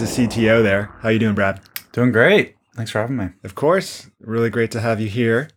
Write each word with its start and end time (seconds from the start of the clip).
the 0.00 0.06
CTO 0.06 0.62
there. 0.62 0.90
How 1.00 1.10
you 1.10 1.18
doing, 1.18 1.34
Brad? 1.34 1.60
Doing 1.92 2.10
great. 2.10 2.56
Thanks 2.74 2.90
for 2.90 3.00
having 3.00 3.18
me. 3.18 3.28
Of 3.44 3.54
course. 3.54 4.10
Really 4.18 4.48
great 4.48 4.70
to 4.70 4.80
have 4.80 4.98
you 4.98 5.08
here. 5.08 5.50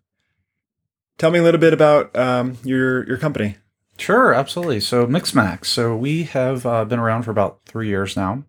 Tell 1.18 1.32
me 1.32 1.40
a 1.40 1.44
little 1.44 1.62
bit 1.62 1.72
about 1.72 2.14
um, 2.18 2.58
your 2.64 3.08
your 3.08 3.18
company. 3.18 3.56
Sure, 3.98 4.34
absolutely. 4.34 4.82
So 4.82 5.08
Mixmax. 5.08 5.66
So 5.68 5.96
we 5.96 6.24
have 6.24 6.66
uh, 6.66 6.84
been 6.84 7.00
around 7.00 7.24
for 7.24 7.32
about 7.32 7.62
three 7.66 7.88
years 7.88 8.18
now, 8.18 8.44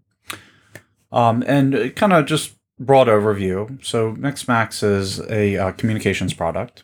um, 1.12 1.44
and 1.46 1.94
kind 1.94 2.12
of 2.12 2.26
just 2.26 2.56
broad 2.80 3.06
overview. 3.06 3.84
So 3.84 4.14
Mixmax 4.14 4.82
is 4.82 5.20
a 5.30 5.56
uh, 5.56 5.72
communications 5.72 6.34
product, 6.34 6.82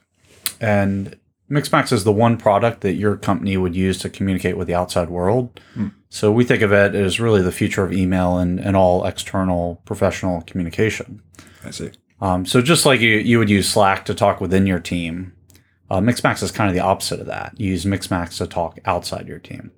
and 0.61 1.19
Mixmax 1.51 1.93
is 1.93 2.05
the 2.05 2.13
one 2.13 2.37
product 2.37 2.83
that 2.83 2.95
your 2.95 3.17
company 3.17 3.57
would 3.57 3.75
use 3.75 3.99
to 3.99 4.09
communicate 4.09 4.57
with 4.57 4.69
the 4.69 4.75
outside 4.75 5.11
world. 5.11 5.61
Hmm. 5.75 5.89
So 6.09 6.31
we 6.31 6.45
think 6.45 6.63
of 6.63 6.73
it 6.73 6.95
as 6.95 7.21
really 7.21 7.43
the 7.43 7.53
future 7.53 7.85
of 7.85 7.93
email 7.93 8.39
and, 8.39 8.61
and 8.61 8.77
all 8.77 9.05
external 9.05 9.83
professional 9.85 10.43
communication. 10.43 11.23
I 11.65 11.71
see. 11.71 11.91
Um, 12.21 12.47
so 12.47 12.61
just 12.61 12.87
like 12.87 13.01
you, 13.01 13.17
you 13.17 13.39
would 13.39 13.51
use 13.51 13.69
Slack 13.69 14.05
to 14.05 14.15
talk 14.15 14.41
within 14.41 14.67
your 14.67 14.79
team, 14.79 15.33
uh, 15.91 16.01
Mixmax 16.01 16.43
is 16.43 16.53
kind 16.53 16.69
of 16.69 16.75
the 16.75 16.83
opposite 16.83 17.21
of 17.21 17.27
that. 17.27 17.55
You 17.59 17.71
use 17.71 17.85
Mixmax 17.85 18.39
to 18.39 18.47
talk 18.47 18.79
outside 18.85 19.27
your 19.27 19.39
team. 19.39 19.73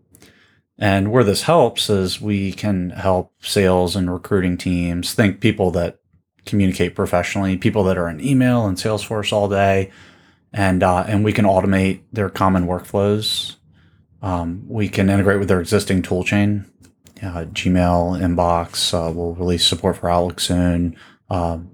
And 0.79 1.13
where 1.13 1.25
this 1.25 1.43
helps 1.43 1.89
is 1.89 2.21
we 2.21 2.53
can 2.53 2.91
help 2.91 3.33
sales 3.41 3.95
and 3.95 4.13
recruiting 4.13 4.57
teams 4.57 5.15
think 5.15 5.41
people 5.41 5.71
that 5.73 6.01
communicate 6.45 6.95
professionally, 6.95 7.57
people 7.57 7.85
that 7.85 7.99
are 7.99 8.09
in 8.09 8.21
email 8.21 8.67
and 8.67 8.77
Salesforce 8.77 9.33
all 9.33 9.49
day, 9.49 9.91
and 10.53 10.83
uh, 10.83 11.05
and 11.09 11.25
we 11.25 11.33
can 11.33 11.45
automate 11.45 12.03
their 12.13 12.29
common 12.29 12.67
workflows. 12.67 13.57
Um, 14.21 14.65
we 14.69 14.89
can 14.89 15.11
integrate 15.11 15.39
with 15.39 15.49
their 15.49 15.61
existing 15.61 16.03
toolchain. 16.03 16.67
Uh, 17.23 17.45
Gmail 17.47 18.21
inbox 18.21 18.93
uh, 18.93 19.13
will 19.13 19.35
release 19.35 19.65
support 19.65 19.97
for 19.97 20.11
Outlook 20.11 20.41
soon. 20.41 20.97
Um, 21.31 21.71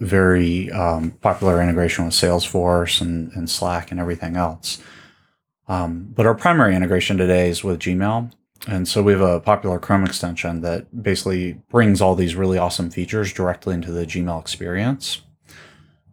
very 0.00 0.70
um, 0.70 1.12
popular 1.22 1.62
integration 1.62 2.04
with 2.04 2.14
Salesforce 2.14 3.00
and, 3.00 3.32
and 3.32 3.50
Slack 3.50 3.90
and 3.90 3.98
everything 3.98 4.36
else. 4.36 4.80
Um, 5.66 6.08
but 6.14 6.26
our 6.26 6.34
primary 6.34 6.74
integration 6.74 7.16
today 7.16 7.48
is 7.48 7.64
with 7.64 7.80
Gmail. 7.80 8.32
And 8.66 8.88
so 8.88 9.02
we 9.02 9.12
have 9.12 9.20
a 9.20 9.40
popular 9.40 9.78
Chrome 9.78 10.04
extension 10.04 10.62
that 10.62 11.02
basically 11.02 11.54
brings 11.70 12.00
all 12.00 12.14
these 12.14 12.34
really 12.34 12.58
awesome 12.58 12.90
features 12.90 13.32
directly 13.32 13.74
into 13.74 13.92
the 13.92 14.04
Gmail 14.06 14.40
experience. 14.40 15.22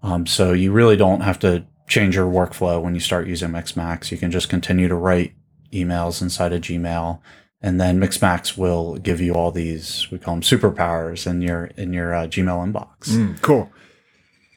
Um, 0.03 0.27
so 0.27 0.53
you 0.53 0.71
really 0.71 0.97
don't 0.97 1.21
have 1.21 1.39
to 1.39 1.65
change 1.87 2.15
your 2.15 2.29
workflow 2.31 2.81
when 2.81 2.93
you 2.93 2.99
start 2.99 3.27
using 3.27 3.49
Mixmax. 3.49 4.11
You 4.11 4.17
can 4.17 4.31
just 4.31 4.49
continue 4.49 4.87
to 4.87 4.95
write 4.95 5.33
emails 5.71 6.21
inside 6.21 6.53
of 6.53 6.61
Gmail 6.61 7.19
and 7.61 7.81
then 7.81 7.99
Mixmax 7.99 8.57
will 8.57 8.95
give 8.97 9.19
you 9.19 9.33
all 9.33 9.51
these 9.51 10.07
we 10.11 10.17
call 10.19 10.35
them 10.35 10.41
superpowers 10.41 11.25
in 11.29 11.41
your 11.41 11.65
in 11.77 11.93
your 11.93 12.13
uh, 12.13 12.27
Gmail 12.27 12.71
inbox. 12.71 13.09
Mm, 13.09 13.41
cool. 13.41 13.71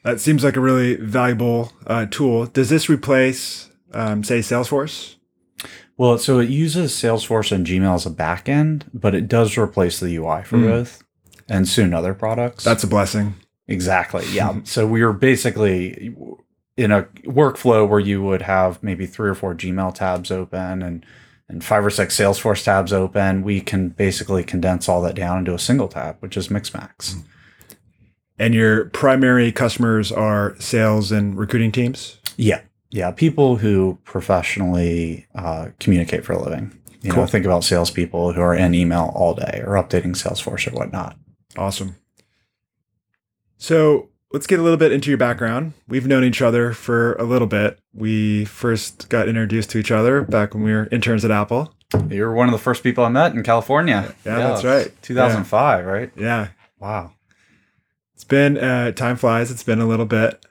That 0.05 0.21
seems 0.21 0.45
like 0.45 0.57
a 0.57 0.61
really 0.61 0.97
valuable 0.97 1.73
uh, 1.87 2.07
tool. 2.11 2.47
Does 2.47 2.69
this 2.71 2.89
replace, 2.89 3.71
um, 3.93 4.23
say, 4.25 4.39
Salesforce? 4.39 5.17
Well, 5.97 6.19
so 6.19 6.39
it 6.39 6.49
uses 6.49 6.93
Salesforce 6.93 7.51
and 7.51 7.67
Gmail 7.67 7.95
as 7.97 8.07
a 8.07 8.11
backend, 8.11 8.85
but 8.95 9.15
it 9.15 9.27
does 9.27 9.59
replace 9.59 9.99
the 9.99 10.15
UI 10.17 10.45
for 10.45 10.57
Mm. 10.57 10.69
both, 10.69 11.03
and 11.49 11.67
soon 11.69 11.93
other 11.93 12.15
products. 12.15 12.63
That's 12.65 12.85
a 12.85 12.87
blessing. 12.87 13.35
exactly 13.67 14.25
yeah. 14.33 14.61
so 14.65 14.87
we 14.87 15.03
are 15.03 15.13
basically 15.13 16.15
in 16.79 16.93
a 16.93 17.03
workflow 17.25 17.87
where 17.87 18.01
you 18.01 18.23
would 18.23 18.43
have 18.43 18.83
maybe 18.83 19.05
three 19.05 19.29
or 19.29 19.35
four 19.35 19.55
Gmail 19.55 19.95
tabs 19.95 20.31
open 20.31 20.83
and 20.83 21.05
and 21.51 21.65
five 21.65 21.85
or 21.85 21.91
six 21.91 22.17
Salesforce 22.17 22.63
tabs 22.63 22.93
open. 22.93 23.43
We 23.43 23.61
can 23.63 23.89
basically 23.89 24.45
condense 24.45 24.89
all 24.89 25.01
that 25.03 25.15
down 25.15 25.39
into 25.39 25.55
a 25.55 25.59
single 25.59 25.89
tab, 25.89 26.17
which 26.21 26.37
is 26.37 26.49
Mixmax. 26.49 27.23
And 28.39 28.55
your 28.55 28.85
primary 28.91 29.51
customers 29.51 30.13
are 30.13 30.55
sales 30.61 31.11
and 31.11 31.37
recruiting 31.39 31.73
teams. 31.73 32.19
Yeah. 32.37 32.61
Yeah. 32.91 33.11
People 33.13 33.57
who 33.57 33.99
professionally 34.05 35.27
uh, 35.35 35.69
communicate 35.81 36.25
for 36.25 36.35
a 36.35 36.43
living. 36.43 36.79
You 37.01 37.13
Cool. 37.13 37.23
know, 37.23 37.27
think 37.27 37.47
about 37.47 37.65
salespeople 37.65 38.35
who 38.35 38.41
are 38.43 38.55
in 38.55 38.75
email 38.75 39.11
all 39.15 39.33
day 39.35 39.63
or 39.67 39.73
updating 39.75 40.15
Salesforce 40.15 40.71
or 40.71 40.77
whatnot. 40.77 41.17
Awesome. 41.57 41.97
So 43.57 44.11
let's 44.33 44.47
get 44.47 44.59
a 44.59 44.63
little 44.63 44.77
bit 44.77 44.93
into 44.93 45.11
your 45.11 45.19
background. 45.19 45.73
We've 45.87 46.07
known 46.07 46.25
each 46.25 46.43
other 46.43 46.73
for 46.73 47.15
a 47.15 47.25
little 47.25 47.49
bit. 47.49 47.79
We 47.95 48.45
first 48.45 49.09
got 49.09 49.29
introduced 49.29 49.71
to 49.71 49.79
each 49.79 49.91
other 49.91 50.23
back 50.23 50.55
when 50.55 50.63
we 50.63 50.73
were 50.73 50.89
interns 50.93 51.25
at 51.25 51.31
Apple. 51.31 51.75
You 52.11 52.23
were 52.25 52.35
one 52.35 52.49
of 52.49 52.53
the 52.53 52.59
first 52.59 52.83
people 52.83 53.05
I 53.05 53.09
met 53.09 53.35
in 53.35 53.43
California. 53.43 54.15
Yeah, 54.25 54.39
that's 54.39 54.65
right. 54.65 54.93
2005, 55.03 55.87
right? 55.87 56.11
Yeah, 56.17 56.49
Wow. 56.79 57.13
it's 58.15 58.25
been 58.25 58.59
uh, 58.59 58.93
time 58.93 59.17
flies. 59.17 59.51
It's 59.51 59.63
been 59.63 59.81
a 59.81 59.87
little 59.87 60.05
bit, 60.07 60.45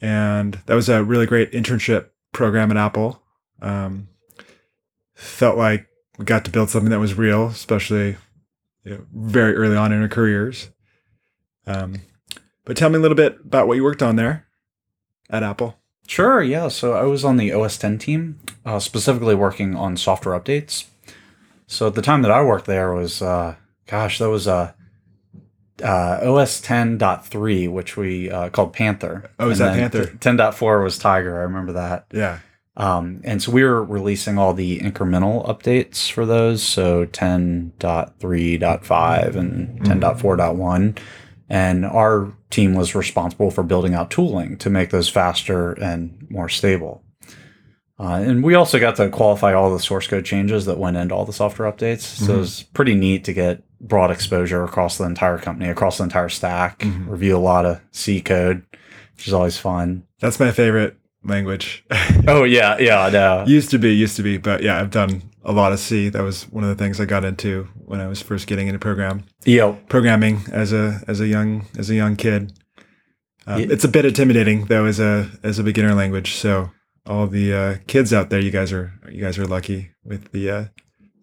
and 0.00 0.60
that 0.66 0.74
was 0.74 0.88
a 0.90 1.02
really 1.02 1.24
great 1.26 1.52
internship 1.52 2.08
program 2.32 2.70
at 2.70 2.76
Apple. 2.76 3.22
Um, 3.62 4.08
felt 5.14 5.56
like 5.56 5.86
we 6.18 6.26
got 6.26 6.44
to 6.44 6.50
build 6.50 6.68
something 6.68 6.90
that 6.90 7.00
was 7.00 7.14
real, 7.14 7.46
especially 7.46 8.16
you 8.84 8.90
know, 8.92 9.06
very 9.14 9.56
early 9.56 9.76
on 9.76 9.90
in 9.90 10.02
our 10.02 10.08
careers. 10.08 10.68
Um, 11.66 12.02
but 12.64 12.76
tell 12.76 12.90
me 12.90 12.96
a 12.96 13.00
little 13.00 13.16
bit 13.16 13.38
about 13.44 13.68
what 13.68 13.74
you 13.76 13.84
worked 13.84 14.02
on 14.02 14.16
there 14.16 14.46
at 15.30 15.42
Apple. 15.42 15.76
Sure, 16.06 16.42
yeah. 16.42 16.68
So 16.68 16.92
I 16.92 17.04
was 17.04 17.24
on 17.24 17.38
the 17.38 17.50
OS 17.52 17.78
10 17.78 17.98
team, 17.98 18.38
uh, 18.64 18.78
specifically 18.78 19.34
working 19.34 19.74
on 19.74 19.96
software 19.96 20.38
updates. 20.38 20.84
So 21.66 21.86
at 21.86 21.94
the 21.94 22.02
time 22.02 22.20
that 22.22 22.30
I 22.30 22.42
worked 22.42 22.66
there 22.66 22.92
was, 22.92 23.22
uh, 23.22 23.54
gosh, 23.86 24.18
that 24.18 24.28
was 24.28 24.46
uh, 24.46 24.72
uh, 25.82 26.18
OS 26.22 26.60
10.3, 26.60 27.72
which 27.72 27.96
we 27.96 28.30
uh, 28.30 28.50
called 28.50 28.74
Panther. 28.74 29.30
Oh, 29.38 29.48
is 29.48 29.60
And 29.60 29.80
that 29.80 29.92
Panther? 29.92 30.12
10.4 30.18 30.84
was 30.84 30.98
Tiger. 30.98 31.38
I 31.38 31.42
remember 31.44 31.72
that. 31.72 32.04
Yeah. 32.12 32.40
Um, 32.76 33.20
and 33.24 33.40
so 33.40 33.52
we 33.52 33.62
were 33.62 33.82
releasing 33.84 34.36
all 34.36 34.52
the 34.52 34.80
incremental 34.80 35.46
updates 35.48 36.10
for 36.10 36.26
those. 36.26 36.60
So 36.62 37.06
10.3.5 37.06 39.36
and 39.36 39.80
10.4.1. 39.80 40.98
And 41.48 41.84
our 41.84 42.32
team 42.50 42.74
was 42.74 42.94
responsible 42.94 43.50
for 43.50 43.62
building 43.62 43.92
out 43.94 44.10
tooling 44.10 44.56
to 44.58 44.70
make 44.70 44.90
those 44.90 45.08
faster 45.08 45.72
and 45.72 46.26
more 46.30 46.48
stable. 46.48 47.02
Uh, 48.00 48.14
and 48.26 48.42
we 48.42 48.54
also 48.54 48.80
got 48.80 48.96
to 48.96 49.08
qualify 49.08 49.52
all 49.54 49.72
the 49.72 49.78
source 49.78 50.06
code 50.08 50.24
changes 50.24 50.64
that 50.66 50.78
went 50.78 50.96
into 50.96 51.14
all 51.14 51.24
the 51.24 51.32
software 51.32 51.70
updates. 51.70 52.00
So 52.00 52.32
Mhm. 52.32 52.34
it 52.34 52.38
was 52.38 52.62
pretty 52.74 52.94
neat 52.94 53.22
to 53.24 53.32
get 53.32 53.62
broad 53.80 54.10
exposure 54.10 54.64
across 54.64 54.98
the 54.98 55.04
entire 55.04 55.38
company, 55.38 55.68
across 55.70 55.98
the 55.98 56.04
entire 56.04 56.28
stack, 56.28 56.80
Mhm. 56.80 57.08
review 57.08 57.36
a 57.36 57.38
lot 57.38 57.66
of 57.66 57.80
C 57.92 58.20
code, 58.20 58.62
which 59.16 59.28
is 59.28 59.32
always 59.32 59.58
fun. 59.58 60.04
That's 60.20 60.40
my 60.40 60.50
favorite 60.50 60.96
language. 61.24 61.84
Oh, 62.26 62.42
yeah, 62.44 62.78
yeah, 62.78 63.00
I 63.02 63.10
know. 63.10 63.44
used 63.46 63.70
to 63.70 63.78
be, 63.78 63.94
used 63.94 64.16
to 64.16 64.22
be, 64.22 64.38
but 64.38 64.62
yeah, 64.62 64.80
I've 64.80 64.90
done 64.90 65.22
of 65.44 65.78
C. 65.78 66.08
That 66.08 66.22
was 66.22 66.44
one 66.50 66.64
of 66.64 66.70
the 66.70 66.82
things 66.82 67.00
I 67.00 67.04
got 67.04 67.24
into 67.24 67.68
when 67.74 68.00
I 68.00 68.06
was 68.08 68.22
first 68.22 68.46
getting 68.46 68.66
into 68.68 68.78
program 68.78 69.24
Yeah, 69.44 69.76
programming 69.88 70.40
as 70.52 70.72
a 70.72 71.00
as 71.06 71.20
a 71.20 71.26
young 71.26 71.66
as 71.78 71.90
a 71.90 71.94
young 71.94 72.16
kid. 72.16 72.52
Um, 73.46 73.60
Yeah. 73.60 73.66
It's 73.70 73.84
a 73.84 73.88
bit 73.88 74.04
intimidating 74.04 74.66
though 74.66 74.86
as 74.86 74.98
a 75.00 75.30
as 75.42 75.58
a 75.58 75.62
beginner 75.62 75.94
language. 75.94 76.34
So 76.34 76.70
all 77.06 77.26
the 77.26 77.52
uh, 77.52 77.76
kids 77.86 78.12
out 78.12 78.30
there, 78.30 78.40
you 78.40 78.50
guys 78.50 78.72
are 78.72 78.92
you 79.10 79.20
guys 79.22 79.38
are 79.38 79.46
lucky 79.46 79.90
with 80.04 80.32
the 80.32 80.50
uh, 80.50 80.64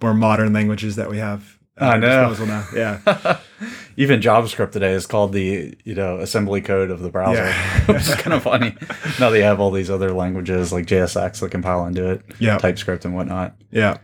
more 0.01 0.13
modern 0.13 0.53
languages 0.53 0.95
that 0.97 1.09
we 1.09 1.17
have. 1.17 1.57
I 1.77 1.97
know. 1.97 2.35
Now. 2.45 2.65
Yeah. 2.75 3.39
Even 3.97 4.21
JavaScript 4.21 4.71
today 4.71 4.91
is 4.94 5.07
called 5.07 5.33
the 5.33 5.75
you 5.83 5.95
know 5.95 6.19
assembly 6.19 6.62
code 6.62 6.91
of 6.91 7.00
the 7.01 7.09
browser, 7.09 7.44
Yeah. 7.45 7.85
which 7.88 8.01
is 8.07 8.15
kind 8.15 8.33
of 8.33 8.44
funny. 8.44 8.75
Now 9.19 9.31
they 9.31 9.41
have 9.41 9.59
all 9.59 9.71
these 9.71 9.89
other 9.89 10.12
languages 10.12 10.71
like 10.71 10.85
JSX 10.85 11.39
that 11.39 11.50
compile 11.50 11.85
into 11.88 12.07
it, 12.12 12.21
Yeah. 12.39 12.57
TypeScript 12.59 13.03
and 13.06 13.15
whatnot. 13.15 13.56
Yeah. 13.71 13.97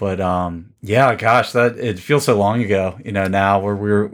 But 0.00 0.18
um, 0.18 0.72
yeah, 0.80 1.14
gosh, 1.14 1.52
that 1.52 1.76
it 1.76 1.98
feels 1.98 2.24
so 2.24 2.34
long 2.38 2.62
ago. 2.62 2.98
You 3.04 3.12
know, 3.12 3.26
now 3.28 3.60
where 3.60 3.76
we 3.76 3.90
were 3.90 4.10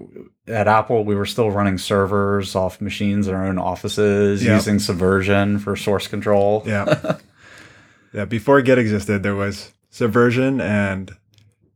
at 0.49 0.67
Apple, 0.67 1.05
we 1.05 1.15
were 1.15 1.27
still 1.27 1.53
running 1.53 1.79
servers 1.79 2.57
off 2.57 2.81
machines 2.81 3.29
in 3.29 3.35
our 3.37 3.47
own 3.47 3.57
offices, 3.57 4.45
Yeah. 4.45 4.55
using 4.57 4.81
Subversion 4.81 5.61
for 5.61 5.77
source 5.77 6.09
control. 6.09 6.65
Yeah. 6.67 7.19
yeah. 8.13 8.25
Before 8.25 8.61
Git 8.63 8.79
existed, 8.79 9.23
there 9.23 9.37
was 9.37 9.73
Subversion 9.89 10.61
and 10.61 11.13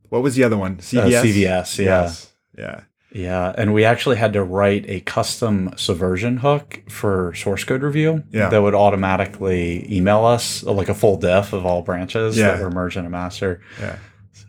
what 0.09 0.21
was 0.21 0.35
the 0.35 0.43
other 0.43 0.57
one? 0.57 0.73
Uh, 0.73 0.81
CVS. 0.81 1.21
CVS, 1.23 1.77
yeah. 1.79 1.85
Yes. 1.85 2.33
Yeah. 2.57 2.81
Yeah, 3.13 3.53
and 3.57 3.73
we 3.73 3.83
actually 3.83 4.15
had 4.15 4.33
to 4.33 4.43
write 4.43 4.85
a 4.87 5.01
custom 5.01 5.71
subversion 5.75 6.37
hook 6.37 6.81
for 6.89 7.33
source 7.35 7.63
code 7.65 7.83
review 7.83 8.23
Yeah. 8.31 8.47
that 8.49 8.61
would 8.61 8.73
automatically 8.73 9.85
email 9.93 10.23
us 10.25 10.63
like 10.63 10.87
a 10.89 10.93
full 10.93 11.17
diff 11.17 11.51
of 11.53 11.65
all 11.65 11.81
branches 11.81 12.37
Yeah. 12.37 12.51
that 12.55 12.61
were 12.61 12.71
merged 12.71 12.97
into 12.97 13.09
master. 13.09 13.61
Yeah. 13.79 13.97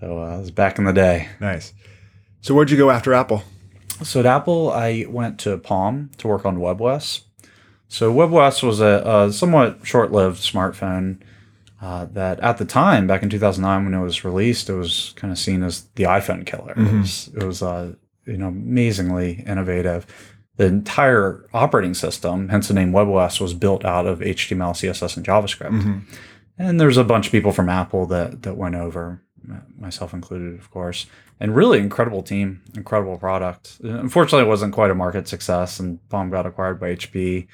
So 0.00 0.22
uh, 0.22 0.36
it 0.36 0.40
was 0.40 0.50
back 0.50 0.78
in 0.78 0.84
the 0.84 0.92
day. 0.92 1.28
Nice. 1.40 1.72
So 2.40 2.54
where'd 2.54 2.70
you 2.70 2.76
go 2.76 2.90
after 2.90 3.12
Apple? 3.14 3.42
So 4.02 4.20
at 4.20 4.26
Apple, 4.26 4.70
I 4.72 5.06
went 5.08 5.38
to 5.40 5.56
Palm 5.58 6.10
to 6.18 6.28
work 6.28 6.44
on 6.46 6.58
WebOS. 6.58 7.22
So 7.88 8.12
WebOS 8.12 8.62
was 8.62 8.80
a, 8.80 9.02
a 9.28 9.32
somewhat 9.32 9.80
short-lived 9.82 10.40
smartphone. 10.40 11.18
uh, 11.80 12.04
that 12.12 12.38
at 12.38 12.58
the 12.58 12.64
time, 12.64 13.08
back 13.08 13.24
in 13.24 13.28
2009 13.28 13.84
when 13.84 13.92
it 14.00 14.04
was 14.04 14.24
released, 14.24 14.70
it 14.70 14.74
was 14.74 15.12
kind 15.16 15.32
of 15.32 15.38
seen 15.38 15.64
as 15.64 15.82
the 15.96 16.04
iPhone 16.04 16.46
killer. 16.46 16.70
It 16.72 16.78
Mhm. 16.78 17.00
was, 17.00 17.30
it 17.36 17.42
was 17.42 17.60
uh, 17.60 17.94
you 18.26 18.36
know, 18.36 18.48
amazingly 18.48 19.42
innovative. 19.46 20.06
The 20.56 20.66
entire 20.66 21.48
operating 21.54 21.94
system, 21.94 22.48
hence 22.50 22.68
the 22.68 22.74
name 22.74 22.92
WebOS, 22.92 23.40
was 23.40 23.54
built 23.54 23.84
out 23.84 24.06
of 24.06 24.20
HTML, 24.20 24.74
CSS, 24.74 25.16
and 25.16 25.26
JavaScript. 25.26 25.70
Mhm. 25.82 26.02
And 26.58 26.80
there's 26.80 26.98
a 26.98 27.04
bunch 27.04 27.26
of 27.26 27.32
people 27.32 27.52
from 27.52 27.68
Apple 27.68 28.06
that 28.06 28.42
that 28.42 28.56
went 28.56 28.74
over, 28.74 29.22
myself 29.78 30.12
included, 30.12 30.58
of 30.58 30.70
course. 30.70 31.06
And 31.40 31.56
really 31.56 31.80
incredible 31.80 32.22
team, 32.22 32.60
incredible 32.76 33.18
product. 33.18 33.78
Unfortunately, 33.82 34.46
it 34.46 34.50
wasn't 34.50 34.72
quite 34.72 34.90
a 34.90 34.94
market 34.94 35.26
success, 35.26 35.80
and 35.80 35.98
Palm 36.08 36.30
got 36.30 36.46
acquired 36.46 36.78
by 36.78 36.90
HP. 36.90 37.48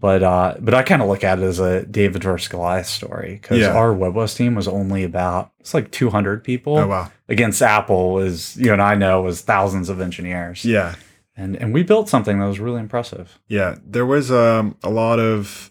But 0.00 0.22
uh, 0.22 0.54
but 0.60 0.72
I 0.72 0.82
kind 0.82 1.02
of 1.02 1.08
look 1.08 1.22
at 1.24 1.38
it 1.38 1.44
as 1.44 1.60
a 1.60 1.84
David 1.84 2.24
versus 2.24 2.48
Goliath 2.48 2.86
story 2.86 3.38
because 3.40 3.58
Yeah. 3.58 3.74
our 3.74 3.92
WebOS 3.94 4.34
team 4.34 4.54
was 4.54 4.66
only 4.66 5.04
about 5.04 5.52
it's 5.60 5.74
like 5.74 5.90
200 5.90 6.42
people 6.42 6.78
Oh 6.78 6.86
wow. 6.86 7.12
against 7.28 7.60
Apple 7.60 8.18
is 8.18 8.56
you 8.56 8.72
and 8.72 8.80
I 8.80 8.94
know 8.94 9.20
was 9.22 9.42
thousands 9.42 9.90
of 9.90 10.00
engineers. 10.00 10.64
Yeah. 10.64 10.94
And 11.36 11.54
and 11.56 11.74
we 11.74 11.82
built 11.82 12.08
something 12.08 12.38
that 12.38 12.46
was 12.46 12.58
really 12.58 12.80
impressive. 12.80 13.38
Yeah. 13.46 13.76
There 13.86 14.06
was 14.06 14.30
um, 14.32 14.76
a 14.82 14.88
lot 14.90 15.18
of 15.18 15.70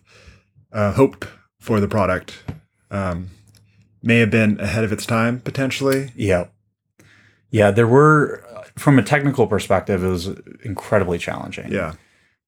uh, 0.71 0.91
hope 0.93 1.25
for 1.59 1.79
the 1.79 1.87
product. 1.87 2.43
Um, 2.91 3.31
may 4.03 4.19
have 4.19 4.29
been 4.31 4.59
ahead 4.59 4.83
of 4.83 4.91
its 4.91 5.07
time 5.07 5.39
potentially. 5.39 6.11
Yeah. 6.15 6.45
Yeah, 7.49 7.71
there 7.71 7.87
were 7.87 8.43
from 8.77 8.99
a 8.99 9.03
technical 9.03 9.47
perspective, 9.47 10.03
it 10.03 10.07
was 10.07 10.27
incredibly 10.63 11.17
challenging. 11.17 11.71
Yeah. 11.71 11.93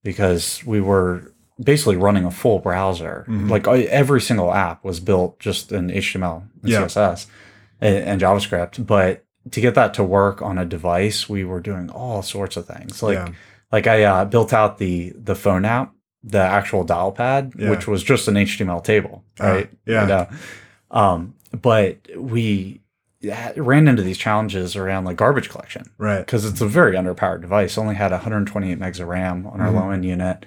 Because 0.04 0.64
we 0.66 0.80
were 0.80 1.34
basically 1.64 1.96
running 1.98 2.26
a 2.26 2.32
full 2.32 2.60
browser. 2.60 3.26
Mhm. 3.28 3.50
Like 3.50 3.68
uh, 3.68 3.72
every 3.72 4.22
single 4.22 4.54
app 4.54 4.84
was 4.84 5.00
built 5.00 5.40
just 5.40 5.72
in 5.72 5.90
HTML 5.90 6.44
and 6.62 6.72
Yeah. 6.72 6.82
CSS 6.86 7.28
and, 7.80 7.96
and 7.98 8.22
JavaScript. 8.22 8.86
But 8.86 9.26
to 9.52 9.62
get 9.62 9.76
that 9.76 9.94
to 9.96 10.04
work 10.04 10.42
on 10.42 10.58
a 10.58 10.66
device, 10.66 11.28
we 11.30 11.44
were 11.44 11.60
doing 11.60 11.90
all 11.90 12.22
sorts 12.22 12.58
of 12.58 12.66
things. 12.68 13.02
Like 13.04 13.16
yeah. 13.18 13.30
like 13.72 13.88
I 13.88 14.04
uh, 14.04 14.26
built 14.26 14.54
out 14.54 14.78
the 14.78 15.14
the 15.16 15.36
phone 15.36 15.66
app, 15.66 15.94
the 16.24 16.40
actual 16.40 16.84
dial 16.84 17.12
pad, 17.12 17.54
Yeah. 17.58 17.70
which 17.72 17.88
was 17.88 18.04
just 18.04 18.28
an 18.28 18.36
HTML 18.36 18.84
table, 18.84 19.24
Uh, 19.40 19.44
right? 19.48 19.70
yeah. 19.86 20.02
And, 20.04 20.12
uh, 20.12 20.26
um, 20.92 21.34
but 21.60 21.98
we 22.18 22.82
ran 23.56 23.88
into 23.88 24.02
these 24.02 24.18
challenges 24.18 24.76
around 24.76 25.06
like 25.06 25.16
garbage 25.18 25.50
collection 25.50 25.86
Right. 26.00 26.26
because 26.26 26.44
it's 26.44 26.60
a 26.62 26.66
very 26.68 26.96
underpowered 26.96 27.42
device. 27.42 27.78
Only 27.78 27.94
had 27.96 28.12
128 28.12 28.80
megs 28.80 29.00
of 29.00 29.08
RAM 29.08 29.46
on 29.46 29.62
our 29.62 29.68
Mhm. 29.72 29.76
low 29.76 29.90
end 29.92 30.06
unit, 30.06 30.46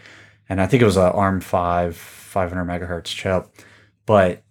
and 0.48 0.60
I 0.60 0.66
think 0.66 0.82
it 0.82 0.86
was 0.86 0.96
a 0.96 1.10
ARM 1.12 1.40
five 1.40 1.96
500 1.96 2.64
megahertz 2.64 3.06
chip. 3.06 3.48
But 4.06 4.42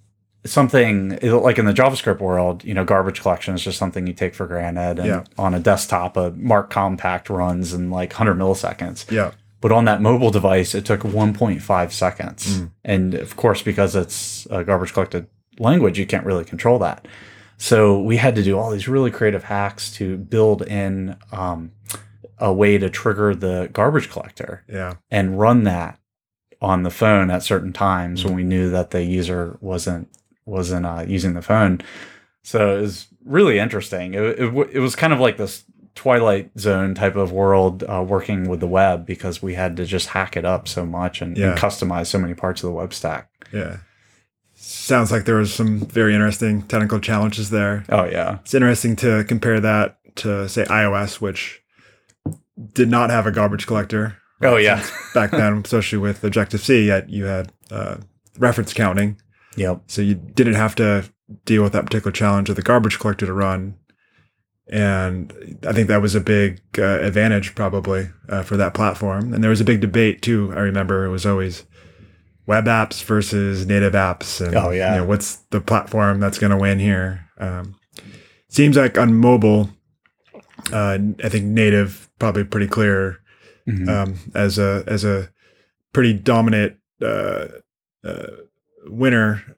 something 0.46 1.20
like 1.22 1.58
in 1.58 1.66
the 1.66 1.74
JavaScript 1.74 2.20
world, 2.20 2.64
you 2.64 2.74
know, 2.74 2.84
garbage 2.84 3.22
collection 3.22 3.54
is 3.56 3.64
just 3.64 3.78
something 3.78 4.08
you 4.08 4.14
take 4.14 4.36
for 4.36 4.48
granted. 4.48 5.00
And 5.00 5.08
Yeah. 5.08 5.24
on 5.38 5.54
a 5.54 5.60
desktop, 5.60 6.18
a 6.18 6.32
Mark 6.32 6.70
Compact 6.70 7.30
runs 7.30 7.74
in 7.74 7.90
like 7.90 8.12
100 8.14 8.38
milliseconds. 8.38 9.10
Yeah. 9.12 9.32
But 9.62 9.72
on 9.72 9.86
that 9.86 10.02
mobile 10.02 10.32
device, 10.32 10.76
it 10.76 10.84
took 10.86 11.02
1.5 11.04 11.94
seconds. 11.94 12.60
Mm. 12.60 12.70
And 12.84 13.14
of 13.14 13.38
course, 13.38 13.62
because 13.62 13.96
it's 13.96 14.46
a 14.50 14.64
garbage 14.64 14.92
collected 14.94 15.28
language, 15.60 15.98
you 15.98 16.06
can't 16.06 16.26
really 16.26 16.44
control 16.44 16.80
that. 16.80 17.08
So 17.58 18.02
we 18.02 18.18
had 18.18 18.36
to 18.36 18.44
do 18.44 18.58
all 18.60 18.72
these 18.72 18.90
really 18.90 19.12
creative 19.12 19.46
hacks 19.46 19.90
to 19.94 20.18
build 20.18 20.64
in 20.64 21.16
um, 21.32 21.72
a 22.44 22.52
way 22.54 22.78
to 22.78 22.90
trigger 22.90 23.34
the 23.34 23.70
garbage 23.74 24.10
collector 24.12 24.64
Yeah. 24.68 24.96
and 25.10 25.40
run 25.40 25.64
that 25.64 25.98
on 26.62 26.84
the 26.84 26.90
phone 26.92 27.32
at 27.32 27.42
certain 27.44 27.74
times 27.74 28.24
when 28.24 28.36
we 28.36 28.44
knew 28.44 28.70
that 28.70 28.92
the 28.92 29.04
user 29.04 29.58
wasn't 29.62 30.10
wasn't 30.46 30.86
uh, 30.86 31.04
using 31.08 31.34
the 31.34 31.42
phone. 31.42 31.80
So 32.44 32.78
it 32.78 32.82
was 32.82 33.08
really 33.26 33.58
interesting. 33.60 34.14
It, 34.14 34.22
it, 34.40 34.70
it 34.74 34.80
was 34.80 34.96
kind 34.96 35.14
of 35.14 35.20
like 35.20 35.38
this 35.38 35.64
Twilight 35.96 36.52
Zone 36.60 36.94
type 36.96 37.16
of 37.16 37.32
world 37.32 37.84
uh, 37.84 38.04
working 38.06 38.50
with 38.50 38.60
the 38.60 38.68
web 38.68 39.06
because 39.06 39.42
we 39.42 39.54
had 39.54 39.78
to 39.78 39.86
just 39.86 40.08
hack 40.10 40.36
it 40.36 40.44
up 40.44 40.68
so 40.68 40.86
much 40.86 41.22
and, 41.22 41.38
Yeah. 41.38 41.52
and 41.52 41.58
customize 41.60 42.08
so 42.08 42.20
many 42.20 42.34
parts 42.34 42.62
of 42.62 42.68
the 42.68 42.74
web 42.74 42.94
stack. 42.94 43.30
Yeah. 43.54 43.78
Sounds 44.56 45.12
like 45.12 45.26
there 45.26 45.36
was 45.38 45.54
some 45.54 45.80
very 45.80 46.14
interesting 46.14 46.62
technical 46.64 47.00
challenges 47.00 47.50
there. 47.50 47.84
Oh 47.90 48.04
yeah, 48.06 48.40
It's 48.42 48.54
interesting 48.54 48.96
to 48.98 49.24
compare 49.24 49.60
that 49.62 49.98
to 50.18 50.48
say 50.50 50.64
iOS, 50.66 51.22
which 51.22 51.63
did 52.74 52.90
not 52.90 53.10
have 53.10 53.26
a 53.28 53.32
garbage 53.32 53.66
collector. 53.68 54.18
oh 54.42 54.58
yeah, 54.58 54.86
Back 55.14 55.32
then, 55.32 55.62
especially 55.66 56.00
with 56.00 56.24
Objective 56.24 56.62
C, 56.62 56.88
yet 56.88 57.10
you 57.10 57.26
had 57.26 57.52
uh, 57.72 57.98
reference 58.38 58.74
counting. 58.74 59.20
yep, 59.56 59.82
So 59.88 60.02
you 60.02 60.16
didn't 60.16 60.56
have 60.56 60.76
to 60.76 61.06
deal 61.46 61.64
with 61.64 61.74
that 61.74 61.86
particular 61.86 62.12
challenge 62.12 62.50
of 62.50 62.56
the 62.56 62.62
garbage 62.62 63.00
collector 63.00 63.26
to 63.26 63.34
run. 63.34 63.76
And 64.70 65.58
I 65.68 65.74
think 65.74 65.88
that 65.90 66.02
was 66.02 66.16
a 66.16 66.22
big 66.22 66.62
uh, 66.78 67.00
advantage 67.02 67.54
probably 67.54 68.10
uh, 68.30 68.44
for 68.44 68.56
that 68.58 68.74
platform. 68.74 69.34
And 69.34 69.44
there 69.44 69.50
was 69.50 69.62
a 69.62 69.66
big 69.66 69.82
debate 69.82 70.22
too. 70.22 70.54
I 70.56 70.60
remember 70.60 71.06
it 71.06 71.10
was 71.10 71.26
always 71.26 71.66
web 72.46 72.66
apps 72.66 73.04
versus 73.04 73.66
native 73.66 73.94
apps. 73.94 74.46
And, 74.46 74.56
Oh, 74.56 74.72
yeah. 74.72 74.96
You 74.96 75.02
know, 75.02 75.08
what's 75.08 75.36
the 75.52 75.60
platform 75.62 76.20
that's 76.20 76.40
going 76.40 76.52
to 76.52 76.58
win 76.58 76.80
here? 76.80 77.26
Um, 77.40 77.76
seems 78.48 78.78
like 78.78 78.98
on 78.98 79.14
mobile, 79.16 79.70
uh, 80.72 80.98
I 81.24 81.30
think 81.30 81.46
native 81.46 82.10
probably 82.24 82.46
pretty 82.46 82.68
clear 82.68 83.20
Mhm. 83.68 83.90
um, 83.90 84.16
as 84.34 84.58
a 84.58 84.84
as 84.88 85.04
a 85.04 85.30
pretty 85.92 86.14
dominant 86.14 86.78
uh, 87.02 87.48
uh, 88.06 88.28
winner, 88.86 89.58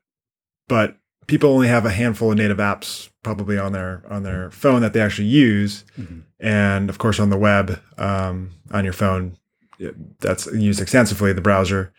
but 0.67 0.97
people 1.27 1.49
only 1.51 1.67
have 1.67 1.85
a 1.85 1.91
handful 1.91 2.31
of 2.31 2.37
native 2.37 2.57
apps 2.57 3.09
probably 3.23 3.57
on 3.59 3.71
their 3.71 4.01
on 4.09 4.23
their 4.23 4.49
phone 4.51 4.81
that 4.81 4.93
they 4.93 4.99
actually 5.01 5.27
use, 5.27 5.83
Mhm. 5.99 6.23
and 6.39 6.89
of 6.89 6.97
course 6.97 7.19
on 7.19 7.29
the 7.29 7.37
web 7.37 7.79
um, 7.99 8.49
on 8.71 8.83
your 8.83 8.93
phone 8.93 9.37
it- 9.79 10.19
that's 10.19 10.47
used 10.47 10.81
extensively 10.81 11.33
the 11.33 11.41
browser, 11.41 11.91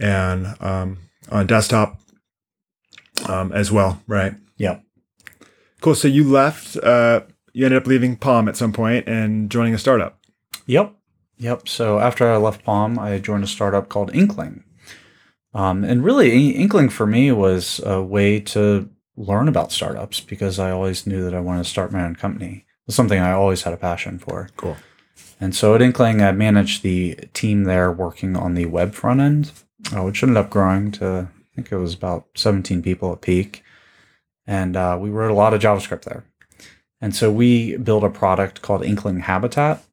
and 0.00 0.56
um, 0.60 0.98
on 1.30 1.46
desktop 1.46 2.00
um, 3.28 3.52
as 3.52 3.70
well, 3.70 4.02
right? 4.08 4.34
Yep. 4.56 4.82
Cool. 5.80 5.94
So 5.94 6.08
you 6.08 6.24
left. 6.24 6.76
Uh, 6.78 7.20
you 7.54 7.64
ended 7.64 7.80
up 7.80 7.86
leaving 7.86 8.16
Palm 8.16 8.48
at 8.48 8.56
some 8.56 8.72
point 8.72 9.08
and 9.08 9.48
joining 9.48 9.74
a 9.74 9.78
startup. 9.78 10.18
Yep. 10.66 10.94
Yep. 11.38 11.68
So 11.68 12.00
after 12.00 12.30
I 12.30 12.36
left 12.36 12.64
Palm, 12.64 12.98
I 12.98 13.18
joined 13.18 13.44
a 13.44 13.48
startup 13.48 13.88
called 13.88 14.14
Inkling. 14.14 14.64
Um, 15.54 15.84
and 15.84 16.04
really, 16.04 16.50
Inkling 16.50 16.88
for 16.90 17.06
me 17.06 17.30
was 17.30 17.80
a 17.84 18.02
way 18.02 18.40
to 18.40 18.90
learn 19.16 19.46
about 19.46 19.70
startups 19.70 20.20
because 20.20 20.58
I 20.58 20.72
always 20.72 21.06
knew 21.06 21.22
that 21.24 21.34
I 21.34 21.40
wanted 21.40 21.62
to 21.62 21.70
start 21.70 21.92
my 21.92 22.04
own 22.04 22.16
company. 22.16 22.66
It 22.66 22.86
was 22.88 22.96
something 22.96 23.20
I 23.20 23.32
always 23.32 23.62
had 23.62 23.72
a 23.72 23.78
passion 23.78 24.18
for. 24.18 24.48
Cool. 24.56 24.76
And 25.40 25.54
so 25.54 25.74
at 25.76 25.82
Inkling, 25.82 26.22
I 26.22 26.32
managed 26.32 26.82
the 26.82 27.14
team 27.34 27.64
there 27.64 27.92
working 27.92 28.36
on 28.36 28.54
the 28.54 28.66
web 28.66 28.94
front 28.94 29.20
end, 29.20 29.52
uh, 29.96 30.02
which 30.02 30.22
ended 30.22 30.36
up 30.36 30.50
growing 30.50 30.90
to, 30.92 31.28
I 31.30 31.54
think 31.54 31.70
it 31.70 31.76
was 31.76 31.94
about 31.94 32.26
17 32.34 32.82
people 32.82 33.12
at 33.12 33.20
peak. 33.20 33.62
And 34.46 34.76
uh, 34.76 34.98
we 35.00 35.10
wrote 35.10 35.30
a 35.30 35.34
lot 35.34 35.54
of 35.54 35.62
JavaScript 35.62 36.02
there. 36.02 36.24
And 37.04 37.14
so 37.14 37.30
we 37.30 37.76
built 37.76 38.02
a 38.02 38.08
product 38.08 38.62
called 38.62 38.82
Inkling 38.82 39.20
Habitat 39.20 39.84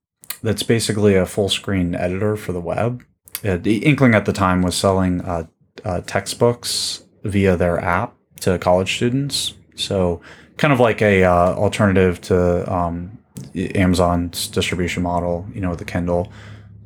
that's 0.41 0.63
basically 0.63 1.13
a 1.13 1.25
full 1.25 1.49
screen 1.49 1.93
editor 1.93 2.37
for 2.37 2.53
the 2.53 2.61
web. 2.61 3.03
Uh, 3.43 3.57
the 3.57 3.79
Inkling 3.79 4.15
at 4.15 4.23
the 4.23 4.31
time 4.31 4.61
was 4.61 4.77
selling 4.77 5.19
uh, 5.19 5.47
uh, 5.83 5.99
textbooks 6.05 7.03
via 7.25 7.57
their 7.57 7.77
app 7.81 8.15
to 8.39 8.57
college 8.59 8.95
students. 8.95 9.55
So 9.75 10.21
kind 10.55 10.71
of 10.71 10.79
like 10.79 11.01
a 11.01 11.25
uh, 11.25 11.53
alternative 11.55 12.21
to 12.21 12.73
um, 12.73 13.19
Amazon's 13.55 14.47
distribution 14.47 15.03
model, 15.03 15.45
you 15.53 15.59
know, 15.59 15.75
the 15.75 15.83
Kindle. 15.83 16.31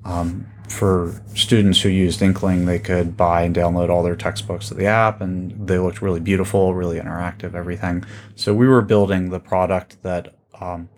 Um, 0.05 0.48
for 0.69 1.22
students 1.36 1.81
who 1.81 1.89
used 1.89 2.22
Inkling, 2.22 2.65
they 2.65 2.79
could 2.79 3.15
buy 3.15 3.43
and 3.43 3.55
download 3.55 3.89
all 3.89 4.03
their 4.03 4.15
textbooks 4.15 4.67
to 4.69 4.74
the 4.74 4.86
app, 4.86 5.22
and 5.22 5.67
they 5.67 5.79
looked 5.79 6.01
really 6.01 6.19
beautiful, 6.19 6.74
really 6.74 7.00
interactive, 7.00 7.53
everything. 7.53 8.03
So 8.36 8.53
we 8.53 8.67
were 8.67 8.81
building 8.81 9.29
the 9.29 9.39
product 9.39 10.01
that 10.03 10.36
um, 10.60 10.89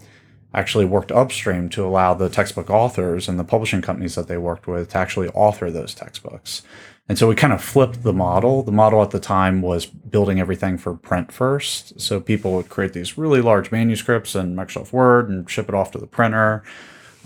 actually 0.54 0.86
worked 0.86 1.12
upstream 1.12 1.70
to 1.70 1.86
allow 1.86 2.14
the 2.14 2.30
textbook 2.30 2.70
authors 2.70 3.28
and 3.28 3.40
the 3.40 3.44
publishing 3.44 3.82
companies 3.82 4.16
that 4.16 4.28
they 4.28 4.38
worked 4.38 4.68
with 4.68 4.90
to 4.90 4.98
actually 4.98 5.30
author 5.30 5.70
those 5.70 5.94
textbooks. 5.94 6.64
And 7.10 7.18
so 7.18 7.28
we 7.28 7.36
kind 7.36 7.54
of 7.54 7.64
flipped 7.64 8.04
the 8.04 8.12
model. 8.12 8.64
The 8.64 8.72
model 8.72 9.02
at 9.02 9.12
the 9.12 9.20
time 9.20 9.62
was 9.62 9.86
building 9.86 10.40
everything 10.40 10.78
for 10.78 10.94
print 10.94 11.32
first. 11.32 12.00
So 12.02 12.20
people 12.20 12.54
would 12.54 12.70
create 12.70 12.94
these 12.94 13.18
really 13.18 13.42
large 13.42 13.72
manuscripts 13.72 14.36
in 14.36 14.56
Microsoft 14.56 14.92
Word 14.92 15.30
and 15.30 15.50
ship 15.50 15.70
it 15.70 15.76
off 15.76 15.92
to 15.92 16.00
the 16.00 16.08
printer. 16.08 16.64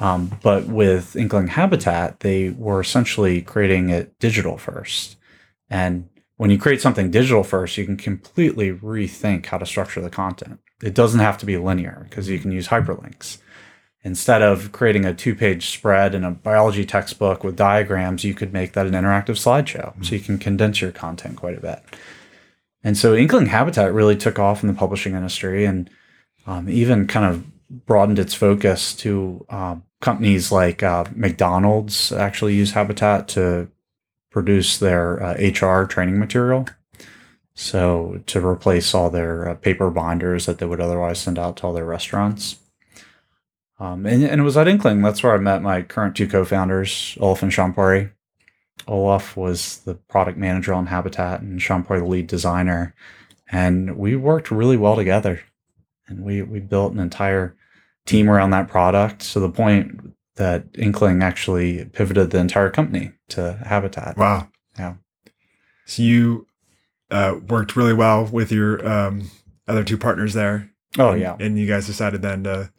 Um, 0.01 0.31
but 0.41 0.65
with 0.65 1.15
Inkling 1.15 1.49
Habitat, 1.49 2.21
they 2.21 2.49
were 2.49 2.81
essentially 2.81 3.43
creating 3.43 3.91
it 3.91 4.17
digital 4.17 4.57
first. 4.57 5.15
And 5.69 6.09
when 6.37 6.49
you 6.49 6.57
create 6.57 6.81
something 6.81 7.11
digital 7.11 7.43
first, 7.43 7.77
you 7.77 7.85
can 7.85 7.97
completely 7.97 8.71
rethink 8.71 9.45
how 9.45 9.59
to 9.59 9.65
structure 9.65 10.01
the 10.01 10.09
content. 10.09 10.59
It 10.81 10.95
doesn't 10.95 11.19
have 11.19 11.37
to 11.37 11.45
be 11.45 11.55
linear 11.55 12.07
because 12.09 12.27
you 12.27 12.39
can 12.39 12.51
use 12.51 12.69
hyperlinks. 12.69 13.37
Instead 14.03 14.41
of 14.41 14.71
creating 14.71 15.05
a 15.05 15.13
two 15.13 15.35
page 15.35 15.69
spread 15.69 16.15
in 16.15 16.23
a 16.23 16.31
biology 16.31 16.83
textbook 16.83 17.43
with 17.43 17.55
diagrams, 17.55 18.23
you 18.23 18.33
could 18.33 18.51
make 18.51 18.73
that 18.73 18.87
an 18.87 18.93
interactive 18.93 19.37
slideshow. 19.37 20.03
So 20.03 20.15
you 20.15 20.21
can 20.21 20.39
condense 20.39 20.81
your 20.81 20.91
content 20.91 21.37
quite 21.37 21.55
a 21.55 21.61
bit. 21.61 21.83
And 22.83 22.97
so 22.97 23.13
Inkling 23.13 23.45
Habitat 23.45 23.93
really 23.93 24.15
took 24.15 24.39
off 24.39 24.63
in 24.63 24.67
the 24.67 24.73
publishing 24.73 25.13
industry 25.13 25.65
and 25.65 25.87
um, 26.47 26.67
even 26.67 27.05
kind 27.05 27.27
of 27.27 27.85
broadened 27.85 28.17
its 28.17 28.33
focus 28.33 28.95
to 28.95 29.45
um, 29.49 29.83
companies 30.01 30.51
like 30.51 30.83
uh, 30.83 31.05
McDonald's 31.15 32.11
actually 32.11 32.55
use 32.55 32.71
Habitat 32.71 33.27
to 33.29 33.69
produce 34.31 34.77
their 34.79 35.21
uh, 35.23 35.33
HR 35.35 35.85
training 35.85 36.19
material. 36.19 36.67
So 37.53 38.21
to 38.27 38.45
replace 38.45 38.93
all 38.93 39.09
their 39.09 39.49
uh, 39.49 39.55
paper 39.55 39.89
binders 39.89 40.45
that 40.45 40.57
they 40.57 40.65
would 40.65 40.81
otherwise 40.81 41.19
send 41.19 41.37
out 41.37 41.57
to 41.57 41.67
all 41.67 41.73
their 41.73 41.85
restaurants. 41.85 42.57
Um, 43.79 44.05
and, 44.05 44.23
and 44.23 44.41
it 44.41 44.43
was 44.43 44.57
at 44.57 44.67
Inkling. 44.67 45.01
That's 45.01 45.23
where 45.23 45.33
I 45.33 45.37
met 45.37 45.61
my 45.61 45.81
current 45.81 46.15
two 46.15 46.27
co-founders, 46.27 47.17
Olof 47.19 47.43
and 47.43 47.51
Chanpory. 47.51 48.11
Olof 48.87 49.35
was 49.35 49.79
the 49.79 49.95
product 49.95 50.37
manager 50.37 50.73
on 50.73 50.87
Habitat 50.87 51.41
and 51.41 51.59
Chanpory 51.59 51.99
the 51.99 52.05
lead 52.05 52.27
designer. 52.27 52.95
And 53.51 53.97
we 53.97 54.15
worked 54.15 54.49
really 54.49 54.77
well 54.77 54.95
together. 54.95 55.41
And 56.07 56.23
we, 56.23 56.41
we 56.41 56.59
built 56.59 56.93
an 56.93 56.99
entire 56.99 57.55
team 58.05 58.29
around 58.29 58.49
that 58.51 58.67
product 58.67 59.31
to 59.33 59.39
the 59.39 59.49
point 59.49 60.13
that 60.35 60.65
Inkling 60.77 61.21
actually 61.23 61.85
pivoted 61.85 62.31
the 62.31 62.39
entire 62.39 62.69
company 62.69 63.11
to 63.29 63.59
Habitat. 63.65 64.17
Wow. 64.17 64.47
Yeah. 64.77 64.95
So 65.85 66.03
you 66.03 66.47
uh, 67.11 67.35
worked 67.47 67.75
really 67.75 67.93
well 67.93 68.25
with 68.25 68.51
your 68.51 68.87
um, 68.87 69.29
other 69.67 69.83
two 69.83 69.97
partners 69.97 70.33
there. 70.33 70.71
Oh, 70.97 71.09
and- 71.11 71.21
yeah. 71.21 71.35
And 71.39 71.57
you 71.59 71.67
guys 71.67 71.85
decided 71.85 72.21
then 72.21 72.43
to, 72.45 72.71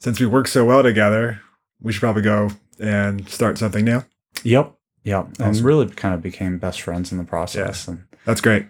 since 0.00 0.18
we 0.20 0.26
work 0.26 0.48
so 0.48 0.64
well 0.64 0.82
together, 0.82 1.40
we 1.80 1.92
should 1.92 2.00
probably 2.00 2.22
go 2.22 2.50
and 2.80 3.28
start 3.28 3.58
something 3.58 3.84
new. 3.84 4.04
Yep. 4.44 4.74
Yep. 5.04 5.28
And 5.40 5.56
really 5.60 5.88
kind 5.90 6.14
of 6.14 6.22
became 6.22 6.58
best 6.58 6.80
friends 6.80 7.12
in 7.12 7.18
the 7.18 7.24
process. 7.24 7.88
And 7.88 8.04
That's 8.24 8.40
great. 8.40 8.66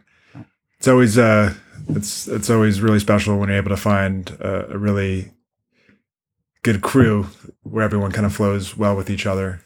It's 0.79 0.89
always 0.89 1.17
uh, 1.17 1.55
it's 1.91 2.27
it's 2.27 2.51
always 2.51 2.81
really 2.81 2.99
special 2.99 3.39
when 3.39 3.49
you're 3.49 3.59
able 3.59 3.69
to 3.71 3.77
find 3.77 4.31
a, 4.41 4.73
a 4.73 4.79
really 4.79 5.32
good 6.63 6.81
crew 6.83 7.27
where 7.63 7.85
everyone 7.85 8.13
kind 8.13 8.27
of 8.27 8.35
flows 8.35 8.77
well 8.77 8.97
with 8.97 9.11
each 9.11 9.27
other. 9.27 9.61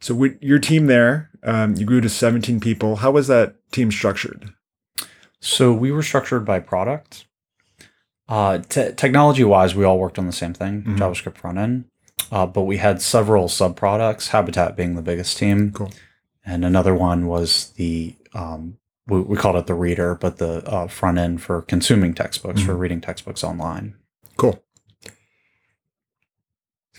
So 0.00 0.14
with 0.14 0.36
your 0.42 0.58
team 0.58 0.86
there, 0.86 1.30
um, 1.42 1.74
you 1.76 1.86
grew 1.86 2.00
to 2.00 2.08
17 2.08 2.60
people. 2.60 2.96
How 2.96 3.10
was 3.10 3.28
that 3.28 3.54
team 3.72 3.90
structured? 3.90 4.52
So 5.40 5.72
we 5.72 5.90
were 5.90 6.02
structured 6.02 6.44
by 6.44 6.60
product. 6.60 7.24
Uh, 8.28 8.58
te- 8.58 8.92
technology 8.92 9.44
wise, 9.44 9.74
we 9.74 9.84
all 9.84 9.98
worked 9.98 10.18
on 10.18 10.26
the 10.26 10.32
same 10.32 10.54
thing, 10.54 10.82
Mhm. 10.82 10.98
JavaScript 10.98 11.36
front 11.38 11.58
end. 11.58 11.84
Uh, 12.30 12.46
but 12.46 12.62
we 12.62 12.76
had 12.78 13.02
several 13.02 13.48
sub 13.48 13.76
products, 13.76 14.28
Habitat 14.28 14.76
being 14.76 14.94
the 14.94 15.02
biggest 15.02 15.36
team. 15.38 15.72
Cool. 15.72 15.90
And 16.44 16.64
another 16.64 16.94
one 16.94 17.26
was 17.26 17.72
the, 17.76 18.16
um, 18.34 18.78
we, 19.06 19.20
we 19.20 19.36
called 19.36 19.56
it 19.56 19.66
the 19.66 19.74
reader, 19.74 20.14
but 20.14 20.38
the 20.38 20.64
uh, 20.68 20.86
front 20.86 21.18
end 21.18 21.42
for 21.42 21.62
consuming 21.62 22.14
textbooks, 22.14 22.62
for 22.62 22.74
Mhm. 22.74 22.78
reading 22.78 23.00
textbooks 23.00 23.42
online. 23.44 23.94
Cool. 24.36 24.62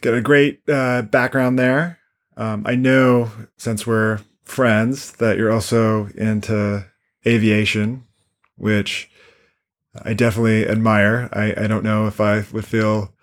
Got 0.04 0.16
a 0.16 0.22
great 0.22 0.60
uh, 0.68 1.04
background 1.04 1.58
there. 1.58 1.98
Um, 2.36 2.64
I 2.68 2.76
know 2.76 3.32
since 3.56 3.88
we're 3.88 4.20
friends 4.44 5.14
that 5.14 5.38
you're 5.38 5.50
also 5.50 6.08
into 6.08 6.86
aviation, 7.26 8.04
which 8.58 9.10
I 10.04 10.14
definitely 10.14 10.68
admire. 10.68 11.30
I, 11.32 11.54
I 11.56 11.68
don't 11.68 11.86
know 11.86 12.06
if 12.06 12.20
I 12.20 12.44
would 12.52 12.66
feel 12.66 13.14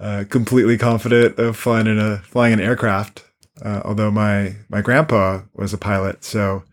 uh, 0.00 0.24
completely 0.28 0.76
confident 0.76 1.38
of 1.38 1.56
flying 1.56 1.86
in 1.86 2.00
a 2.00 2.18
flying 2.18 2.54
an 2.54 2.60
aircraft, 2.60 3.22
uh, 3.62 3.82
although 3.84 4.10
my 4.10 4.56
my 4.68 4.80
grandpa 4.80 5.42
was 5.54 5.72
a 5.72 5.78
pilot, 5.78 6.24
so 6.24 6.64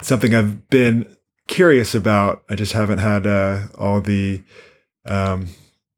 it's 0.00 0.08
something 0.08 0.34
I've 0.34 0.68
been 0.68 1.16
curious 1.46 1.94
about. 1.94 2.42
I 2.50 2.56
just 2.56 2.72
haven't 2.72 2.98
had 2.98 3.24
uh, 3.24 3.68
all 3.78 4.00
the 4.00 4.42
um, 5.06 5.46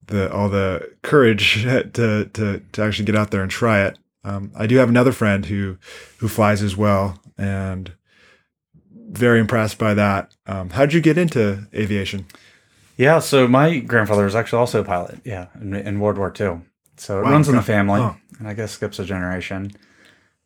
the 0.07 0.33
all 0.33 0.49
the 0.49 0.93
courage 1.03 1.63
to 1.63 2.29
to 2.33 2.63
to 2.73 2.83
actually 2.83 3.05
get 3.05 3.17
out 3.17 3.31
there 3.31 3.43
and 3.43 3.51
try 3.51 3.83
it. 3.85 3.99
Um, 4.25 4.53
I 4.57 4.67
do 4.67 4.77
have 4.77 4.89
another 4.89 5.13
friend 5.13 5.47
who 5.47 5.79
who 6.19 6.29
flies 6.29 6.63
as 6.63 6.77
well, 6.77 7.21
and 7.37 7.93
very 9.11 9.41
impressed 9.41 9.79
by 9.79 9.95
that. 9.95 10.35
Um, 10.47 10.71
how 10.71 10.83
did 10.87 10.95
you 10.95 11.01
get 11.01 11.19
into 11.19 11.67
aviation? 11.75 12.27
Yeah, 12.97 13.19
so 13.19 13.49
my 13.49 13.79
grandfather 13.79 14.25
was 14.25 14.35
actually 14.35 14.61
also 14.61 14.81
a 14.81 14.85
pilot. 14.85 15.21
Yeah, 15.25 15.47
in, 15.61 15.75
in 15.75 15.99
World 16.01 16.19
War 16.19 16.33
II. 16.39 16.61
So 16.97 17.21
it 17.21 17.25
Wow, 17.25 17.31
runs 17.31 17.49
in 17.49 17.57
the 17.57 17.63
family, 17.63 18.01
Huh. 18.01 18.15
and 18.39 18.47
I 18.47 18.55
guess 18.55 18.71
skips 18.73 18.99
a 18.99 19.05
generation. 19.05 19.73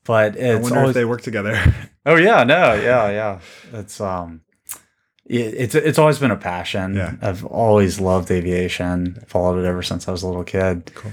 But 0.04 0.36
I 0.36 0.38
it's 0.38 0.62
wonder 0.62 0.78
always, 0.78 0.90
if 0.90 0.94
they 0.94 1.04
work 1.04 1.22
together. 1.22 1.58
Oh 2.06 2.14
yeah, 2.14 2.44
no, 2.44 2.72
yeah, 2.74 3.10
yeah. 3.10 3.40
It's 3.72 4.00
um, 4.00 4.42
it's 5.28 5.74
it's 5.74 5.98
always 5.98 6.18
been 6.18 6.30
a 6.30 6.36
passion. 6.36 6.94
Yeah. 6.94 7.14
I've 7.20 7.44
always 7.44 8.00
loved 8.00 8.30
aviation. 8.30 9.24
Followed 9.26 9.58
it 9.60 9.66
ever 9.66 9.82
since 9.82 10.08
I 10.08 10.12
was 10.12 10.22
a 10.22 10.28
little 10.28 10.44
kid. 10.44 10.92
Cool. 10.94 11.12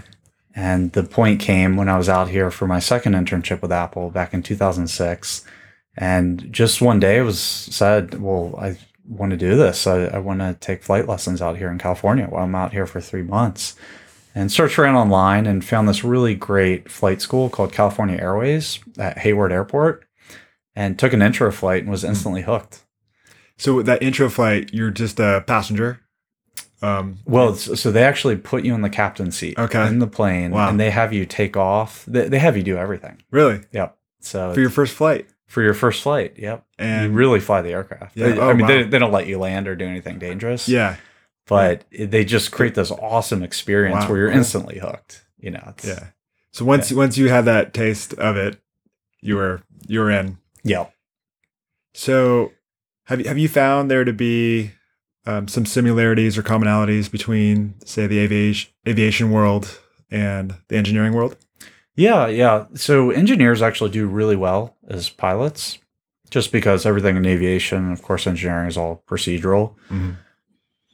And 0.55 0.91
the 0.91 1.03
point 1.03 1.39
came 1.39 1.77
when 1.77 1.89
I 1.89 1.97
was 1.97 2.09
out 2.09 2.29
here 2.29 2.51
for 2.51 2.67
my 2.67 2.79
second 2.79 3.13
internship 3.13 3.61
with 3.61 3.71
Apple 3.71 4.11
back 4.11 4.33
in 4.33 4.43
2006. 4.43 5.43
And 5.97 6.51
just 6.51 6.81
one 6.81 6.99
day 6.99 7.17
it 7.17 7.23
was 7.23 7.39
said, 7.39 8.21
well, 8.21 8.55
I 8.59 8.77
want 9.07 9.31
to 9.31 9.37
do 9.37 9.55
this. 9.55 9.87
I, 9.87 10.05
I 10.05 10.19
want 10.19 10.39
to 10.39 10.55
take 10.59 10.83
flight 10.83 11.07
lessons 11.07 11.41
out 11.41 11.57
here 11.57 11.71
in 11.71 11.79
California 11.79 12.25
while 12.25 12.43
I'm 12.43 12.55
out 12.55 12.71
here 12.71 12.85
for 12.85 13.01
three 13.01 13.23
months. 13.23 13.75
And 14.35 14.51
searched 14.51 14.79
around 14.79 14.95
online 14.95 15.45
and 15.45 15.63
found 15.63 15.87
this 15.87 16.03
really 16.03 16.33
great 16.33 16.89
flight 16.89 17.21
school 17.21 17.49
called 17.49 17.71
California 17.71 18.17
Airways 18.17 18.79
at 18.97 19.19
Hayward 19.19 19.51
Airport 19.51 20.05
and 20.75 20.97
took 20.97 21.13
an 21.13 21.21
intro 21.21 21.51
flight 21.51 21.83
and 21.83 21.91
was 21.91 22.01
hmm. 22.01 22.09
instantly 22.09 22.41
hooked. 22.41 22.82
So 23.57 23.75
with 23.75 23.85
that 23.85 24.01
intro 24.03 24.29
flight, 24.29 24.71
you're 24.73 24.91
just 24.91 25.19
a 25.19 25.43
passenger. 25.47 25.99
Um, 26.81 27.19
Well, 27.25 27.55
so 27.55 27.91
they 27.91 28.03
actually 28.03 28.35
put 28.35 28.65
you 28.65 28.73
in 28.75 28.81
the 28.81 28.89
captain's 28.89 29.37
seat 29.37 29.57
Okay. 29.57 29.87
in 29.87 29.99
the 29.99 30.07
plane 30.07 30.51
Wow. 30.51 30.69
and 30.69 30.77
they 30.79 30.89
have 30.89 31.13
you 31.13 31.25
take 31.25 31.55
off. 31.55 32.03
They, 32.05 32.27
they 32.27 32.39
have 32.39 32.57
you 32.57 32.63
do 32.63 32.77
everything. 32.77 33.21
really 33.31 33.61
Yep. 33.71 33.97
So 34.19 34.53
for 34.53 34.59
your 34.59 34.69
first 34.69 34.93
flight, 34.93 35.27
for 35.47 35.61
your 35.61 35.73
first 35.73 36.01
flight. 36.01 36.33
Yep. 36.37 36.65
and 36.77 37.11
you 37.11 37.17
really 37.17 37.39
fly 37.39 37.61
the 37.61 37.71
aircraft. 37.71 38.17
Yeah. 38.17 38.27
I- 38.27 38.37
Oh, 38.37 38.49
I 38.49 38.53
mean, 38.53 38.67
they, 38.67 38.83
wow. 38.83 38.89
they 38.89 38.99
don't 38.99 39.11
let 39.13 39.27
you 39.27 39.37
land 39.39 39.67
or 39.69 39.75
do 39.75 39.85
anything 39.85 40.19
dangerous. 40.19 40.67
yeah, 40.67 40.97
But 41.47 41.85
it- 41.91 42.11
they 42.11 42.25
just 42.25 42.51
create 42.51 42.75
this 42.75 42.91
awesome 42.91 43.43
experience 43.43 44.01
Wow, 44.03 44.09
where 44.09 44.17
you're 44.17 44.31
instantly 44.31 44.79
hooked. 44.79 45.23
You 45.39 45.51
know, 45.51 45.73
yeah. 45.83 46.07
So 46.51 46.65
once 46.65 46.91
once 46.91 47.17
you 47.17 47.29
had 47.29 47.45
that 47.45 47.73
taste 47.73 48.13
of 48.15 48.35
it, 48.35 48.59
you 49.21 49.35
were 49.37 49.61
you 49.87 49.99
were 50.01 50.11
in. 50.11 50.37
Yeah. 50.63 50.87
So, 51.93 52.51
have 53.05 53.19
you 53.19 53.27
have 53.27 53.37
you 53.37 53.47
found 53.49 53.89
there 53.91 54.03
to 54.03 54.13
be 54.13 54.71
um, 55.25 55.47
some 55.47 55.65
similarities 55.65 56.37
or 56.37 56.43
commonalities 56.43 57.09
between, 57.11 57.75
say, 57.85 58.07
the 58.07 58.19
aviation 58.19 58.71
aviation 58.87 59.31
world 59.31 59.79
and 60.11 60.55
the 60.67 60.75
engineering 60.77 61.13
world? 61.13 61.37
Yeah. 61.95 62.27
Yeah. 62.27 62.65
So 62.75 63.11
engineers 63.11 63.61
actually 63.61 63.91
do 63.91 64.07
really 64.07 64.35
well 64.35 64.75
as 64.87 65.09
pilots 65.09 65.79
just 66.29 66.51
because 66.51 66.85
everything 66.85 67.15
in 67.15 67.25
aviation, 67.25 67.91
of 67.91 68.01
course, 68.01 68.25
engineering 68.25 68.67
is 68.67 68.77
all 68.77 69.03
procedural. 69.07 69.75
Mhm. 69.89 70.17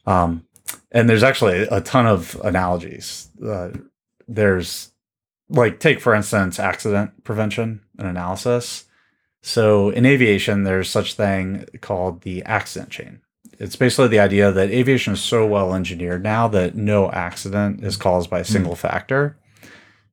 Um, 0.06 0.46
and 0.92 1.10
there's 1.10 1.24
actually 1.24 1.62
a 1.62 1.80
ton 1.82 2.06
of 2.06 2.40
analogies. 2.44 3.30
Uh, 3.44 3.70
there's 4.28 4.92
like 5.50 5.80
take 5.80 6.00
for 6.00 6.14
instance 6.14 6.60
accident 6.60 7.24
prevention 7.24 7.82
and 7.98 8.08
analysis. 8.08 8.86
So 9.42 9.90
in 9.90 10.06
aviation, 10.06 10.64
there's 10.64 10.90
such 10.90 11.14
thing 11.14 11.66
called 11.82 12.22
the 12.22 12.44
accident 12.44 12.92
chain. 12.92 13.22
It's 13.54 13.76
basically 13.76 14.08
the 14.10 14.20
idea 14.20 14.52
that 14.52 14.70
aviation 14.70 15.14
is 15.14 15.22
so 15.22 15.46
well 15.46 15.74
engineered 15.74 16.24
now 16.24 16.48
that 16.50 16.76
no 16.76 17.12
accident 17.12 17.84
is 17.84 17.98
caused 17.98 18.30
by 18.30 18.40
a 18.40 18.46
single 18.46 18.76
factor. 18.76 19.38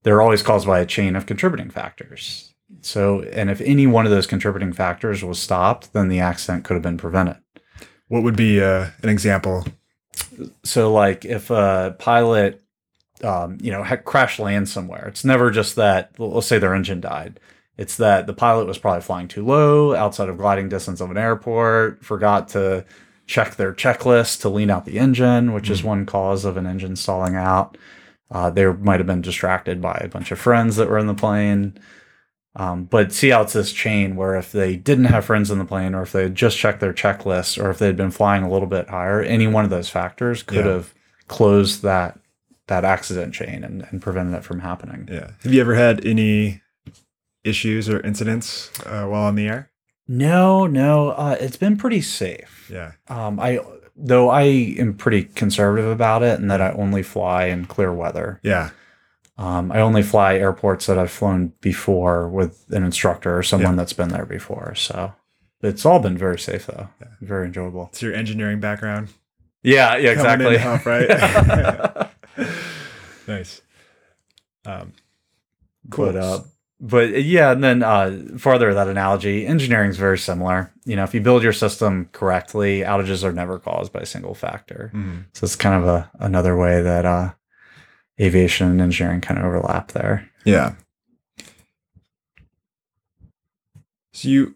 They're 0.02 0.22
always 0.22 0.42
caused 0.42 0.66
by 0.66 0.80
a 0.80 0.86
chain 0.86 1.16
of 1.16 1.26
contributing 1.26 1.70
factors. 1.70 2.54
So, 2.80 3.22
and 3.22 3.50
if 3.50 3.60
any 3.60 3.86
one 3.86 4.04
of 4.04 4.12
those 4.12 4.26
contributing 4.26 4.72
factors 4.72 5.22
was 5.22 5.40
stopped, 5.40 5.92
then 5.92 6.08
the 6.08 6.20
accident 6.20 6.64
could 6.64 6.74
have 6.74 6.82
been 6.82 6.98
prevented. 6.98 7.36
What 8.08 8.22
would 8.22 8.36
be 8.36 8.60
uh, 8.60 8.90
an 9.02 9.08
example? 9.08 9.64
so 10.62 10.92
like 10.92 11.24
if 11.24 11.50
a 11.50 11.94
pilot 11.98 12.62
um, 13.24 13.58
you 13.60 13.70
know 13.70 13.84
crash 14.04 14.38
lands 14.38 14.72
somewhere 14.72 15.06
it's 15.08 15.24
never 15.24 15.50
just 15.50 15.76
that 15.76 16.12
let's 16.18 16.46
say 16.46 16.58
their 16.58 16.74
engine 16.74 17.00
died 17.00 17.40
it's 17.78 17.96
that 17.96 18.26
the 18.26 18.32
pilot 18.32 18.66
was 18.66 18.78
probably 18.78 19.02
flying 19.02 19.28
too 19.28 19.44
low 19.44 19.94
outside 19.94 20.28
of 20.28 20.38
gliding 20.38 20.68
distance 20.68 21.00
of 21.00 21.10
an 21.10 21.16
airport 21.18 22.04
forgot 22.04 22.48
to 22.48 22.84
check 23.26 23.56
their 23.56 23.72
checklist 23.72 24.40
to 24.40 24.48
lean 24.48 24.70
out 24.70 24.84
the 24.84 24.98
engine 24.98 25.52
which 25.52 25.68
is 25.70 25.82
one 25.82 26.06
cause 26.06 26.44
of 26.44 26.56
an 26.56 26.66
engine 26.66 26.96
stalling 26.96 27.34
out 27.36 27.76
uh, 28.30 28.50
they 28.50 28.66
might 28.66 28.98
have 29.00 29.06
been 29.06 29.20
distracted 29.22 29.80
by 29.80 30.00
a 30.02 30.08
bunch 30.08 30.30
of 30.32 30.38
friends 30.38 30.76
that 30.76 30.88
were 30.88 30.98
in 30.98 31.06
the 31.06 31.14
plane 31.14 31.78
um, 32.58 32.84
but 32.84 33.12
see 33.12 33.28
how 33.28 33.42
it's 33.42 33.52
this 33.52 33.70
chain 33.72 34.16
where 34.16 34.34
if 34.34 34.50
they 34.50 34.76
didn't 34.76 35.04
have 35.04 35.26
friends 35.26 35.50
in 35.50 35.58
the 35.58 35.66
plane, 35.66 35.94
or 35.94 36.00
if 36.00 36.12
they 36.12 36.22
had 36.22 36.34
just 36.34 36.56
checked 36.56 36.80
their 36.80 36.94
checklist, 36.94 37.62
or 37.62 37.68
if 37.68 37.78
they 37.78 37.84
had 37.84 37.98
been 37.98 38.10
flying 38.10 38.42
a 38.44 38.50
little 38.50 38.66
bit 38.66 38.88
higher, 38.88 39.20
any 39.20 39.46
one 39.46 39.64
of 39.64 39.70
those 39.70 39.90
factors 39.90 40.42
could 40.42 40.64
Yeah. 40.64 40.72
have 40.72 40.94
closed 41.28 41.82
that 41.82 42.18
that 42.66 42.82
accident 42.82 43.34
chain 43.34 43.62
and, 43.62 43.86
and 43.90 44.00
prevented 44.00 44.34
it 44.34 44.42
from 44.42 44.60
happening. 44.60 45.06
Yeah. 45.12 45.32
Have 45.42 45.52
you 45.52 45.60
ever 45.60 45.74
had 45.74 46.06
any 46.06 46.62
issues 47.46 47.88
or 47.88 48.00
incidents 48.00 48.70
uh, 48.84 49.06
while 49.06 49.22
on 49.24 49.34
the 49.34 49.46
air? 49.48 49.70
No, 50.08 50.66
no, 50.66 51.10
uh, 51.10 51.36
it's 51.40 51.56
been 51.56 51.76
pretty 51.76 52.00
safe. 52.00 52.68
Yeah. 52.72 52.92
Um, 53.08 53.40
I 53.40 53.60
though 53.96 54.28
I 54.28 54.42
am 54.42 54.94
pretty 54.94 55.24
conservative 55.24 55.86
about 55.90 56.22
it, 56.22 56.38
and 56.38 56.50
that 56.50 56.60
I 56.60 56.70
only 56.72 57.02
fly 57.02 57.46
in 57.46 57.64
clear 57.66 57.92
weather. 57.92 58.40
Yeah. 58.42 58.70
Um, 59.38 59.70
I 59.72 59.80
only 59.80 60.02
fly 60.02 60.36
airports 60.36 60.86
that 60.86 60.98
I've 60.98 61.10
flown 61.10 61.52
before 61.60 62.28
with 62.28 62.64
an 62.70 62.82
instructor 62.84 63.36
or 63.36 63.42
someone 63.42 63.72
Yeah. 63.72 63.76
that's 63.76 63.92
been 63.92 64.08
there 64.08 64.24
before. 64.26 64.74
So 64.76 65.12
it's 65.62 65.84
all 65.84 65.98
been 65.98 66.16
very 66.16 66.38
safe 66.38 66.66
though, 66.66 66.88
very 67.20 67.46
enjoyable. 67.46 67.88
It's 67.90 68.00
your 68.00 68.14
engineering 68.14 68.60
background. 68.60 69.08
Yeah, 69.62 69.96
yeah, 69.96 70.14
Coming 70.14 70.46
exactly. 70.52 70.90
right? 70.92 72.08
nice. 73.28 73.60
Um, 74.64 74.92
cool. 75.90 76.06
But 76.12 76.16
uh, 76.16 76.40
but 76.80 77.22
yeah, 77.24 77.52
and 77.52 77.64
then 77.64 77.82
uh, 77.82 78.16
further 78.38 78.74
that 78.74 78.88
analogy, 78.88 79.46
engineering 79.46 79.90
is 79.90 79.96
very 79.96 80.18
similar. 80.18 80.72
You 80.84 80.96
know, 80.96 81.04
if 81.04 81.14
you 81.14 81.20
build 81.20 81.42
your 81.42 81.52
system 81.52 82.08
correctly, 82.12 82.80
outages 82.80 83.24
are 83.24 83.32
never 83.32 83.58
caused 83.58 83.92
by 83.92 84.00
a 84.00 84.06
single 84.06 84.34
factor. 84.34 84.90
Mhm. 84.94 85.24
So 85.32 85.44
it's 85.44 85.56
kind 85.56 85.74
of 85.74 85.88
a 85.88 86.10
another 86.20 86.56
way 86.56 86.82
that 86.82 87.04
uh, 87.06 87.32
aviation 88.20 88.70
and 88.70 88.80
engineering 88.80 89.20
kind 89.20 89.38
of 89.38 89.46
overlap 89.46 89.92
there. 89.92 90.28
Yeah. 90.44 90.74
So 94.12 94.28
you, 94.28 94.54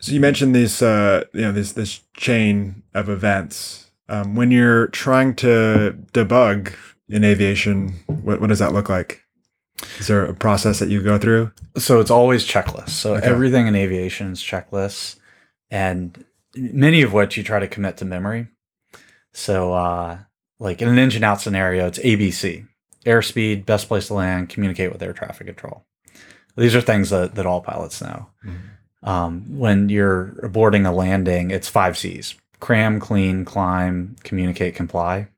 so 0.00 0.12
you 0.12 0.20
mentioned 0.20 0.54
this, 0.54 0.80
uh, 0.82 1.24
you 1.32 1.40
know, 1.42 1.52
this 1.52 1.72
this 1.72 2.00
chain 2.16 2.82
of 2.94 3.08
events. 3.08 3.90
Um, 4.08 4.36
when 4.36 4.52
you're 4.52 4.86
trying 4.88 5.34
to 5.36 5.96
debug 6.12 6.72
in 7.08 7.24
aviation, 7.24 7.94
what 8.06 8.40
what 8.40 8.48
does 8.48 8.60
that 8.60 8.72
look 8.72 8.88
like? 8.88 9.22
Is 9.98 10.06
there 10.06 10.24
a 10.24 10.34
process 10.34 10.78
that 10.78 10.88
you 10.88 11.02
go 11.02 11.18
through? 11.18 11.52
So 11.76 12.00
it's 12.00 12.10
always 12.10 12.46
checklists. 12.46 12.90
So 12.90 13.14
Okay. 13.16 13.26
everything 13.26 13.66
in 13.66 13.74
aviation 13.76 14.32
is 14.32 14.40
checklists, 14.42 15.16
and 15.70 16.24
many 16.56 17.02
of 17.02 17.12
which 17.12 17.36
you 17.36 17.42
try 17.42 17.58
to 17.58 17.68
commit 17.68 17.96
to 17.98 18.04
memory. 18.04 18.48
So, 19.32 19.74
uh, 19.74 20.18
like 20.58 20.80
in 20.80 20.88
an 20.88 20.98
engine 20.98 21.22
out 21.24 21.40
scenario, 21.42 21.86
it's 21.86 21.98
ABC: 21.98 22.64
airspeed, 23.04 23.66
best 23.66 23.88
place 23.88 24.06
to 24.06 24.14
land, 24.14 24.48
communicate 24.48 24.90
with 24.92 25.02
air 25.02 25.12
traffic 25.12 25.46
control. 25.46 25.84
These 26.56 26.74
are 26.74 26.80
things 26.80 27.10
that, 27.10 27.34
that 27.34 27.44
all 27.44 27.60
pilots 27.60 28.00
know. 28.00 28.30
Um, 29.02 29.58
when 29.58 29.90
you're 29.90 30.48
boarding 30.48 30.86
a 30.86 30.92
landing, 30.92 31.50
it's 31.50 31.68
five 31.68 31.98
C's: 31.98 32.34
cram, 32.60 32.98
clean, 32.98 33.44
climb, 33.44 34.16
communicate, 34.24 34.74
comply. 34.74 35.28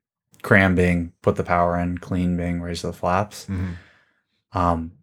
Cram 0.41 0.73
being 0.75 1.11
put 1.21 1.35
the 1.35 1.43
power 1.43 1.77
in, 1.77 1.97
clean 1.97 2.37
being 2.37 2.61
raise 2.61 2.81
the 2.81 2.93
flaps. 2.93 3.45
Mhm. 3.47 3.73
Um, 4.53 4.93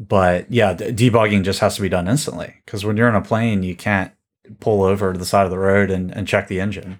but 0.00 0.50
yeah, 0.50 0.74
debugging 0.74 1.44
just 1.44 1.60
has 1.60 1.76
to 1.76 1.82
be 1.82 1.88
done 1.88 2.08
instantly 2.08 2.54
because 2.64 2.84
when 2.84 2.96
you're 2.96 3.08
in 3.08 3.14
a 3.14 3.22
plane, 3.22 3.62
you 3.62 3.76
can't 3.76 4.12
pull 4.60 4.82
over 4.82 5.12
to 5.12 5.18
the 5.18 5.24
side 5.24 5.44
of 5.44 5.50
the 5.50 5.58
road 5.58 5.90
and, 5.90 6.10
and 6.14 6.26
check 6.28 6.48
the 6.48 6.60
engine. 6.60 6.98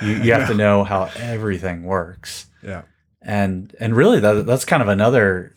You, 0.00 0.12
you 0.14 0.32
have 0.32 0.48
to 0.48 0.54
know 0.64 0.84
how 0.84 1.10
everything 1.16 1.84
works. 1.84 2.46
Yeah. 2.62 2.82
And 3.20 3.74
and 3.78 3.94
really, 3.94 4.18
that, 4.20 4.46
that's 4.46 4.64
kind 4.64 4.82
of 4.82 4.88
another 4.88 5.54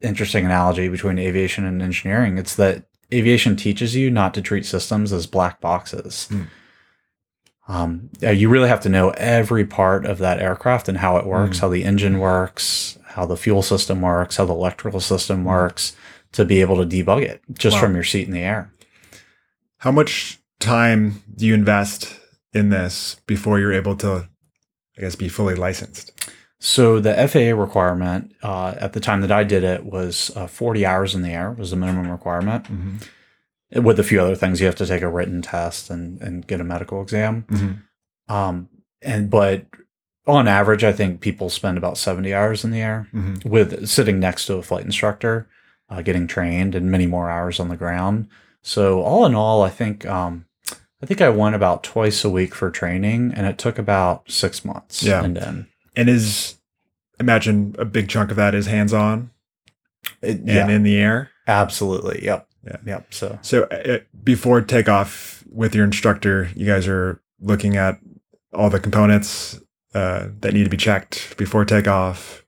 interesting 0.00 0.44
analogy 0.44 0.88
between 0.88 1.18
aviation 1.18 1.64
and 1.64 1.82
engineering. 1.82 2.38
It's 2.38 2.54
that 2.56 2.84
aviation 3.12 3.56
teaches 3.56 3.96
you 3.96 4.10
not 4.10 4.32
to 4.34 4.42
treat 4.42 4.64
systems 4.64 5.12
as 5.12 5.26
black 5.26 5.60
boxes. 5.60 6.26
Hmm. 6.28 6.42
Um, 7.68 8.10
you 8.20 8.48
really 8.48 8.68
have 8.68 8.80
to 8.80 8.88
know 8.88 9.10
every 9.10 9.64
part 9.64 10.04
of 10.04 10.18
that 10.18 10.40
aircraft 10.40 10.88
and 10.88 10.98
how 10.98 11.16
it 11.18 11.26
works, 11.26 11.58
Hmm. 11.58 11.62
how 11.62 11.68
the 11.70 11.84
engine 11.84 12.18
works, 12.18 12.98
how 13.10 13.26
the 13.26 13.36
fuel 13.36 13.62
system 13.62 14.00
works, 14.00 14.36
how 14.36 14.44
the 14.44 14.54
electrical 14.54 15.00
system 15.00 15.44
works 15.44 15.96
to 16.32 16.44
be 16.44 16.60
able 16.60 16.76
to 16.76 16.86
debug 16.86 17.22
it 17.22 17.42
just 17.52 17.74
Wow. 17.74 17.82
from 17.82 17.94
your 17.94 18.04
seat 18.04 18.26
in 18.26 18.32
the 18.32 18.40
air. 18.40 18.72
How 19.78 19.90
much 19.90 20.38
time 20.60 21.22
do 21.34 21.46
you 21.46 21.54
invest 21.54 22.18
in 22.52 22.68
this 22.70 23.16
before 23.26 23.58
you're 23.58 23.72
able 23.72 23.96
to, 23.96 24.28
I 24.96 25.00
guess, 25.00 25.16
be 25.16 25.28
fully 25.28 25.54
licensed? 25.54 26.12
So 26.58 27.00
the 27.00 27.14
FAA 27.26 27.58
requirement 27.58 28.34
uh, 28.42 28.74
at 28.78 28.92
the 28.92 29.00
time 29.00 29.22
that 29.22 29.32
I 29.32 29.44
did 29.44 29.64
it 29.64 29.84
was 29.84 30.30
uh, 30.36 30.46
40 30.46 30.84
hours 30.84 31.14
in 31.14 31.22
the 31.22 31.30
air 31.30 31.52
was 31.52 31.70
the 31.70 31.76
minimum 31.76 32.10
requirement. 32.10 32.64
Mm-hmm. 32.64 33.82
With 33.82 33.98
a 33.98 34.04
few 34.04 34.20
other 34.20 34.36
things, 34.36 34.60
you 34.60 34.66
have 34.66 34.74
to 34.76 34.86
take 34.86 35.02
a 35.02 35.08
written 35.08 35.42
test 35.42 35.90
and, 35.90 36.20
and 36.20 36.46
get 36.46 36.60
a 36.60 36.64
medical 36.64 37.00
exam. 37.00 37.46
Mm-hmm. 37.48 38.34
Um, 38.34 38.68
and 39.00 39.30
but 39.30 39.64
on 40.26 40.46
average, 40.48 40.84
I 40.84 40.92
think 40.92 41.20
people 41.20 41.48
spend 41.50 41.78
about 41.78 41.98
70 41.98 42.32
hours 42.34 42.64
in 42.64 42.70
the 42.70 42.80
air 42.82 43.08
Mm-hmm. 43.14 43.48
with 43.48 43.88
sitting 43.88 44.20
next 44.20 44.46
to 44.46 44.54
a 44.56 44.62
flight 44.62 44.84
instructor, 44.84 45.48
uh, 45.88 46.02
getting 46.02 46.26
trained, 46.26 46.74
and 46.74 46.90
many 46.90 47.06
more 47.06 47.30
hours 47.30 47.58
on 47.58 47.68
the 47.68 47.76
ground. 47.76 48.28
So 48.62 49.00
all 49.02 49.24
in 49.26 49.34
all, 49.34 49.62
I 49.62 49.70
think 49.70 50.04
um, 50.06 50.44
I 51.02 51.06
think 51.06 51.20
I 51.22 51.30
went 51.30 51.54
about 51.54 51.82
twice 51.82 52.24
a 52.24 52.30
week 52.30 52.54
for 52.54 52.70
training, 52.70 53.32
and 53.34 53.46
it 53.46 53.56
took 53.58 53.78
about 53.78 54.30
six 54.30 54.64
months. 54.64 55.02
Yeah. 55.02 55.24
and 55.24 55.36
then 55.36 55.66
And 55.96 56.08
is 56.10 56.56
imagine 57.18 57.74
a 57.78 57.84
big 57.84 58.08
chunk 58.08 58.30
of 58.30 58.36
that 58.36 58.54
is 58.54 58.66
hands 58.66 58.92
on 58.92 59.30
and 60.22 60.46
yeah, 60.46 60.68
in 60.68 60.82
the 60.82 60.96
air. 60.98 61.30
absolutely, 61.46 62.22
yep, 62.24 62.46
Yeah. 62.64 62.76
yep. 62.86 63.12
So 63.14 63.38
So 63.42 63.64
uh, 63.64 63.98
before 64.22 64.60
takeoff 64.60 65.42
with 65.50 65.74
your 65.74 65.84
instructor, 65.84 66.50
you 66.54 66.66
guys 66.66 66.86
are 66.86 67.20
looking 67.40 67.76
at 67.76 67.98
all 68.52 68.68
the 68.70 68.80
components 68.80 69.58
uh, 69.94 70.28
that 70.40 70.54
need 70.54 70.64
to 70.64 70.70
be 70.70 70.76
checked 70.76 71.36
before 71.36 71.64
takeoff, 71.64 72.44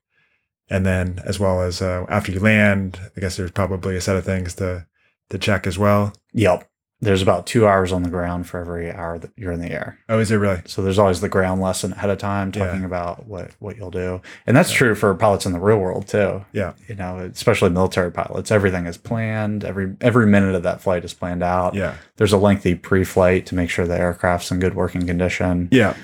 and 0.69 0.85
then 0.85 1.21
as 1.25 1.39
well 1.39 1.61
as 1.61 1.81
uh, 1.81 2.05
after 2.09 2.31
you 2.31 2.39
land. 2.39 2.99
I 3.17 3.19
guess 3.21 3.37
there's 3.37 3.51
probably 3.51 3.95
a 3.95 4.01
set 4.01 4.15
of 4.15 4.25
things 4.25 4.55
to 4.55 4.85
to 5.29 5.37
check 5.37 5.65
as 5.67 5.77
well. 5.77 6.13
yep. 6.33 6.69
There's 7.01 7.21
about 7.21 7.45
two 7.45 7.67
hours 7.67 7.91
on 7.91 8.03
the 8.03 8.09
ground 8.09 8.47
for 8.47 8.61
every 8.61 8.89
hour 8.89 9.19
that 9.19 9.31
you're 9.35 9.51
in 9.51 9.59
the 9.59 9.71
air. 9.73 9.99
Oh, 10.07 10.19
is 10.19 10.31
it 10.31 10.37
really? 10.37 10.61
So 10.67 10.81
there's 10.81 10.97
always 10.97 11.19
the 11.19 11.27
ground 11.27 11.59
lesson 11.59 11.91
ahead 11.91 12.09
of 12.09 12.17
time 12.17 12.49
Yeah. 12.55 12.65
talking 12.65 12.85
about 12.85 13.27
what 13.27 13.51
what 13.59 13.75
you'll 13.75 13.91
do, 13.91 14.21
and 14.47 14.55
that's 14.55 14.71
true 14.71 14.95
for 14.95 15.13
pilots 15.13 15.45
in 15.45 15.51
the 15.51 15.59
real 15.59 15.79
world 15.79 16.07
too. 16.07 16.45
Yeah. 16.53 16.73
you 16.87 16.95
know, 16.95 17.17
especially 17.19 17.71
military 17.71 18.09
pilots. 18.09 18.51
Everything 18.51 18.85
is 18.85 18.97
planned. 18.97 19.65
Every 19.65 19.97
every 19.99 20.27
minute 20.27 20.55
of 20.55 20.63
that 20.63 20.79
flight 20.79 21.03
is 21.03 21.13
planned 21.13 21.43
out. 21.43 21.73
Yeah. 21.75 21.95
There's 22.15 22.31
a 22.31 22.37
lengthy 22.37 22.73
pre-flight 22.73 23.45
to 23.47 23.55
make 23.55 23.69
sure 23.69 23.85
the 23.85 23.99
aircraft's 23.99 24.49
in 24.49 24.59
good 24.59 24.75
working 24.75 25.05
condition. 25.05 25.67
Yeah. 25.71 25.97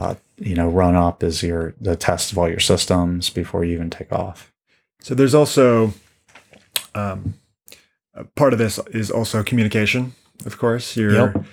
Uh, 0.00 0.14
you 0.38 0.54
know, 0.54 0.68
run 0.68 0.94
up 0.96 1.22
is 1.22 1.42
your 1.42 1.74
the 1.80 1.94
test 1.96 2.32
of 2.32 2.38
all 2.38 2.48
your 2.48 2.60
systems 2.60 3.30
before 3.30 3.64
you 3.64 3.74
even 3.74 3.90
take 3.90 4.12
off. 4.12 4.52
So 5.00 5.14
there's 5.14 5.34
also 5.34 5.92
um, 6.94 7.34
part 8.34 8.52
of 8.52 8.58
this 8.58 8.78
is 8.90 9.10
also 9.10 9.42
communication. 9.42 10.14
Of 10.44 10.58
course, 10.58 10.96
you're 10.96 11.12
Yep. 11.12 11.44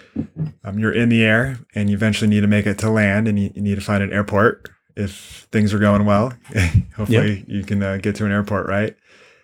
um, 0.63 0.80
you're 0.80 0.91
in 0.91 1.10
the 1.10 1.23
air, 1.23 1.60
and 1.75 1.89
you 1.89 1.95
eventually 1.95 2.30
need 2.30 2.41
to 2.41 2.47
make 2.47 2.65
it 2.65 2.80
to 2.80 2.89
land, 2.89 3.27
and 3.27 3.39
you, 3.39 3.51
you 3.54 3.62
need 3.62 3.75
to 3.75 3.82
find 3.82 4.01
an 4.04 4.12
airport 4.12 4.69
if 4.95 5.47
things 5.51 5.73
are 5.73 5.80
going 5.80 6.06
well. 6.06 6.34
Hopefully, 6.97 7.45
you 7.47 7.63
can 7.63 7.84
uh, 7.84 7.97
get 7.97 8.15
to 8.15 8.25
an 8.25 8.32
airport, 8.32 8.67
right? 8.67 8.95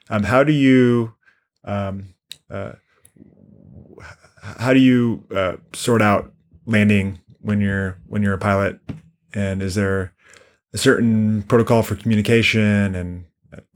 Um, 0.09 0.23
how 0.23 0.43
do 0.43 0.51
you 0.51 1.13
um, 1.63 2.15
uh, 2.49 2.73
how 4.41 4.73
do 4.73 4.79
you 4.79 5.23
uh, 5.35 5.57
sort 5.73 6.01
out 6.01 6.33
landing 6.65 7.19
when 7.47 7.61
you're 7.61 7.97
when 8.07 8.21
you're 8.21 8.33
a 8.33 8.37
pilot? 8.37 8.79
And 9.33 9.61
is 9.63 9.75
there 9.75 10.13
a 10.73 10.77
certain 10.77 11.43
protocol 11.43 11.81
for 11.81 11.95
communication? 11.95 12.93
And 12.95 13.25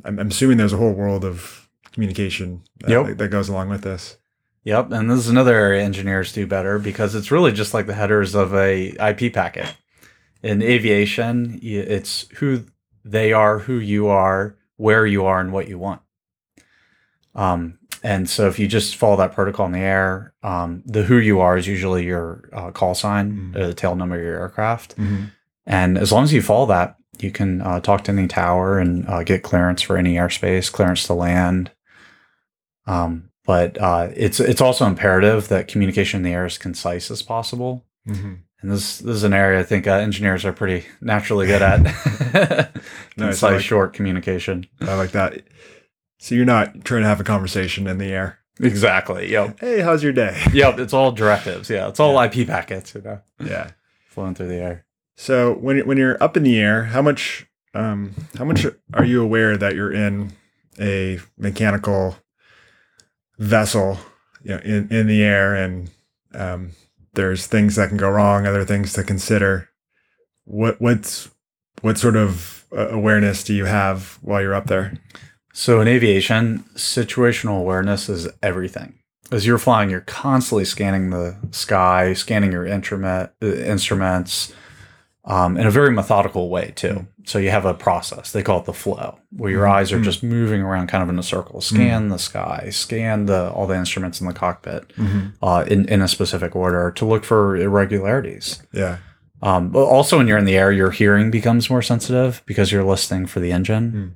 I'm, 0.03 0.19
I'm 0.19 0.27
assuming 0.27 0.57
there's 0.57 0.73
a 0.73 0.77
whole 0.77 0.91
world 0.93 1.23
of 1.23 1.69
communication 1.93 2.63
uh, 2.85 2.91
Yep. 2.91 3.05
that, 3.05 3.17
that 3.17 3.27
goes 3.29 3.49
along 3.49 3.69
with 3.69 3.81
this. 3.81 4.17
Yep, 4.63 4.91
and 4.91 5.09
this 5.09 5.17
is 5.19 5.29
another 5.29 5.55
area 5.55 5.81
engineers 5.83 6.33
do 6.33 6.45
better 6.45 6.77
because 6.77 7.15
it's 7.15 7.31
really 7.31 7.51
just 7.51 7.73
like 7.73 7.87
the 7.87 7.95
headers 7.95 8.35
of 8.35 8.53
a 8.53 8.89
IP 9.09 9.33
packet. 9.33 9.75
In 10.43 10.61
aviation, 10.61 11.59
it's 11.63 12.27
who 12.35 12.65
they 13.03 13.33
are, 13.33 13.59
who 13.59 13.79
you 13.79 14.07
are, 14.07 14.55
where 14.77 15.05
you 15.05 15.25
are, 15.25 15.39
and 15.39 15.51
what 15.51 15.67
you 15.67 15.79
want. 15.79 16.01
Um, 17.33 17.79
and 18.03 18.29
so 18.29 18.47
if 18.47 18.57
you 18.59 18.67
just 18.67 18.95
follow 18.95 19.15
that 19.17 19.33
protocol 19.33 19.65
in 19.67 19.71
the 19.73 19.79
air, 19.79 20.33
um, 20.43 20.81
the 20.85 21.03
who 21.03 21.17
you 21.17 21.39
are 21.39 21.57
is 21.57 21.67
usually 21.67 22.03
your 22.05 22.49
uh, 22.53 22.71
call 22.71 22.95
sign, 22.95 23.31
Mhm. 23.31 23.55
or 23.55 23.67
the 23.67 23.73
tail 23.73 23.95
number 23.95 24.15
of 24.15 24.23
your 24.23 24.39
aircraft. 24.39 24.95
And 25.67 25.97
as 25.97 26.11
long 26.11 26.23
as 26.23 26.33
you 26.33 26.41
follow 26.41 26.65
that, 26.67 26.95
you 27.19 27.31
can 27.31 27.61
uh, 27.61 27.79
talk 27.81 28.03
to 28.05 28.11
any 28.11 28.27
tower 28.27 28.79
and 28.79 29.07
uh, 29.07 29.23
get 29.23 29.43
clearance 29.43 29.81
for 29.83 29.95
any 29.97 30.15
airspace, 30.15 30.71
clearance 30.71 31.05
to 31.05 31.13
land. 31.13 31.71
Um, 32.87 33.29
but 33.45 33.79
uh, 33.79 34.09
it's 34.15 34.39
it's 34.39 34.61
also 34.61 34.85
imperative 34.85 35.47
that 35.49 35.67
communication 35.67 36.17
in 36.19 36.23
the 36.23 36.33
air 36.33 36.45
is 36.45 36.57
concise 36.57 37.11
as 37.11 37.21
possible. 37.21 37.85
Mm-hmm. 38.07 38.33
And 38.61 38.71
this 38.71 38.99
this 38.99 39.15
is 39.15 39.23
an 39.23 39.33
area 39.33 39.59
I 39.59 39.63
think 39.63 39.87
uh, 39.87 39.93
engineers 39.93 40.45
are 40.45 40.53
pretty 40.53 40.87
naturally 41.01 41.47
good 41.47 41.61
at. 41.61 41.79
I 42.33 42.69
concise, 43.17 43.41
like- 43.43 43.61
short 43.61 43.93
communication. 43.93 44.65
I 44.81 44.95
like 44.95 45.11
that. 45.11 45.41
So 46.21 46.35
you're 46.35 46.45
not 46.45 46.85
trying 46.85 47.01
to 47.01 47.07
have 47.07 47.19
a 47.19 47.23
conversation 47.23 47.87
in 47.87 47.97
the 47.97 48.05
air. 48.13 48.37
Exactly. 48.59 49.31
Yep. 49.31 49.59
Hey, 49.59 49.81
how's 49.81 50.03
your 50.03 50.13
day? 50.13 50.39
Yep. 50.53 50.77
It's 50.77 50.93
all 50.93 51.11
directives. 51.11 51.67
Yeah. 51.67 51.87
It's 51.87 51.99
all 51.99 52.21
IP 52.21 52.45
packets. 52.45 52.93
You 52.93 53.01
know, 53.01 53.21
yeah. 53.43 53.71
flowing 54.07 54.35
through 54.35 54.49
the 54.49 54.61
air. 54.61 54.85
So 55.17 55.53
when 55.55 55.79
when 55.87 55.97
you're 55.97 56.21
up 56.21 56.37
in 56.37 56.43
the 56.43 56.59
air, 56.59 56.83
how 56.83 57.01
much 57.01 57.47
um 57.73 58.13
how 58.37 58.45
much 58.45 58.67
are 58.93 59.03
you 59.03 59.23
aware 59.23 59.57
that 59.57 59.73
you're 59.73 59.91
in 59.91 60.33
a 60.79 61.19
mechanical 61.37 62.17
vessel 63.39 63.97
you 64.43 64.51
know 64.51 64.61
in 64.63 64.89
in 64.89 65.07
the 65.07 65.23
air 65.23 65.55
and 65.55 65.89
um, 66.35 66.71
there's 67.13 67.47
things 67.47 67.75
that 67.77 67.89
can 67.89 67.97
go 67.97 68.09
wrong, 68.09 68.45
other 68.45 68.63
things 68.63 68.93
to 68.93 69.03
consider. 69.03 69.69
What 70.45 70.79
what's 70.79 71.31
what 71.81 71.97
sort 71.97 72.15
of 72.15 72.65
uh, 72.71 72.89
awareness 72.89 73.43
do 73.43 73.55
you 73.55 73.65
have 73.65 74.19
while 74.21 74.39
you're 74.39 74.53
up 74.53 74.67
there? 74.67 74.93
So 75.53 75.81
in 75.81 75.87
aviation, 75.87 76.59
situational 76.75 77.59
awareness 77.59 78.09
is 78.09 78.27
everything. 78.41 78.95
As 79.31 79.45
you're 79.45 79.57
flying, 79.57 79.89
you're 79.89 80.01
constantly 80.01 80.65
scanning 80.65 81.09
the 81.09 81.35
sky, 81.51 82.13
scanning 82.13 82.51
your 82.51 82.65
instrument 82.65 83.31
uh, 83.41 83.45
instruments 83.47 84.53
um, 85.23 85.55
in 85.55 85.67
a 85.67 85.71
very 85.71 85.91
methodical 85.91 86.49
way 86.49 86.73
too. 86.75 87.05
So 87.25 87.37
you 87.37 87.51
have 87.51 87.63
a 87.65 87.75
process. 87.75 88.31
They 88.31 88.41
call 88.41 88.59
it 88.61 88.65
the 88.65 88.73
flow, 88.73 89.19
where 89.29 89.51
your 89.51 89.65
Mhm. 89.65 89.71
eyes 89.71 89.91
are 89.93 89.99
Mhm. 89.99 90.03
just 90.03 90.23
moving 90.23 90.61
around 90.61 90.87
kind 90.87 91.03
of 91.03 91.09
in 91.09 91.19
a 91.19 91.23
circle. 91.23 91.61
Scan 91.61 92.09
the 92.09 92.17
sky, 92.17 92.69
scan 92.71 93.27
the 93.27 93.51
all 93.51 93.67
the 93.67 93.75
instruments 93.75 94.19
in 94.19 94.25
the 94.27 94.33
cockpit 94.33 94.91
uh, 95.43 95.63
in 95.67 95.85
in 95.85 96.01
a 96.01 96.07
specific 96.07 96.55
order 96.55 96.89
to 96.91 97.05
look 97.05 97.23
for 97.23 97.55
irregularities. 97.55 98.63
Yeah. 98.73 98.97
Um, 99.43 99.69
but 99.69 99.83
also, 99.83 100.17
when 100.17 100.27
you're 100.27 100.37
in 100.39 100.45
the 100.45 100.57
air, 100.57 100.71
your 100.71 100.91
hearing 100.91 101.29
becomes 101.31 101.69
more 101.69 101.81
sensitive 101.83 102.41
because 102.45 102.71
you're 102.71 102.83
listening 102.83 103.27
for 103.27 103.39
the 103.39 103.51
engine. 103.51 104.15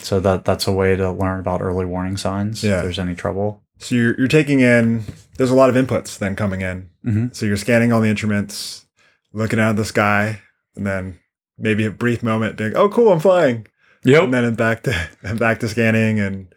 So 0.00 0.20
that 0.20 0.44
that's 0.44 0.66
a 0.66 0.72
way 0.72 0.96
to 0.96 1.10
learn 1.12 1.40
about 1.40 1.62
early 1.62 1.84
warning 1.84 2.16
signs 2.16 2.62
Yeah. 2.62 2.78
if 2.78 2.82
there's 2.82 2.98
any 2.98 3.14
trouble. 3.14 3.62
So 3.78 3.94
you're 3.94 4.16
you're 4.18 4.28
taking 4.28 4.60
in. 4.60 5.04
There's 5.36 5.50
a 5.50 5.54
lot 5.54 5.68
of 5.70 5.74
inputs 5.76 6.18
then 6.18 6.36
coming 6.36 6.60
in. 6.62 6.90
hmm 7.04 7.26
So 7.32 7.46
you're 7.46 7.56
scanning 7.56 7.92
all 7.92 8.00
the 8.00 8.08
instruments, 8.08 8.86
looking 9.32 9.58
out 9.58 9.70
at 9.70 9.76
the 9.76 9.84
sky, 9.84 10.40
and 10.76 10.86
then 10.86 11.18
maybe 11.58 11.84
a 11.84 11.90
brief 11.90 12.22
moment 12.22 12.56
being, 12.56 12.76
"Oh, 12.76 12.88
cool, 12.88 13.12
I'm 13.12 13.20
flying," 13.20 13.66
Yep. 14.04 14.24
and 14.24 14.34
then 14.34 14.54
back 14.54 14.82
to 14.84 15.08
and 15.22 15.38
back 15.38 15.60
to 15.60 15.68
scanning 15.68 16.20
and 16.20 16.52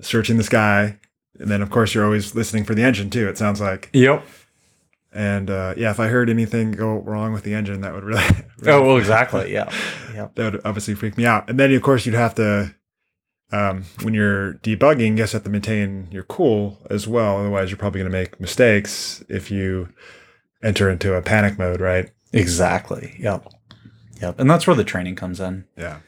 searching 0.00 0.36
the 0.38 0.44
sky, 0.44 0.98
and 1.38 1.50
then 1.50 1.60
of 1.62 1.70
course 1.70 1.94
you're 1.94 2.04
always 2.04 2.34
listening 2.34 2.64
for 2.64 2.74
the 2.74 2.82
engine 2.82 3.10
too. 3.10 3.28
It 3.28 3.36
sounds 3.38 3.60
like, 3.60 3.90
Yep. 3.92 4.24
And 5.12 5.50
uh, 5.50 5.74
yeah, 5.76 5.90
if 5.90 5.98
I 6.00 6.08
heard 6.08 6.30
anything 6.30 6.70
go 6.72 6.98
wrong 6.98 7.32
with 7.32 7.42
the 7.44 7.54
engine, 7.54 7.80
that 7.82 7.92
would 7.94 8.04
really, 8.04 8.22
Oh 8.66 8.82
well, 8.82 8.96
exactly. 8.98 9.52
Yeah. 9.52 9.72
Yep. 10.14 10.34
that 10.36 10.52
would 10.52 10.62
obviously 10.64 10.94
freak 10.94 11.16
me 11.16 11.24
out. 11.26 11.48
And 11.48 11.58
then 11.58 11.72
of 11.72 11.82
course 11.82 12.06
you'd 12.06 12.14
have 12.14 12.34
to. 12.36 12.74
Um, 13.52 13.84
when 14.02 14.14
you're 14.14 14.54
debugging, 14.62 15.08
you 15.08 15.14
guess 15.16 15.32
have 15.32 15.42
to 15.42 15.50
maintain 15.50 16.06
your 16.12 16.22
cool 16.22 16.78
as 16.88 17.08
well. 17.08 17.38
Otherwise, 17.38 17.68
you're 17.68 17.78
probably 17.78 17.98
going 18.00 18.12
to 18.12 18.16
make 18.16 18.38
mistakes 18.40 19.24
if 19.28 19.50
you 19.50 19.88
enter 20.62 20.88
into 20.88 21.14
a 21.14 21.22
panic 21.22 21.58
mode, 21.58 21.80
right? 21.80 22.10
Exactly. 22.32 23.16
Yep. 23.18 23.52
Yep. 24.22 24.38
And 24.38 24.48
that's 24.48 24.68
where 24.68 24.76
the 24.76 24.84
training 24.84 25.16
comes 25.16 25.40
in. 25.40 25.64
Yeah. 25.76 25.98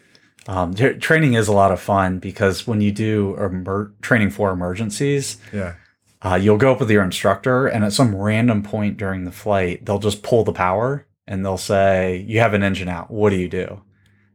Um, 0.47 0.73
tra- 0.75 0.97
training 0.99 1.35
is 1.35 1.49
a 1.49 1.53
lot 1.53 1.73
of 1.73 1.81
fun 1.81 2.21
because 2.21 2.65
when 2.67 2.81
you 2.81 2.93
do 2.93 3.35
emer- 3.37 3.93
training 4.03 4.31
for 4.31 4.53
emergencies, 4.53 5.38
Yeah. 5.53 5.75
Uh, 6.24 6.35
you'll 6.35 6.56
go 6.56 6.72
up 6.72 6.80
with 6.80 6.90
your 6.90 7.02
instructor, 7.02 7.66
and 7.66 7.85
at 7.85 7.92
some 7.92 8.14
random 8.14 8.62
point 8.62 8.96
during 8.96 9.24
the 9.24 9.32
flight, 9.32 9.85
they'll 9.85 9.98
just 9.98 10.22
pull 10.22 10.44
the 10.44 10.52
power 10.52 11.06
and 11.26 11.44
they'll 11.44 11.58
say, 11.58 12.24
"You 12.28 12.40
have 12.40 12.54
an 12.54 12.62
engine 12.62 12.88
out. 12.88 13.11
What 13.11 13.30
do 13.30 13.37
you 13.37 13.48
do?" 13.48 13.82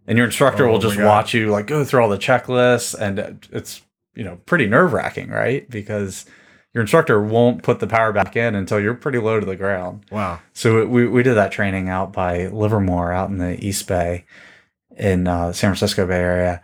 And 0.06 0.18
your 0.18 0.26
instructor 0.26 0.68
Oh 0.68 0.72
will 0.72 0.80
just 0.80 1.00
watch 1.00 1.34
you 1.34 1.50
like 1.50 1.68
go 1.68 1.84
through 1.84 2.02
all 2.02 2.10
the 2.10 2.18
checklists, 2.18 2.94
and 2.94 3.46
it's 3.52 3.82
you 4.16 4.24
know 4.24 4.40
pretty 4.46 4.68
nerve 4.68 4.94
wracking, 4.94 5.30
right? 5.30 5.70
Because 5.70 6.26
your 6.74 6.82
instructor 6.84 7.20
won't 7.20 7.64
put 7.64 7.80
the 7.80 7.88
power 7.88 8.12
back 8.14 8.36
in 8.36 8.54
until 8.54 8.80
you're 8.80 8.94
pretty 8.94 9.18
low 9.18 9.40
to 9.40 9.46
the 9.48 9.56
ground. 9.56 10.06
Wow. 10.12 10.40
So 10.54 10.86
we, 10.86 11.08
we 11.08 11.24
did 11.24 11.34
that 11.34 11.52
training 11.52 11.90
out 11.90 12.14
by 12.14 12.48
Livermore 12.48 13.12
out 13.12 13.32
in 13.32 13.40
the 13.40 13.64
East 13.66 13.88
Bay 13.88 14.26
in 14.96 15.28
uh, 15.28 15.54
San 15.54 15.72
Francisco 15.72 16.06
Bay 16.06 16.20
Area. 16.20 16.62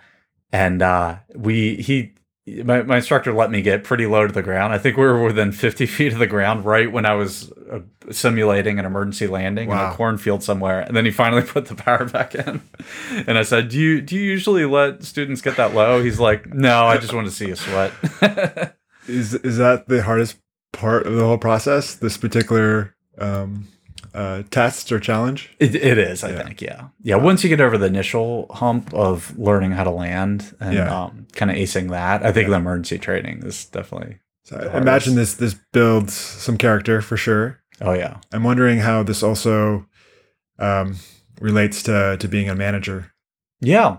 And 0.51 0.83
uh, 0.83 1.17
we, 1.33 1.77
he, 1.77 2.12
my, 2.45 2.83
my 2.83 2.97
instructor 2.97 3.31
let 3.31 3.51
me 3.51 3.61
get 3.61 3.83
pretty 3.83 4.05
low 4.05 4.27
to 4.27 4.33
the 4.33 4.41
ground. 4.41 4.73
I 4.73 4.77
think 4.77 4.97
we 4.97 5.03
were 5.03 5.23
within 5.23 5.51
50 5.51 5.85
feet 5.85 6.11
of 6.11 6.19
the 6.19 6.27
ground 6.27 6.65
right 6.65 6.91
when 6.91 7.05
I 7.05 7.15
was 7.15 7.51
uh, 7.71 7.79
simulating 8.11 8.79
an 8.79 8.85
emergency 8.85 9.27
landing 9.27 9.71
in 9.71 9.77
a 9.77 9.93
cornfield 9.93 10.43
somewhere. 10.43 10.81
And 10.81 10.95
then 10.95 11.05
he 11.05 11.11
finally 11.11 11.41
put 11.47 11.67
the 11.67 11.75
power 11.75 12.05
back 12.05 12.35
in. 12.35 12.61
And 13.27 13.37
I 13.37 13.43
said, 13.43 13.69
do 13.69 13.79
you, 13.79 14.01
do 14.01 14.15
you 14.15 14.21
usually 14.21 14.65
let 14.65 15.03
students 15.03 15.41
get 15.41 15.55
that 15.55 15.73
low? 15.73 16.03
He's 16.03 16.19
like, 16.19 16.53
no, 16.53 16.85
I 16.85 16.97
just 16.97 17.13
want 17.13 17.27
to 17.27 17.33
see 17.33 17.47
you 17.47 17.55
sweat. 17.55 17.93
Is 19.05 19.33
is 19.33 19.57
that 19.57 19.89
the 19.89 20.01
hardest 20.01 20.37
part 20.71 21.05
of 21.05 21.15
the 21.15 21.25
whole 21.25 21.37
process? 21.37 21.95
This 21.95 22.15
particular 22.15 22.95
um, 23.17 23.67
uh, 24.13 24.43
test 24.51 24.91
or 24.91 24.99
challenge? 24.99 25.53
It, 25.59 25.75
it 25.75 25.97
is, 25.97 26.23
I 26.23 26.29
Yeah. 26.31 26.43
think, 26.43 26.61
yeah. 26.61 26.87
Yeah, 27.01 27.15
once 27.15 27.43
you 27.43 27.49
get 27.49 27.61
over 27.61 27.77
the 27.77 27.87
initial 27.87 28.47
hump 28.51 28.93
of 28.93 29.37
learning 29.37 29.71
how 29.71 29.83
to 29.83 29.89
land 29.89 30.55
and 30.59 30.73
Yeah. 30.75 31.03
um, 31.05 31.27
kind 31.33 31.49
of 31.51 31.57
acing 31.57 31.89
that, 31.89 32.23
I 32.23 32.31
think 32.31 32.49
the 32.49 32.55
emergency 32.55 32.97
training 32.99 33.43
is 33.43 33.65
definitely, 33.65 34.19
So 34.43 34.57
I 34.73 34.77
imagine 34.77 35.15
this 35.15 35.33
this 35.35 35.55
builds 35.71 36.13
some 36.13 36.57
character 36.57 37.01
for 37.01 37.17
sure. 37.17 37.59
oh, 37.81 37.93
yeah. 37.93 38.17
I'm 38.31 38.43
wondering 38.43 38.79
how 38.79 39.03
this 39.03 39.23
also 39.23 39.85
um, 40.59 40.97
relates 41.41 41.81
to 41.83 42.15
to 42.19 42.27
being 42.27 42.49
a 42.49 42.55
manager. 42.55 43.11
Yeah. 43.61 43.97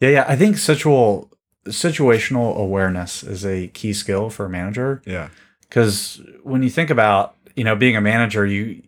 Yeah, 0.00 0.08
yeah. 0.10 0.24
I 0.28 0.36
think 0.36 0.56
situa- 0.56 1.28
situational 1.66 2.56
awareness 2.56 3.22
is 3.22 3.44
a 3.44 3.68
key 3.68 3.92
skill 3.92 4.30
for 4.30 4.46
a 4.46 4.50
manager 4.50 5.02
Yeah. 5.06 5.28
because 5.62 6.20
when 6.42 6.62
you 6.62 6.70
think 6.70 6.90
about, 6.90 7.34
you 7.56 7.64
know, 7.64 7.76
being 7.76 7.96
a 7.96 8.00
manager, 8.00 8.44
you, 8.46 8.82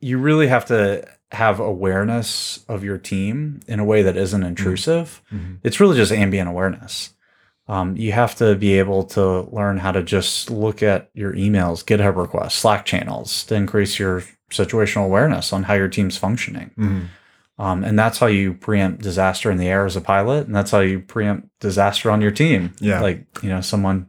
you 0.00 0.18
really 0.18 0.48
have 0.48 0.66
to 0.66 1.06
have 1.30 1.60
awareness 1.60 2.64
of 2.68 2.84
your 2.84 2.98
team 2.98 3.60
in 3.66 3.78
a 3.80 3.84
way 3.84 4.02
that 4.02 4.16
isn't 4.16 4.42
intrusive. 4.42 5.22
Mhm. 5.32 5.58
it's 5.62 5.80
really 5.80 5.96
just 5.96 6.12
ambient 6.12 6.48
awareness. 6.48 7.14
Um, 7.68 7.96
you 7.96 8.12
have 8.12 8.34
to 8.36 8.56
be 8.56 8.78
able 8.78 9.04
to 9.04 9.42
learn 9.52 9.78
how 9.78 9.92
to 9.92 10.02
just 10.02 10.50
look 10.50 10.82
at 10.82 11.08
your 11.14 11.32
emails, 11.32 11.84
GitHub 11.84 12.16
requests, 12.16 12.54
Slack 12.56 12.84
channels 12.84 13.44
to 13.44 13.54
increase 13.54 13.98
your 13.98 14.24
situational 14.50 15.04
awareness 15.06 15.52
on 15.52 15.62
how 15.62 15.74
your 15.74 15.88
team's 15.88 16.18
functioning. 16.18 16.72
Mhm. 16.76 17.02
Um, 17.58 17.84
and 17.84 17.96
that's 17.98 18.18
how 18.18 18.26
you 18.26 18.54
preempt 18.54 19.02
disaster 19.02 19.50
in 19.50 19.56
the 19.58 19.68
air 19.68 19.86
as 19.86 19.94
a 19.94 20.00
pilot, 20.00 20.46
and 20.46 20.54
that's 20.56 20.72
how 20.72 20.80
you 20.80 20.98
preempt 21.00 21.48
disaster 21.60 22.10
on 22.10 22.20
your 22.20 22.30
team. 22.32 22.72
Yeah. 22.80 23.00
like 23.00 23.24
you 23.42 23.48
know 23.48 23.60
someone, 23.60 24.06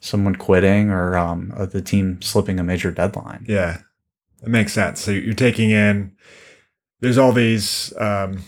someone 0.00 0.34
quitting 0.36 0.90
or 0.90 1.16
um, 1.16 1.52
uh, 1.56 1.66
the 1.66 1.82
team 1.82 2.20
slipping 2.22 2.58
a 2.58 2.64
major 2.64 2.90
deadline. 2.90 3.44
Yeah, 3.48 3.78
it 4.42 4.48
makes 4.48 4.72
sense. 4.72 5.00
So 5.00 5.10
you're 5.10 5.34
taking 5.34 5.70
in. 5.70 6.12
There's 7.00 7.18
all 7.18 7.32
these 7.32 7.92
um, 7.98 8.42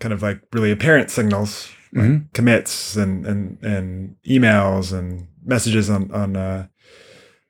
kind 0.00 0.12
of 0.12 0.22
like 0.22 0.40
really 0.52 0.70
apparent 0.70 1.10
signals, 1.10 1.70
like 1.92 2.04
Mhm. 2.06 2.32
commits 2.34 2.96
and 2.96 3.26
and 3.26 3.58
and 3.62 4.16
emails 4.26 4.92
and 4.96 5.28
messages 5.44 5.88
on 5.90 6.10
on 6.12 6.36
uh, 6.36 6.66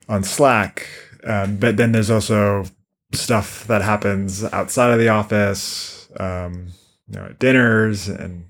on 0.09 0.23
Slack. 0.25 0.87
Um, 1.25 1.57
but 1.57 1.77
then 1.77 1.93
there's 1.93 2.11
also 2.11 2.65
stuff 3.13 3.67
that 3.67 3.83
happens 3.83 4.45
outside 4.45 4.93
of 4.93 4.99
the 4.99 5.09
office, 5.09 6.09
um, 6.21 6.69
you 7.09 7.19
know, 7.19 7.25
at 7.27 7.39
dinners 7.39 8.09
and 8.09 8.45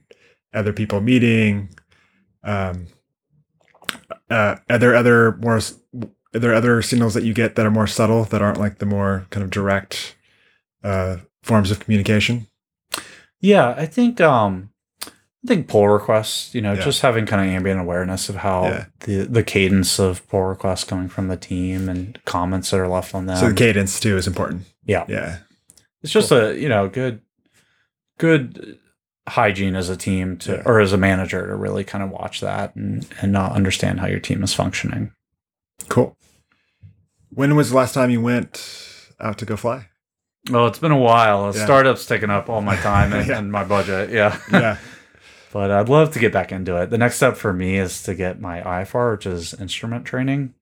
other 0.53 0.73
people 0.73 1.01
meeting. 1.01 1.71
Um, 2.45 2.87
uh, 4.31 4.57
are 4.69 4.79
there 4.79 4.95
other 4.95 5.37
more? 5.37 5.61
Are 6.35 6.39
there 6.39 6.55
other 6.55 6.83
signals 6.83 7.15
that 7.15 7.25
you 7.25 7.33
get 7.33 7.55
that 7.57 7.65
are 7.67 7.71
more 7.71 7.87
subtle 7.87 8.25
that 8.25 8.43
aren't 8.43 8.59
like 8.59 8.79
the 8.79 8.87
more 8.87 9.27
kind 9.31 9.43
of 9.43 9.51
direct 9.51 10.15
uh, 10.85 11.17
forms 11.43 11.71
of 11.71 11.81
communication? 11.81 12.47
Yeah, 13.41 13.71
I 13.77 13.87
think 13.87 14.21
um 14.21 14.71
I 15.07 15.47
think 15.47 15.69
pull 15.69 15.89
requests, 15.89 16.55
you 16.55 16.61
know, 16.61 16.73
Yeah. 16.75 16.85
just 16.85 17.01
having 17.01 17.25
kind 17.25 17.49
of 17.49 17.55
ambient 17.55 17.81
awareness 17.81 18.29
of 18.29 18.37
how 18.37 18.65
Yeah. 18.65 18.85
the 19.01 19.23
the 19.25 19.43
cadence 19.43 19.99
of 19.99 20.27
pull 20.29 20.43
requests 20.43 20.85
coming 20.85 21.09
from 21.09 21.29
the 21.29 21.37
team 21.37 21.89
and 21.89 22.19
comments 22.25 22.71
that 22.71 22.81
are 22.81 22.89
left 22.89 23.15
on 23.15 23.27
them. 23.27 23.37
so 23.39 23.49
the 23.49 23.55
cadence 23.55 23.99
too 24.01 24.17
is 24.19 24.27
important. 24.27 24.63
yeah. 24.85 25.05
Yeah, 25.09 25.39
It's 26.03 26.13
just 26.13 26.31
a, 26.33 26.59
you 26.61 26.69
know, 26.69 26.89
good 26.89 27.21
good 28.19 28.79
hygiene 29.29 29.75
as 29.77 29.89
a 29.89 29.97
team 29.97 30.37
to 30.39 30.53
Yeah. 30.53 30.63
or 30.65 30.81
as 30.81 30.93
a 30.93 30.97
manager 30.97 31.47
to 31.47 31.55
really 31.55 31.85
kind 31.85 32.03
of 32.05 32.11
watch 32.11 32.41
that 32.41 32.75
and 32.77 33.07
and 33.21 33.37
uh, 33.37 33.47
understand 33.49 34.01
how 34.01 34.07
your 34.07 34.21
team 34.21 34.43
is 34.43 34.55
functioning. 34.55 35.13
cool. 35.89 36.17
When 37.31 37.55
was 37.57 37.71
the 37.71 37.77
last 37.77 37.95
time 37.95 38.11
you 38.11 38.21
went 38.21 39.07
out 39.21 39.39
to 39.39 39.45
go 39.45 39.57
fly? 39.57 39.89
Well, 40.51 40.67
it's 40.67 40.79
been 40.79 40.93
a 40.93 40.97
while. 40.99 41.53
Yeah. 41.55 41.65
Startups 41.65 42.07
taking 42.07 42.31
up 42.31 42.49
all 42.49 42.63
my 42.63 42.77
time 42.77 43.13
and, 43.17 43.27
Yeah. 43.29 43.39
and 43.39 43.53
my 43.53 43.65
budget. 43.65 44.11
Yeah. 44.11 44.39
Yeah, 44.51 44.79
but 45.53 45.71
I'd 45.71 45.89
love 45.89 46.13
to 46.13 46.19
get 46.19 46.33
back 46.33 46.53
into 46.53 46.77
it. 46.81 46.91
The 46.91 46.99
next 46.99 47.17
step 47.17 47.37
for 47.37 47.53
me 47.53 47.77
is 47.79 48.03
to 48.05 48.15
get 48.15 48.41
my 48.41 48.61
IFR, 48.61 49.13
which 49.13 49.27
is 49.27 49.55
instrument 49.55 50.05
training, 50.07 50.55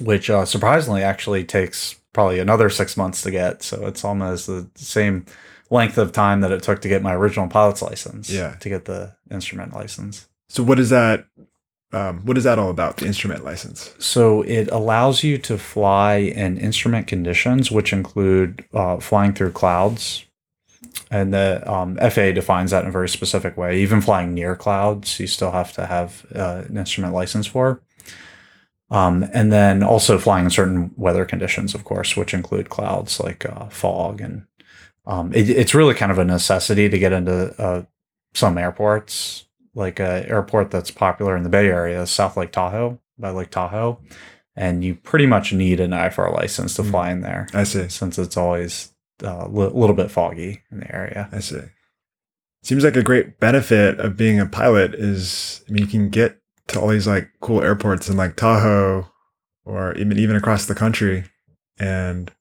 which 0.00 0.28
uh, 0.28 0.44
surprisingly 0.44 1.02
actually 1.02 1.44
takes 1.44 1.96
probably 2.12 2.38
another 2.40 2.68
six 2.70 2.96
months 2.96 3.22
to 3.22 3.30
get. 3.30 3.62
So 3.62 3.86
it's 3.86 4.04
almost 4.04 4.46
the 4.48 4.68
same 4.74 5.24
length 5.70 5.98
of 5.98 6.12
time 6.12 6.40
that 6.40 6.52
it 6.52 6.62
took 6.62 6.80
to 6.82 6.88
get 6.88 7.02
my 7.02 7.14
original 7.14 7.48
pilot's 7.48 7.82
license. 7.82 8.30
Yeah. 8.30 8.56
To 8.60 8.68
get 8.68 8.84
the 8.84 9.14
instrument 9.30 9.74
license. 9.74 10.28
So 10.48 10.62
what 10.62 10.78
is 10.78 10.90
that? 10.90 11.26
Um, 11.92 12.26
what 12.26 12.36
is 12.36 12.44
that 12.44 12.58
all 12.58 12.70
about? 12.70 12.98
The 12.98 13.06
instrument 13.06 13.44
license. 13.44 13.94
So 13.98 14.42
it 14.42 14.70
allows 14.70 15.22
you 15.22 15.38
to 15.38 15.56
fly 15.56 16.16
in 16.16 16.58
instrument 16.58 17.06
conditions, 17.06 17.70
which 17.70 17.92
include 17.92 18.64
uh, 18.74 18.98
flying 18.98 19.32
through 19.32 19.52
clouds. 19.52 20.24
And 21.10 21.32
the 21.32 21.62
um, 21.70 21.96
FAA 21.96 22.32
defines 22.32 22.72
that 22.72 22.82
in 22.82 22.88
a 22.88 22.92
very 22.92 23.08
specific 23.08 23.56
way. 23.56 23.80
Even 23.80 24.00
flying 24.00 24.34
near 24.34 24.56
clouds, 24.56 25.20
you 25.20 25.26
still 25.26 25.52
have 25.52 25.72
to 25.74 25.86
have 25.86 26.26
uh, 26.34 26.64
an 26.68 26.76
instrument 26.76 27.14
license 27.14 27.46
for. 27.46 27.80
Um, 28.90 29.28
and 29.32 29.52
then 29.52 29.82
also 29.82 30.18
flying 30.18 30.44
in 30.44 30.50
certain 30.50 30.92
weather 30.96 31.24
conditions, 31.24 31.74
of 31.74 31.84
course, 31.84 32.16
which 32.16 32.34
include 32.34 32.68
clouds 32.68 33.20
like 33.20 33.44
uh, 33.46 33.66
fog. 33.66 34.20
And 34.20 34.46
um, 35.06 35.32
it, 35.32 35.48
it's 35.50 35.74
really 35.74 35.94
kind 35.94 36.10
of 36.12 36.18
a 36.18 36.24
necessity 36.24 36.88
to 36.88 36.98
get 36.98 37.12
into 37.12 37.54
uh, 37.62 37.82
some 38.34 38.58
airports, 38.58 39.44
like 39.74 39.98
an 40.00 40.24
airport 40.24 40.70
that's 40.70 40.90
popular 40.90 41.36
in 41.36 41.42
the 41.42 41.48
Bay 41.48 41.68
Area, 41.68 42.06
South 42.06 42.36
Lake 42.36 42.52
Tahoe 42.52 42.98
by 43.18 43.30
Lake 43.30 43.50
Tahoe. 43.50 43.98
And 44.56 44.82
you 44.82 44.94
pretty 44.94 45.26
much 45.26 45.52
need 45.52 45.80
an 45.80 45.90
IFR 45.90 46.32
license 46.34 46.74
to 46.76 46.82
Mm. 46.82 46.90
fly 46.90 47.10
in 47.10 47.20
there 47.20 47.46
I 47.52 47.64
see. 47.64 47.88
since 47.88 48.18
it's 48.18 48.36
always 48.38 48.92
a 49.22 49.46
li- 49.48 49.70
little 49.72 49.94
bit 49.94 50.10
foggy 50.10 50.62
in 50.70 50.80
the 50.80 50.94
area. 50.94 51.28
I 51.30 51.40
see. 51.40 51.60
Seems 52.62 52.82
like 52.82 52.96
a 52.96 53.02
great 53.02 53.38
benefit 53.38 54.00
of 54.00 54.16
being 54.16 54.40
a 54.40 54.46
pilot 54.46 54.94
is, 54.94 55.62
I 55.68 55.72
mean, 55.72 55.84
you 55.84 55.90
can 55.90 56.08
get 56.08 56.38
to 56.68 56.80
all 56.80 56.88
these 56.88 57.06
like 57.06 57.28
cool 57.40 57.62
airports 57.62 58.08
in 58.08 58.16
like 58.16 58.34
Tahoe 58.36 59.06
or 59.66 59.92
even 59.94 60.18
even 60.18 60.36
across 60.36 60.64
the 60.66 60.74
country, 60.74 61.24
and 61.78 62.32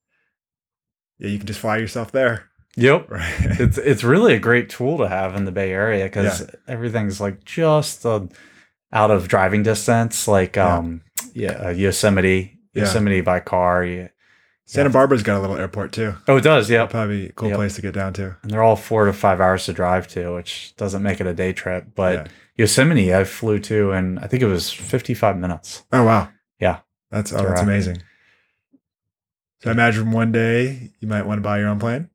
yeah, 1.19 1.27
you 1.27 1.37
can 1.37 1.47
just 1.47 1.59
fly 1.59 1.77
yourself 1.77 2.11
there, 2.11 2.45
Yep. 2.75 3.09
right? 3.11 3.33
it's 3.59 3.77
it's 3.77 4.03
really 4.03 4.33
a 4.33 4.39
great 4.39 4.69
tool 4.69 4.97
to 4.99 5.07
have 5.07 5.35
in 5.35 5.45
the 5.45 5.51
Bay 5.51 5.71
Area 5.71 6.03
because 6.05 6.45
everything's 6.67 7.21
like 7.21 7.43
just 7.45 8.05
uh, 8.05 8.21
out 8.91 9.11
of 9.11 9.27
driving 9.27 9.63
distance. 9.63 10.27
Like 10.27 10.55
Yeah. 10.55 10.77
um, 10.77 11.01
yeah, 11.33 11.51
uh, 11.51 11.69
Yosemite, 11.69 12.59
Yeah. 12.73 12.83
Yosemite 12.83 13.21
by 13.21 13.39
car. 13.39 13.83
You, 13.85 14.09
Santa 14.67 14.89
Barbara's 14.89 15.21
got 15.23 15.37
a 15.37 15.41
little 15.41 15.57
airport 15.57 15.91
too. 15.91 16.15
oh, 16.27 16.37
it 16.37 16.41
does. 16.41 16.69
Yeah, 16.71 16.85
Probably 16.87 17.27
a 17.27 17.31
cool 17.33 17.49
Yep. 17.49 17.57
place 17.57 17.75
to 17.75 17.81
get 17.83 17.93
down 17.93 18.13
to. 18.13 18.35
And 18.41 18.49
they're 18.51 18.63
all 18.63 18.75
four 18.75 19.05
to 19.05 19.13
five 19.13 19.39
hours 19.39 19.65
to 19.65 19.73
drive 19.73 20.07
to, 20.09 20.33
which 20.33 20.73
doesn't 20.75 21.03
make 21.03 21.21
it 21.21 21.27
a 21.27 21.33
day 21.33 21.53
trip. 21.53 21.89
But 21.95 22.13
Yeah. 22.13 22.27
Yosemite, 22.57 23.13
I 23.13 23.25
flew 23.25 23.59
to, 23.59 23.91
and 23.91 24.17
I 24.19 24.27
think 24.27 24.41
it 24.41 24.47
was 24.47 24.71
fifty 24.71 25.13
five 25.13 25.37
minutes. 25.37 25.83
Oh 25.93 26.03
wow. 26.03 26.29
Yeah. 26.59 26.79
That's 27.11 27.31
oh, 27.31 27.43
that's 27.43 27.61
amazing. 27.61 28.01
So 29.61 29.69
I 29.69 29.73
imagine 29.73 30.11
one 30.11 30.31
day 30.31 30.91
you 30.99 31.07
might 31.07 31.25
want 31.25 31.37
to 31.37 31.41
buy 31.41 31.59
your 31.59 31.69
own 31.69 31.79
plane. 31.79 32.09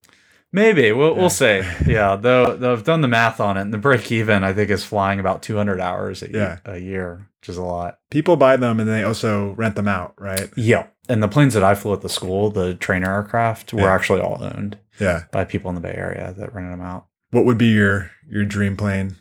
Maybe 0.53 0.91
we'll 0.93 1.15
Yeah. 1.15 1.21
we'll 1.21 1.31
say 1.45 1.65
yeah. 1.87 2.17
Though, 2.17 2.57
though 2.57 2.73
I've 2.73 2.85
done 2.85 3.01
the 3.01 3.09
math 3.09 3.41
on 3.41 3.57
it, 3.57 3.63
and 3.63 3.73
the 3.75 3.79
break 3.79 4.11
even 4.13 4.43
I 4.45 4.53
think 4.53 4.71
is 4.71 4.85
flying 4.85 5.21
about 5.21 5.43
two 5.43 5.57
hundred 5.57 5.81
hours 5.81 6.23
a, 6.23 6.31
Yeah. 6.31 6.59
a 6.65 6.79
year, 6.79 7.29
which 7.41 7.49
is 7.49 7.57
a 7.57 7.63
lot. 7.63 7.99
People 8.11 8.37
buy 8.37 8.57
them 8.57 8.81
and 8.81 8.89
they 8.89 9.03
also 9.05 9.51
rent 9.53 9.77
them 9.77 9.89
out, 9.89 10.15
right? 10.19 10.51
Yeah. 10.57 10.87
And 11.09 11.23
the 11.23 11.29
planes 11.29 11.55
that 11.55 11.65
I 11.65 11.75
flew 11.75 11.93
at 11.93 12.03
the 12.03 12.09
school, 12.09 12.51
the 12.51 12.75
trainer 12.75 13.13
aircraft, 13.15 13.73
were 13.73 13.81
Yeah. 13.83 13.93
actually 13.95 14.21
all 14.21 14.43
owned 14.43 14.79
Yeah. 14.99 15.25
by 15.33 15.45
people 15.45 15.69
in 15.69 15.75
the 15.75 15.81
Bay 15.81 15.95
Area 15.97 16.35
that 16.37 16.55
rented 16.55 16.73
them 16.73 16.81
out. 16.87 17.07
What 17.31 17.45
would 17.45 17.59
be 17.59 17.67
your 17.69 18.11
your 18.29 18.45
dream 18.45 18.77
plane? 18.77 19.17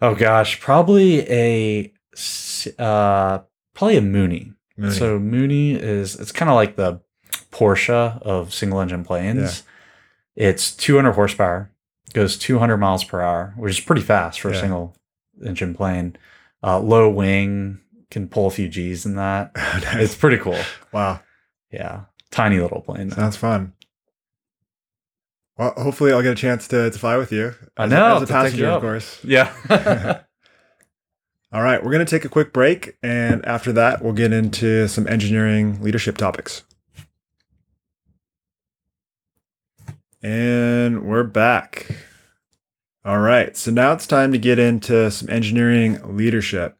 Oh 0.00 0.14
gosh, 0.14 0.60
probably 0.60 1.20
a 1.30 1.92
uh 2.78 3.40
probably 3.74 3.96
a 3.96 4.02
Mooney. 4.02 4.52
Mooney? 4.76 4.94
So 4.94 5.18
Mooney 5.18 5.72
is 5.74 6.16
it's 6.20 6.32
kind 6.32 6.48
of 6.50 6.54
like 6.54 6.76
the 6.76 7.00
Porsche 7.50 8.20
of 8.22 8.52
single 8.52 8.80
engine 8.80 9.04
planes. 9.04 9.62
It's 10.36 10.70
200 10.76 11.12
horsepower, 11.12 11.70
goes 12.12 12.36
200 12.36 12.76
miles 12.76 13.02
per 13.04 13.20
hour, 13.22 13.54
which 13.56 13.78
is 13.78 13.84
pretty 13.84 14.02
fast 14.02 14.40
for 14.40 14.50
Yeah. 14.50 14.56
a 14.56 14.60
single 14.60 14.96
engine 15.44 15.74
plane. 15.74 16.16
Uh, 16.62 16.78
low 16.78 17.08
wing, 17.10 17.80
can 18.10 18.28
pull 18.28 18.46
a 18.46 18.50
few 18.50 18.68
G's 18.68 19.04
in 19.06 19.16
that. 19.16 19.50
It's 19.94 20.14
pretty 20.14 20.36
cool. 20.38 20.58
wow. 20.92 21.20
Yeah, 21.72 22.02
tiny 22.30 22.60
little 22.60 22.80
plane. 22.80 23.10
Sounds 23.10 23.36
fun. 23.36 23.72
Well, 25.58 25.72
hopefully 25.76 26.12
I'll 26.12 26.22
get 26.22 26.32
a 26.32 26.36
chance 26.36 26.68
to, 26.68 26.90
to 26.90 26.98
fly 26.98 27.16
with 27.16 27.32
you. 27.32 27.54
I 27.76 27.84
As- 27.84 27.90
know, 27.90 28.16
As 28.16 28.22
a 28.22 28.26
to 28.26 28.32
take 28.32 28.42
you 28.56 28.64
passenger, 28.66 28.68
of 28.68 28.82
course. 28.82 29.24
Yeah. 29.24 29.52
All 31.52 31.62
right, 31.62 31.82
we're 31.82 31.92
going 31.92 32.04
to 32.04 32.10
take 32.10 32.24
a 32.24 32.28
quick 32.28 32.52
break. 32.52 32.96
And 33.02 33.44
after 33.46 33.72
that, 33.72 34.02
we'll 34.02 34.12
get 34.12 34.32
into 34.32 34.86
some 34.88 35.06
engineering 35.08 35.82
leadership 35.82 36.18
topics. 36.18 36.62
And 40.26 41.04
we're 41.04 41.22
back. 41.22 41.86
All 43.04 43.20
right, 43.20 43.56
so 43.56 43.70
now 43.70 43.92
it's 43.92 44.08
time 44.08 44.32
to 44.32 44.38
get 44.38 44.58
into 44.58 45.08
some 45.08 45.30
engineering 45.30 46.16
leadership. 46.16 46.76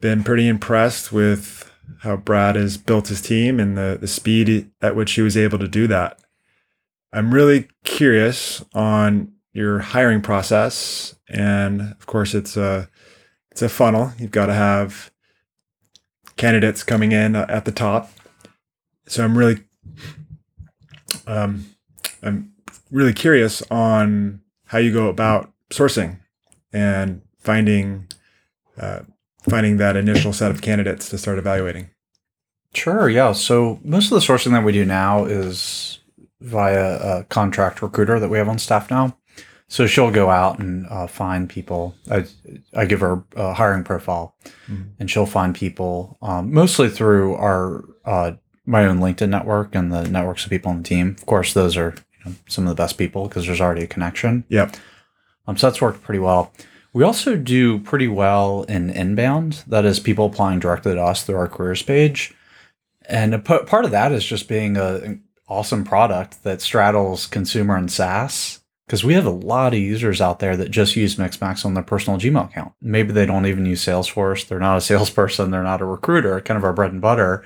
Been 0.00 0.22
pretty 0.22 0.46
impressed 0.46 1.10
with 1.10 1.72
how 2.02 2.14
Brad 2.14 2.54
has 2.54 2.76
built 2.76 3.08
his 3.08 3.20
team 3.20 3.58
and 3.58 3.76
the, 3.76 3.98
the 4.00 4.06
speed 4.06 4.70
at 4.80 4.94
which 4.94 5.10
he 5.14 5.20
was 5.20 5.36
able 5.36 5.58
to 5.58 5.66
do 5.66 5.88
that. 5.88 6.20
I'm 7.12 7.34
really 7.34 7.66
curious 7.82 8.64
on 8.72 9.32
your 9.52 9.80
hiring 9.80 10.22
process. 10.22 11.16
And 11.28 11.80
of 11.80 12.06
course, 12.06 12.34
it's 12.34 12.56
a, 12.56 12.88
it's 13.50 13.62
a 13.62 13.68
funnel. 13.68 14.12
You've 14.16 14.30
got 14.30 14.46
to 14.46 14.54
have 14.54 15.10
candidates 16.36 16.84
coming 16.84 17.10
in 17.10 17.34
at 17.34 17.64
the 17.64 17.72
top. 17.72 18.12
So 19.08 19.24
I'm 19.24 19.36
really, 19.36 19.64
um, 21.26 21.66
I'm 22.22 22.52
really 22.90 23.12
curious 23.12 23.62
on 23.70 24.40
how 24.66 24.78
you 24.78 24.92
go 24.92 25.08
about 25.08 25.52
sourcing 25.70 26.18
and 26.72 27.22
finding, 27.38 28.08
uh, 28.78 29.00
finding 29.48 29.76
that 29.78 29.96
initial 29.96 30.32
set 30.32 30.50
of 30.50 30.62
candidates 30.62 31.08
to 31.10 31.18
start 31.18 31.38
evaluating. 31.38 31.90
Sure, 32.74 33.08
yeah. 33.08 33.32
So 33.32 33.80
most 33.84 34.10
of 34.10 34.20
the 34.20 34.26
sourcing 34.32 34.52
that 34.52 34.64
we 34.64 34.72
do 34.72 34.84
now 34.84 35.24
is 35.24 35.98
via 36.40 36.96
a 37.20 37.24
contract 37.24 37.82
recruiter 37.82 38.18
that 38.18 38.28
we 38.30 38.38
have 38.38 38.48
on 38.48 38.58
staff 38.58 38.90
now. 38.90 39.16
So 39.68 39.86
she'll 39.86 40.10
go 40.10 40.28
out 40.30 40.58
and 40.58 40.86
uh, 40.88 41.06
find 41.06 41.48
people. 41.48 41.94
I, 42.10 42.24
I 42.74 42.84
give 42.84 43.00
her 43.00 43.24
a 43.36 43.54
hiring 43.54 43.84
profile, 43.84 44.34
Mhm. 44.70 44.88
and 45.00 45.10
she'll 45.10 45.24
find 45.26 45.54
people 45.54 46.18
um, 46.20 46.52
mostly 46.52 46.88
through 46.90 47.34
our 47.36 47.82
uh, 48.04 48.32
my 48.66 48.84
own 48.84 48.98
LinkedIn 48.98 49.28
network 49.30 49.74
and 49.74 49.90
the 49.90 50.06
networks 50.08 50.44
of 50.44 50.50
people 50.50 50.70
on 50.70 50.78
the 50.82 50.88
team. 50.88 51.16
Of 51.18 51.24
course, 51.26 51.52
those 51.54 51.76
are 51.76 51.94
know, 52.24 52.36
some 52.48 52.64
of 52.64 52.68
the 52.68 52.82
best 52.82 52.98
people 52.98 53.28
because 53.28 53.46
there's 53.46 53.60
already 53.60 53.82
a 53.82 53.86
connection. 53.86 54.44
Yep. 54.48 54.76
Um, 55.46 55.56
so 55.56 55.68
that's 55.68 55.80
worked 55.80 56.02
pretty 56.02 56.20
well. 56.20 56.52
We 56.92 57.04
also 57.04 57.36
do 57.36 57.78
pretty 57.78 58.08
well 58.08 58.64
in 58.64 58.90
inbound. 58.90 59.64
That 59.66 59.84
is, 59.84 59.98
people 59.98 60.26
applying 60.26 60.58
directly 60.58 60.94
to 60.94 61.02
us 61.02 61.24
through 61.24 61.36
our 61.36 61.48
careers 61.48 61.82
page. 61.82 62.34
And 63.08 63.44
p- 63.44 63.64
part 63.66 63.84
of 63.84 63.90
that 63.92 64.12
is 64.12 64.24
just 64.24 64.48
being 64.48 64.76
a, 64.76 64.96
an 64.96 65.24
awesome 65.48 65.84
product 65.84 66.44
that 66.44 66.60
straddles 66.60 67.26
consumer 67.26 67.76
and 67.76 67.90
SaaS. 67.90 68.60
Because 68.86 69.04
we 69.04 69.14
have 69.14 69.24
a 69.24 69.30
lot 69.30 69.72
of 69.72 69.78
users 69.78 70.20
out 70.20 70.38
there 70.40 70.54
that 70.56 70.70
just 70.70 70.96
use 70.96 71.16
Mixmax 71.16 71.64
on 71.64 71.72
their 71.72 71.82
personal 71.82 72.18
Gmail 72.18 72.50
account. 72.50 72.72
Maybe 72.82 73.12
they 73.12 73.24
don't 73.24 73.46
even 73.46 73.64
use 73.64 73.82
Salesforce. 73.82 74.46
They're 74.46 74.58
not 74.58 74.76
a 74.76 74.80
salesperson. 74.82 75.50
They're 75.50 75.62
not 75.62 75.80
a 75.80 75.86
recruiter, 75.86 76.40
kind 76.42 76.58
of 76.58 76.64
our 76.64 76.74
bread 76.74 76.92
and 76.92 77.00
butter. 77.00 77.42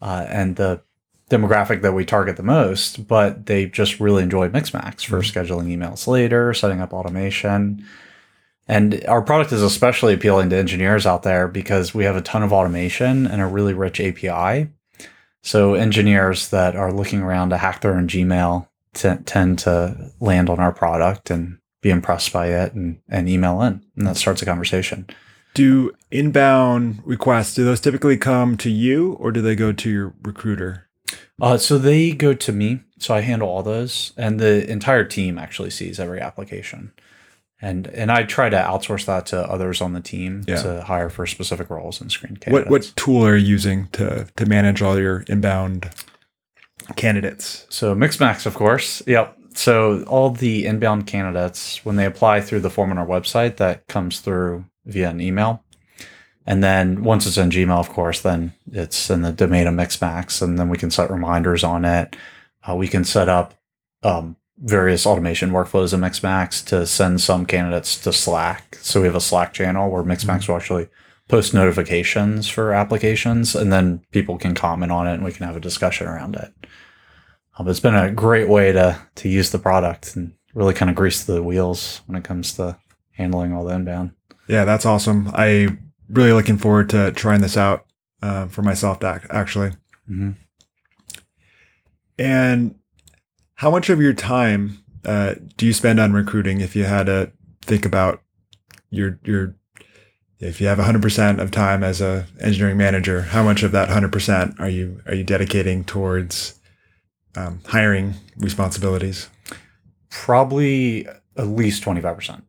Uh, 0.00 0.26
and 0.28 0.54
the 0.54 0.82
demographic 1.30 1.82
that 1.82 1.92
we 1.92 2.04
target 2.04 2.36
the 2.36 2.42
most, 2.42 3.06
but 3.06 3.46
they 3.46 3.66
just 3.66 3.98
really 3.98 4.22
enjoy 4.22 4.48
Mixmax 4.48 5.04
for 5.04 5.20
mm-hmm. 5.20 5.38
scheduling 5.38 5.76
emails 5.76 6.06
later, 6.06 6.54
setting 6.54 6.80
up 6.80 6.92
automation. 6.92 7.84
And 8.68 9.04
our 9.06 9.22
product 9.22 9.52
is 9.52 9.62
especially 9.62 10.14
appealing 10.14 10.50
to 10.50 10.56
engineers 10.56 11.06
out 11.06 11.22
there 11.22 11.46
because 11.46 11.94
we 11.94 12.04
have 12.04 12.16
a 12.16 12.20
ton 12.20 12.42
of 12.42 12.52
automation 12.52 13.26
and 13.26 13.40
a 13.40 13.46
really 13.46 13.74
rich 13.74 14.00
API. 14.00 14.70
So 15.42 15.74
engineers 15.74 16.48
that 16.48 16.74
are 16.74 16.92
looking 16.92 17.22
around 17.22 17.50
to 17.50 17.58
hack 17.58 17.80
their 17.80 17.94
own 17.94 18.08
Gmail 18.08 18.66
t- 18.94 19.14
tend 19.24 19.60
to 19.60 20.12
land 20.18 20.50
on 20.50 20.58
our 20.58 20.72
product 20.72 21.30
and 21.30 21.58
be 21.80 21.90
impressed 21.90 22.32
by 22.32 22.48
it 22.48 22.72
and, 22.72 22.98
and 23.08 23.28
email 23.28 23.62
in. 23.62 23.84
And 23.96 24.06
that 24.06 24.16
starts 24.16 24.42
a 24.42 24.46
conversation. 24.46 25.06
Do 25.54 25.92
inbound 26.10 27.00
requests, 27.04 27.54
do 27.54 27.64
those 27.64 27.80
typically 27.80 28.16
come 28.16 28.56
to 28.58 28.70
you 28.70 29.12
or 29.14 29.30
do 29.30 29.40
they 29.40 29.54
go 29.54 29.72
to 29.72 29.90
your 29.90 30.14
recruiter? 30.22 30.85
Uh, 31.40 31.56
so 31.58 31.76
they 31.78 32.12
go 32.12 32.32
to 32.34 32.52
me. 32.52 32.80
So 32.98 33.14
I 33.14 33.20
handle 33.20 33.48
all 33.48 33.62
those, 33.62 34.12
and 34.16 34.40
the 34.40 34.68
entire 34.70 35.04
team 35.04 35.38
actually 35.38 35.70
sees 35.70 36.00
every 36.00 36.20
application. 36.20 36.92
And 37.60 37.86
and 37.88 38.10
I 38.12 38.22
try 38.24 38.48
to 38.50 38.56
outsource 38.56 39.04
that 39.06 39.26
to 39.26 39.40
others 39.50 39.80
on 39.80 39.92
the 39.94 40.00
team 40.00 40.44
Yeah. 40.46 40.62
to 40.62 40.82
hire 40.82 41.08
for 41.10 41.26
specific 41.26 41.70
roles 41.70 42.00
and 42.00 42.10
screen 42.12 42.36
candidates. 42.36 42.70
What 42.70 42.84
what 42.86 42.92
tool 42.96 43.26
are 43.26 43.36
you 43.36 43.46
using 43.46 43.88
to 43.92 44.26
to 44.36 44.46
manage 44.46 44.82
all 44.82 44.98
your 44.98 45.24
inbound 45.28 45.90
candidates? 46.96 47.66
So 47.70 47.94
Mixmax, 47.94 48.46
of 48.46 48.54
course. 48.54 49.02
Yep. 49.06 49.36
So 49.54 50.04
all 50.04 50.30
the 50.30 50.66
inbound 50.66 51.06
candidates, 51.06 51.82
when 51.84 51.96
they 51.96 52.04
apply 52.04 52.42
through 52.42 52.60
the 52.60 52.70
form 52.70 52.90
on 52.90 52.98
our 52.98 53.06
website, 53.06 53.56
that 53.56 53.86
comes 53.88 54.20
through 54.20 54.66
via 54.84 55.08
an 55.10 55.20
email. 55.20 55.62
And 56.46 56.62
then 56.62 57.02
once 57.02 57.26
it's 57.26 57.38
in 57.38 57.50
Gmail, 57.50 57.78
of 57.78 57.88
course, 57.88 58.20
then 58.20 58.52
it's 58.70 59.10
in 59.10 59.22
the 59.22 59.32
domain 59.32 59.66
of 59.66 59.74
Mixmax, 59.74 60.40
and 60.40 60.58
then 60.58 60.68
we 60.68 60.78
can 60.78 60.90
set 60.90 61.10
reminders 61.10 61.64
on 61.64 61.84
it. 61.84 62.14
Uh, 62.68 62.76
we 62.76 62.86
can 62.86 63.04
set 63.04 63.28
up 63.28 63.54
um, 64.04 64.36
various 64.58 65.06
automation 65.06 65.50
workflows 65.50 65.92
in 65.92 66.00
Mixmax 66.00 66.64
to 66.66 66.86
send 66.86 67.20
some 67.20 67.46
candidates 67.46 67.98
to 67.98 68.12
Slack. 68.12 68.78
So 68.80 69.00
we 69.00 69.06
have 69.06 69.16
a 69.16 69.20
Slack 69.20 69.52
channel 69.52 69.90
where 69.90 70.04
Mixmax 70.04 70.48
will 70.48 70.56
actually 70.56 70.88
post 71.28 71.52
notifications 71.52 72.48
for 72.48 72.72
applications, 72.72 73.56
and 73.56 73.72
then 73.72 74.02
people 74.12 74.38
can 74.38 74.54
comment 74.54 74.92
on 74.92 75.08
it, 75.08 75.14
and 75.14 75.24
we 75.24 75.32
can 75.32 75.46
have 75.46 75.56
a 75.56 75.60
discussion 75.60 76.06
around 76.06 76.36
it. 76.36 76.52
Um, 77.58 77.66
it's 77.68 77.80
been 77.80 77.96
a 77.96 78.12
great 78.12 78.48
way 78.48 78.70
to 78.70 79.00
to 79.16 79.28
use 79.28 79.50
the 79.50 79.58
product 79.58 80.14
and 80.14 80.34
really 80.54 80.74
kind 80.74 80.90
of 80.90 80.96
grease 80.96 81.24
the 81.24 81.42
wheels 81.42 82.02
when 82.06 82.16
it 82.16 82.24
comes 82.24 82.52
to 82.54 82.78
handling 83.12 83.52
all 83.52 83.64
the 83.64 83.74
inbound. 83.74 84.12
Yeah, 84.46 84.64
that's 84.64 84.86
awesome. 84.86 85.30
I 85.34 85.76
really 86.08 86.32
looking 86.32 86.58
forward 86.58 86.90
to 86.90 87.12
trying 87.12 87.40
this 87.40 87.56
out 87.56 87.86
uh, 88.22 88.46
for 88.46 88.62
myself, 88.62 89.02
ac- 89.04 89.26
actually. 89.30 89.72
Mhm. 90.10 90.36
And 92.18 92.74
how 93.54 93.70
much 93.70 93.90
of 93.90 94.00
your 94.00 94.12
time 94.12 94.78
uh, 95.04 95.34
do 95.56 95.66
you 95.66 95.72
spend 95.72 96.00
on 96.00 96.12
recruiting? 96.12 96.60
If 96.60 96.74
you 96.74 96.84
had 96.84 97.06
to 97.06 97.32
think 97.62 97.84
about 97.84 98.22
your 98.90 99.18
your, 99.24 99.54
if 100.40 100.60
you 100.60 100.66
have 100.66 100.78
hundred 100.78 101.02
percent 101.02 101.40
of 101.40 101.50
time 101.50 101.82
as 101.84 102.00
a 102.00 102.26
engineering 102.40 102.76
manager, 102.76 103.22
how 103.22 103.42
much 103.42 103.62
of 103.62 103.72
that 103.72 103.88
hundred 103.88 104.12
percent 104.12 104.58
are 104.58 104.68
you 104.68 105.00
are 105.06 105.14
you 105.14 105.24
dedicating 105.24 105.84
towards 105.84 106.58
um, 107.36 107.60
hiring 107.66 108.14
responsibilities? 108.36 109.28
Probably 110.10 111.06
at 111.36 111.46
least 111.48 111.82
25%. 111.84 112.42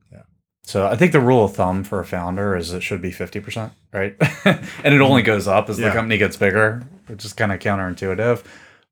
So 0.68 0.86
I 0.86 0.98
think 0.98 1.14
the 1.14 1.22
rule 1.22 1.46
of 1.46 1.56
thumb 1.56 1.86
for 1.86 2.02
a 2.02 2.06
founder 2.06 2.54
is 2.54 2.74
it 2.74 2.84
should 2.84 3.02
be 3.02 3.10
50%, 3.12 3.72
right? 3.94 4.18
and 4.84 4.94
it 4.94 5.00
only 5.00 5.22
goes 5.22 5.48
up 5.48 5.70
as 5.70 5.80
Yeah. 5.80 5.88
the 5.88 5.94
company 5.96 6.18
gets 6.18 6.36
bigger, 6.36 6.84
which 7.08 7.24
is 7.24 7.32
kind 7.32 7.54
of 7.54 7.60
counterintuitive. 7.60 8.44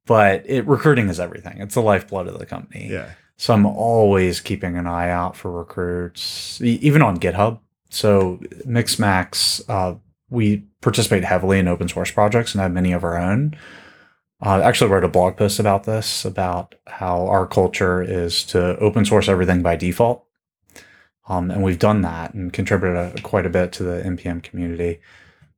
But 0.05 0.43
it 0.49 0.65
recruiting 0.67 1.09
is 1.09 1.19
everything. 1.19 1.59
It's 1.59 1.73
the 1.75 1.81
lifeblood 1.81 2.27
of 2.27 2.39
the 2.39 2.45
company. 2.45 2.87
Yeah. 2.89 3.09
So 3.35 3.53
I'm 3.53 3.65
always 3.65 4.39
keeping 4.39 4.77
an 4.77 4.87
eye 4.87 5.09
out 5.09 5.35
for 5.35 5.51
recruits, 5.51 6.61
even 6.61 7.01
on 7.01 7.19
GitHub. 7.19 7.59
So 7.89 8.39
Mixmax, 8.65 9.61
uh, 9.67 9.95
we 10.29 10.63
participate 10.79 11.25
heavily 11.25 11.59
in 11.59 11.67
open 11.67 11.89
source 11.89 12.09
projects 12.09 12.53
and 12.53 12.61
have 12.61 12.71
many 12.71 12.93
of 12.93 13.03
our 13.03 13.17
own. 13.17 13.53
I 14.41 14.61
actually 14.61 14.91
wrote 14.91 15.03
a 15.03 15.09
blog 15.09 15.35
post 15.37 15.59
about 15.59 15.83
this, 15.83 16.23
about 16.23 16.75
how 16.87 17.27
our 17.27 17.45
culture 17.47 18.01
is 18.01 18.43
to 18.45 18.77
open 18.79 19.03
source 19.03 19.27
everything 19.27 19.61
by 19.61 19.75
default. 19.75 20.24
Um, 21.27 21.49
and 21.49 21.63
we've 21.63 21.79
done 21.79 22.01
that 22.01 22.33
and 22.33 22.53
contributed 22.53 23.17
a, 23.17 23.21
quite 23.21 23.45
a 23.45 23.49
bit 23.49 23.71
to 23.73 23.83
the 23.83 24.01
NPM 24.03 24.43
community. 24.43 24.99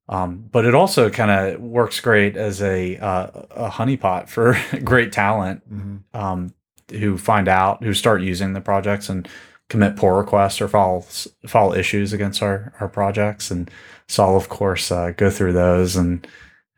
Um, 0.09 0.47
but 0.49 0.63
it 0.63 0.73
also 0.73 1.09
kind 1.09 1.31
of 1.31 1.59
works 1.59 1.99
great 1.99 2.37
as 2.37 2.61
a, 2.61 2.95
uh, 2.97 3.27
a 3.51 3.69
honeypot 3.69 4.29
for 4.29 4.57
great 4.83 5.11
talent 5.11 5.63
hmm 5.67 5.97
um, 6.13 6.53
who 6.89 7.17
find 7.17 7.49
out 7.49 7.83
who 7.83 7.93
start 7.93 8.21
using 8.21 8.53
the 8.53 8.61
projects 8.61 9.09
and 9.09 9.27
commit 9.67 9.97
pull 9.97 10.11
requests 10.11 10.61
or 10.61 10.69
file 10.69 11.01
file 11.45 11.73
issues 11.73 12.13
against 12.13 12.41
our 12.41 12.73
our 12.79 12.87
projects 12.87 13.51
and 13.51 13.69
so 14.07 14.23
I'll 14.23 14.37
of 14.37 14.47
course 14.47 14.89
uh, 14.89 15.11
go 15.11 15.29
through 15.29 15.51
those 15.51 15.97
and 15.97 16.25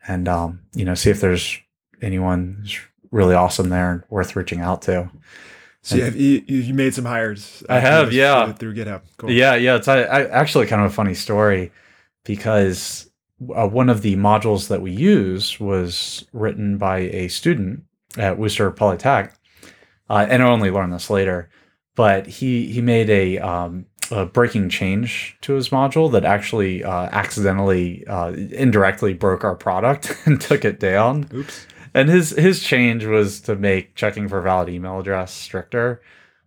and 0.08 0.28
um, 0.28 0.60
you 0.74 0.84
know 0.84 0.94
see 0.94 1.10
if 1.10 1.20
there's 1.20 1.58
anyone 2.02 2.58
who's 2.60 2.80
really 3.10 3.34
awesome 3.34 3.68
there 3.68 3.92
and 3.92 4.02
worth 4.08 4.36
reaching 4.36 4.60
out 4.60 4.82
to. 4.82 5.10
So 5.82 5.96
you, 5.96 6.02
have, 6.02 6.16
you 6.16 6.42
you 6.46 6.74
made 6.74 6.94
some 6.94 7.06
hires. 7.06 7.62
uh, 7.68 7.74
I 7.74 7.78
have, 7.78 8.12
yeah. 8.12 8.52
through 8.52 8.74
GitHub. 8.74 9.02
Cool. 9.16 9.30
Yeah, 9.30 9.54
yeah, 9.54 9.76
it's 9.76 9.88
I, 9.88 10.02
I, 10.02 10.28
actually 10.28 10.66
kind 10.66 10.82
of 10.82 10.90
a 10.90 10.94
funny 10.94 11.14
story 11.14 11.72
because 12.24 13.10
uh, 13.54 13.66
one 13.66 13.88
of 13.88 14.02
the 14.02 14.16
modules 14.16 14.68
that 14.68 14.82
we 14.82 14.90
use 14.90 15.58
was 15.58 16.26
written 16.32 16.76
by 16.76 16.98
a 16.98 17.28
student 17.28 17.84
at 18.18 18.38
Worcester 18.38 18.70
Polytech, 18.70 19.32
uh, 20.10 20.26
and 20.28 20.42
I 20.42 20.50
only 20.50 20.70
learned 20.70 20.92
this 20.92 21.08
later. 21.08 21.48
But 21.96 22.26
he 22.26 22.66
he 22.66 22.82
made 22.82 23.08
a, 23.10 23.38
um, 23.38 23.86
a 24.10 24.26
breaking 24.26 24.68
change 24.68 25.36
to 25.40 25.54
his 25.54 25.70
module 25.70 26.12
that 26.12 26.24
actually 26.24 26.84
uh, 26.84 27.08
accidentally 27.10 28.06
uh, 28.06 28.32
indirectly 28.32 29.14
broke 29.14 29.44
our 29.44 29.56
product 29.56 30.14
and 30.26 30.40
took 30.40 30.64
it 30.64 30.78
down. 30.78 31.28
Oops. 31.32 31.66
And 31.94 32.08
his 32.08 32.30
his 32.30 32.62
change 32.62 33.04
was 33.04 33.40
to 33.42 33.56
make 33.56 33.94
checking 33.94 34.28
for 34.28 34.40
valid 34.40 34.68
email 34.68 35.00
address 35.00 35.32
stricter. 35.32 36.02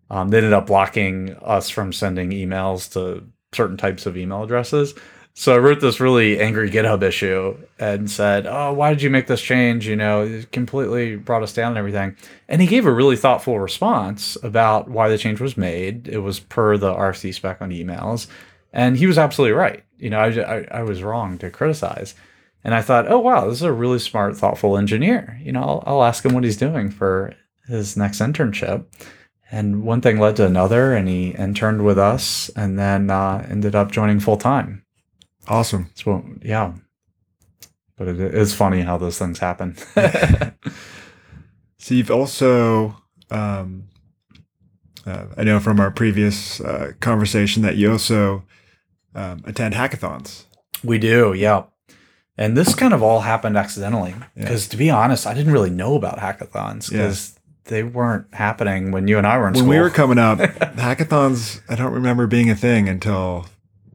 Um, 0.10 0.30
they 0.30 0.38
ended 0.38 0.54
up 0.54 0.68
blocking 0.68 1.36
us 1.42 1.70
from 1.70 1.92
sending 1.92 2.30
emails 2.30 2.92
to 2.94 3.28
certain 3.54 3.78
types 3.78 4.06
of 4.06 4.18
email 4.18 4.44
addresses. 4.44 4.94
So 5.36 5.56
I 5.56 5.58
wrote 5.58 5.82
this 5.82 6.00
really 6.00 6.40
angry 6.40 6.70
GitHub 6.70 7.02
issue 7.02 7.58
and 7.80 8.10
said, 8.10 8.46
"Oh, 8.46 8.72
why 8.74 8.92
did 8.92 9.02
you 9.02 9.10
make 9.10 9.26
this 9.26 9.42
change? 9.42 9.88
You 9.88 9.96
know, 9.96 10.24
it 10.24 10.52
completely 10.52 11.16
brought 11.16 11.42
us 11.42 11.54
down 11.54 11.70
and 11.70 11.78
everything." 11.78 12.16
And 12.48 12.62
he 12.62 12.68
gave 12.68 12.86
a 12.86 12.94
really 12.94 13.18
thoughtful 13.18 13.60
response 13.60 14.38
about 14.44 14.90
why 14.90 15.10
the 15.10 15.18
change 15.18 15.42
was 15.42 15.58
made. 15.58 16.08
It 16.08 16.20
was 16.20 16.40
per 16.40 16.78
the 16.78 16.94
RFC 16.94 17.34
spec 17.34 17.62
on 17.62 17.72
emails, 17.72 18.28
and 18.72 18.96
he 18.96 19.08
was 19.08 19.18
absolutely 19.18 19.54
right. 19.58 19.84
You 19.98 20.12
know, 20.12 20.20
I, 20.20 20.58
I, 20.58 20.68
I 20.72 20.84
was 20.84 21.02
wrong 21.02 21.40
to 21.40 21.50
criticize. 21.50 22.14
And 22.64 22.74
I 22.74 22.82
thought, 22.82 23.12
oh 23.12 23.20
wow, 23.20 23.48
this 23.48 23.58
is 23.58 23.64
a 23.64 23.74
really 23.74 24.00
smart, 24.00 24.38
thoughtful 24.38 24.78
engineer. 24.78 25.40
You 25.44 25.52
know, 25.52 25.62
I'll, 25.62 25.84
I'll 25.86 26.04
ask 26.04 26.26
him 26.26 26.34
what 26.34 26.44
he's 26.44 26.58
doing 26.58 26.90
for 26.90 27.34
his 27.68 27.98
next 27.98 28.20
internship. 28.20 28.86
And 29.52 29.84
one 29.84 30.02
thing 30.02 30.20
led 30.20 30.36
to 30.38 30.46
another, 30.46 30.96
and 30.96 31.08
he 31.08 31.30
interned 31.30 31.86
with 31.86 32.00
us, 32.00 32.50
and 32.56 32.80
then 32.80 33.10
uh, 33.10 33.46
ended 33.50 33.76
up 33.76 33.92
joining 33.92 34.20
full 34.20 34.38
time. 34.38 34.84
Awesome. 35.48 35.92
So 35.94 36.24
yeah, 36.42 36.74
but 37.98 38.08
it 38.08 38.20
is 38.20 38.56
funny 38.56 38.82
how 38.82 38.98
those 38.98 39.20
things 39.20 39.40
happen. 39.40 39.76
So 41.84 41.96
you've 41.96 42.12
also, 42.12 42.96
um, 43.30 43.90
uh, 45.06 45.26
I 45.36 45.44
know 45.44 45.60
from 45.60 45.82
our 45.82 45.92
previous 45.92 46.62
uh, 46.62 46.94
conversation 47.02 47.62
that 47.64 47.76
you 47.76 47.92
also 47.92 48.46
um, 49.14 49.44
attend 49.46 49.74
hackathons. 49.74 50.46
we 50.82 50.98
do, 50.98 51.34
yeah. 51.34 51.64
And 52.38 52.58
this 52.58 52.74
kind 52.76 52.94
of 52.94 53.04
all 53.04 53.22
happened 53.22 53.58
accidentally 53.58 54.16
Yeah. 54.18 54.26
because, 54.36 54.68
to 54.70 54.78
be 54.78 54.90
honest, 54.90 55.28
I 55.28 55.34
didn't 55.34 55.54
really 55.54 55.70
know 55.70 55.96
about 55.96 56.18
hackathons 56.20 56.92
Yeah. 56.92 57.00
because 57.00 57.40
they 57.66 57.84
weren't 57.84 58.26
happening 58.34 58.92
when 58.92 59.08
you 59.08 59.18
and 59.18 59.26
I 59.28 59.38
were 59.38 59.48
in 59.48 59.54
When 59.54 59.62
school. 59.64 59.70
we 59.70 59.80
were 59.80 59.90
coming 59.92 60.18
up, 60.18 60.40
hackathons, 60.78 61.62
I 61.70 61.76
don't 61.76 61.94
remember 61.94 62.26
being 62.28 62.50
a 62.50 62.56
thing 62.56 62.90
until 62.90 63.46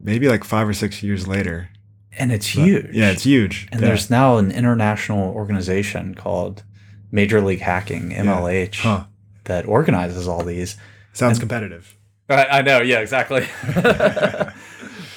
maybe 0.01 0.27
like 0.29 0.43
five 0.43 0.67
or 0.69 0.73
six 0.73 1.03
years 1.03 1.27
later. 1.27 1.69
and 2.17 2.31
it's 2.31 2.53
But, 2.55 2.63
huge. 2.65 2.87
Yeah, 2.93 3.11
it's 3.11 3.23
huge. 3.23 3.67
And 3.71 3.79
Yeah. 3.81 3.87
there's 3.89 4.09
now 4.09 4.37
an 4.37 4.51
international 4.51 5.29
organization 5.33 6.15
called 6.15 6.63
Major 7.11 7.39
League 7.41 7.61
Hacking 7.61 8.11
(MLH) 8.11 8.79
Huh. 8.81 9.03
that 9.45 9.65
organizes 9.65 10.27
all 10.27 10.43
these. 10.43 10.75
Sounds 11.13 11.37
and- 11.37 11.41
competitive. 11.41 11.95
I, 12.29 12.45
I 12.59 12.61
know, 12.61 12.81
yeah, 12.81 12.99
exactly. 12.99 13.47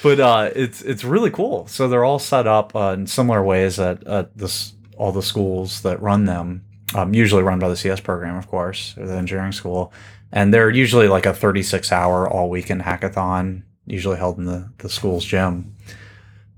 but 0.03 0.19
uh, 0.19 0.49
it's 0.53 0.81
it's 0.81 1.05
really 1.05 1.31
cool. 1.31 1.65
So 1.67 1.87
they're 1.87 2.03
all 2.03 2.19
set 2.19 2.45
up 2.45 2.75
uh, 2.75 2.93
in 2.97 3.07
similar 3.07 3.41
ways 3.41 3.79
at, 3.79 4.05
at 4.05 4.37
this 4.37 4.73
all 4.97 5.13
the 5.13 5.23
schools 5.23 5.81
that 5.81 6.01
run 6.01 6.25
them. 6.25 6.65
Um, 6.93 7.15
usually 7.15 7.41
run 7.41 7.57
by 7.57 7.69
the 7.69 7.77
CS 7.77 8.01
program, 8.01 8.35
of 8.35 8.47
course, 8.47 8.95
or 8.97 9.07
the 9.07 9.15
engineering 9.15 9.53
school, 9.53 9.91
and 10.31 10.53
they're 10.53 10.69
usually 10.69 11.07
like 11.07 11.25
a 11.25 11.33
36 11.33 11.91
hour 11.91 12.29
all 12.29 12.49
weekend 12.49 12.83
hackathon, 12.83 13.63
usually 13.87 14.17
held 14.17 14.37
in 14.37 14.45
the 14.45 14.69
the 14.79 14.89
school's 14.89 15.25
gym. 15.25 15.73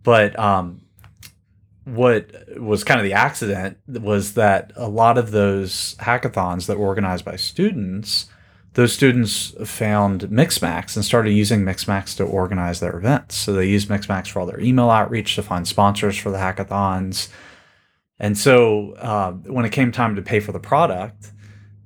But 0.03 0.38
um, 0.38 0.81
what 1.86 2.31
was 2.60 2.84
kind 2.84 3.00
of 3.00 3.06
the 3.06 3.13
accident 3.13 3.77
was 3.87 4.33
that 4.33 4.73
a 4.75 4.89
lot 4.89 5.19
of 5.19 5.29
those 5.29 5.96
hackathons 6.00 6.65
that 6.65 6.79
were 6.79 6.87
organized 6.87 7.23
by 7.23 7.35
students 7.35 8.25
those 8.76 8.92
students 8.92 9.54
found 9.63 10.23
Mixmax 10.23 10.98
and 10.98 11.06
started 11.06 11.32
using 11.32 11.63
Mixmax 11.63 12.15
to 12.17 12.26
organize 12.26 12.82
their 12.82 12.98
events. 12.98 13.36
So 13.36 13.54
they 13.54 13.67
used 13.67 13.88
Mixmax 13.88 14.28
for 14.28 14.42
all 14.42 14.46
their 14.46 14.60
email 14.60 14.90
outreach 14.90 15.36
to 15.36 15.44
find 15.44 15.65
sponsors 15.65 16.17
for 16.17 16.30
the 16.30 16.38
hackathons. 16.38 17.30
And 18.19 18.38
so 18.38 18.92
uh, 18.94 19.32
when 19.32 19.63
it 19.63 19.71
came 19.71 19.94
time 19.94 20.17
to 20.17 20.21
pay 20.21 20.42
for 20.42 20.52
the 20.52 20.60
product, 20.60 21.32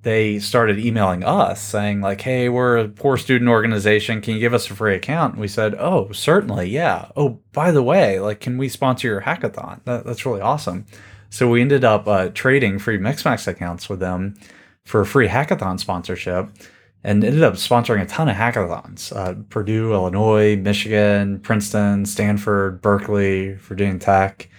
they 0.02 0.40
started 0.40 0.80
emailing 0.80 1.24
us 1.24 1.62
saying 1.62 2.02
like, 2.02 2.22
"Hey, 2.22 2.50
we're 2.50 2.78
a 2.78 2.88
poor 2.88 3.18
student 3.18 3.50
organization. 3.50 4.22
Can 4.22 4.34
you 4.34 4.40
give 4.40 4.54
us 4.54 4.70
a 4.72 4.76
free 4.76 4.96
account?" 4.96 5.34
And 5.34 5.42
we 5.42 5.48
said, 5.48 5.76
"Oh, 5.78 6.12
certainly, 6.12 6.70
yeah. 6.70 7.10
Oh, 7.16 7.42
by 7.52 7.72
the 7.72 7.84
way, 7.84 8.20
like, 8.20 8.40
can 8.40 8.58
we 8.58 8.70
sponsor 8.70 9.08
your 9.10 9.22
hackathon? 9.22 9.84
That, 9.84 10.06
that's 10.06 10.26
really 10.26 10.42
awesome." 10.42 10.86
So 11.30 11.50
we 11.50 11.62
ended 11.62 11.84
up 11.84 12.08
uh, 12.08 12.30
trading 12.30 12.80
free 12.80 12.98
Mixmax 12.98 13.48
accounts 13.48 13.90
with 13.90 14.00
them 14.00 14.36
for 14.86 15.02
a 15.02 15.06
free 15.06 15.28
hackathon 15.28 15.80
sponsorship 15.80 16.50
and 17.04 17.24
ended 17.24 17.44
up 17.44 17.54
sponsoring 17.54 18.02
a 18.02 18.06
ton 18.06 18.28
of 18.28 18.36
hackathons 18.36 19.16
uh, 19.16 19.36
Purdue, 19.50 19.94
Illinois, 19.94 20.58
Michigan, 20.58 21.40
Princeton, 21.40 22.06
Stanford, 22.06 22.82
Berkeley, 22.82 23.54
Virginia 23.54 24.00
Tech, 24.00 24.50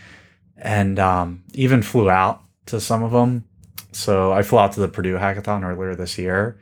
and 0.57 0.99
um, 0.99 1.43
even 1.55 1.83
flew 1.83 2.11
out 2.11 2.43
to 2.67 2.81
some 2.81 3.03
of 3.03 3.13
them. 3.13 3.45
So 3.93 4.33
I 4.33 4.43
flew 4.43 4.59
out 4.59 4.73
to 4.73 4.81
the 4.81 4.89
Purdue 4.89 5.17
hackathon 5.17 5.65
earlier 5.65 5.95
this 5.95 6.19
year. 6.19 6.59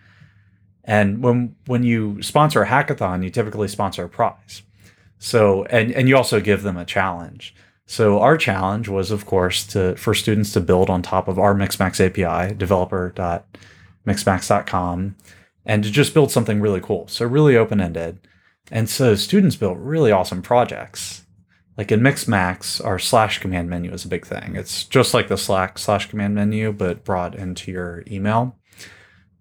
And 0.84 1.22
when 1.22 1.56
when 1.66 1.82
you 1.82 2.22
sponsor 2.22 2.62
a 2.62 2.66
hackathon, 2.66 3.22
you 3.22 3.30
typically 3.30 3.68
sponsor 3.68 4.04
a 4.04 4.08
prize. 4.08 4.62
So 5.18 5.64
and 5.64 5.92
and 5.92 6.08
you 6.08 6.16
also 6.16 6.40
give 6.40 6.62
them 6.62 6.78
a 6.78 6.86
challenge. 6.86 7.54
So 7.84 8.20
our 8.20 8.36
challenge 8.36 8.88
was, 8.88 9.10
of 9.10 9.26
course, 9.26 9.66
to 9.68 9.96
for 9.96 10.14
students 10.14 10.52
to 10.52 10.60
build 10.60 10.90
on 10.90 11.02
top 11.02 11.28
of 11.28 11.38
our 11.38 11.54
Mixmax 11.54 12.04
API, 12.04 12.54
developer.mixmax.com, 12.54 15.16
and 15.68 15.84
to 15.84 15.90
just 15.90 16.14
build 16.14 16.32
something 16.32 16.60
really 16.60 16.80
cool. 16.80 17.06
So 17.06 17.26
really 17.26 17.56
open 17.56 17.80
ended. 17.80 18.26
And 18.72 18.88
so 18.88 19.14
students 19.14 19.54
built 19.54 19.78
really 19.78 20.10
awesome 20.10 20.42
projects. 20.42 21.26
Like 21.76 21.92
in 21.92 22.00
Mixmax, 22.00 22.84
our 22.84 22.98
slash 22.98 23.38
command 23.38 23.70
menu 23.70 23.92
is 23.92 24.04
a 24.04 24.08
big 24.08 24.26
thing. 24.26 24.56
It's 24.56 24.84
just 24.84 25.14
like 25.14 25.28
the 25.28 25.36
Slack 25.36 25.78
slash 25.78 26.08
command 26.08 26.34
menu, 26.34 26.72
but 26.72 27.04
brought 27.04 27.36
into 27.36 27.70
your 27.70 28.02
email. 28.10 28.56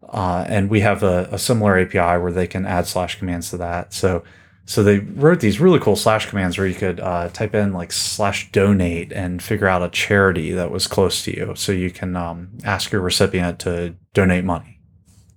Uh, 0.08 0.46
and 0.48 0.70
we 0.70 0.82
have 0.82 1.02
a, 1.02 1.30
a 1.32 1.40
similar 1.40 1.80
API 1.80 2.22
where 2.22 2.32
they 2.32 2.46
can 2.46 2.66
add 2.66 2.88
slash 2.88 3.18
commands 3.18 3.50
to 3.50 3.58
that. 3.58 3.94
So 3.94 4.24
So 4.66 4.84
they 4.84 5.00
wrote 5.00 5.40
these 5.40 5.62
really 5.62 5.80
cool 5.80 5.96
slash 5.96 6.30
commands 6.30 6.58
where 6.58 6.68
you 6.68 6.76
could 6.76 7.00
uh, 7.00 7.30
type 7.30 7.56
in 7.56 7.72
like 7.72 7.94
slash 7.94 8.52
donate 8.52 9.14
and 9.14 9.42
figure 9.42 9.68
out 9.68 9.82
a 9.82 9.90
charity 9.90 10.52
that 10.52 10.72
was 10.72 10.88
close 10.88 11.24
to 11.24 11.36
you. 11.36 11.54
So 11.56 11.72
you 11.72 11.90
can 11.90 12.16
um, 12.18 12.50
ask 12.66 12.92
your 12.92 13.02
recipient 13.02 13.60
to 13.60 13.96
donate 14.14 14.44
money 14.44 14.77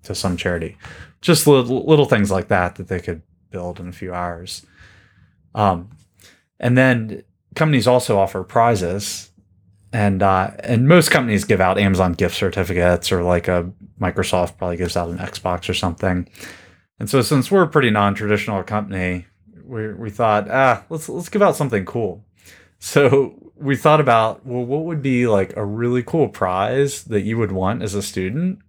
to 0.04 0.14
some 0.14 0.36
charity. 0.36 0.76
Just 1.20 1.46
little, 1.46 1.84
little 1.86 2.06
things 2.06 2.30
like 2.30 2.48
that 2.48 2.76
that 2.76 2.88
they 2.88 3.00
could 3.00 3.22
build 3.50 3.80
in 3.80 3.88
a 3.88 3.92
few 3.92 4.12
hours. 4.12 4.64
Um, 5.54 5.90
and 6.58 6.76
then 6.76 7.24
companies 7.54 7.86
also 7.86 8.18
offer 8.18 8.42
prizes, 8.42 9.30
and 9.92 10.22
uh, 10.22 10.52
and 10.60 10.86
most 10.86 11.10
companies 11.10 11.44
give 11.44 11.60
out 11.60 11.78
Amazon 11.78 12.12
gift 12.12 12.36
certificates 12.36 13.10
or 13.10 13.22
like 13.22 13.48
a 13.48 13.70
Microsoft 14.00 14.56
probably 14.56 14.76
gives 14.76 14.96
out 14.96 15.08
an 15.08 15.18
Xbox 15.18 15.68
or 15.68 15.74
something. 15.74 16.28
And 16.98 17.08
so 17.10 17.22
since 17.22 17.50
we're 17.50 17.62
a 17.62 17.68
pretty 17.68 17.90
non-traditional 17.90 18.62
company, 18.62 19.26
we 19.64 19.92
we 19.94 20.10
thought 20.10 20.48
ah 20.50 20.84
let's 20.90 21.08
let's 21.08 21.28
give 21.28 21.42
out 21.42 21.56
something 21.56 21.84
cool. 21.84 22.24
So 22.78 23.52
we 23.56 23.76
thought 23.76 24.00
about 24.00 24.46
well 24.46 24.64
what 24.64 24.84
would 24.84 25.02
be 25.02 25.26
like 25.26 25.56
a 25.56 25.64
really 25.64 26.02
cool 26.02 26.28
prize 26.28 27.04
that 27.04 27.22
you 27.22 27.36
would 27.38 27.52
want 27.52 27.82
as 27.82 27.94
a 27.94 28.02
student, 28.02 28.60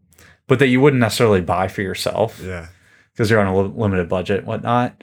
but 0.51 0.59
that 0.59 0.67
you 0.67 0.81
wouldn't 0.81 0.99
necessarily 0.99 1.39
buy 1.39 1.69
for 1.69 1.81
yourself 1.81 2.41
Yeah. 2.43 2.67
because 3.13 3.29
you're 3.31 3.39
on 3.39 3.47
a 3.47 3.57
li- 3.57 3.71
limited 3.73 4.09
budget 4.09 4.39
and 4.39 4.47
whatnot. 4.47 5.01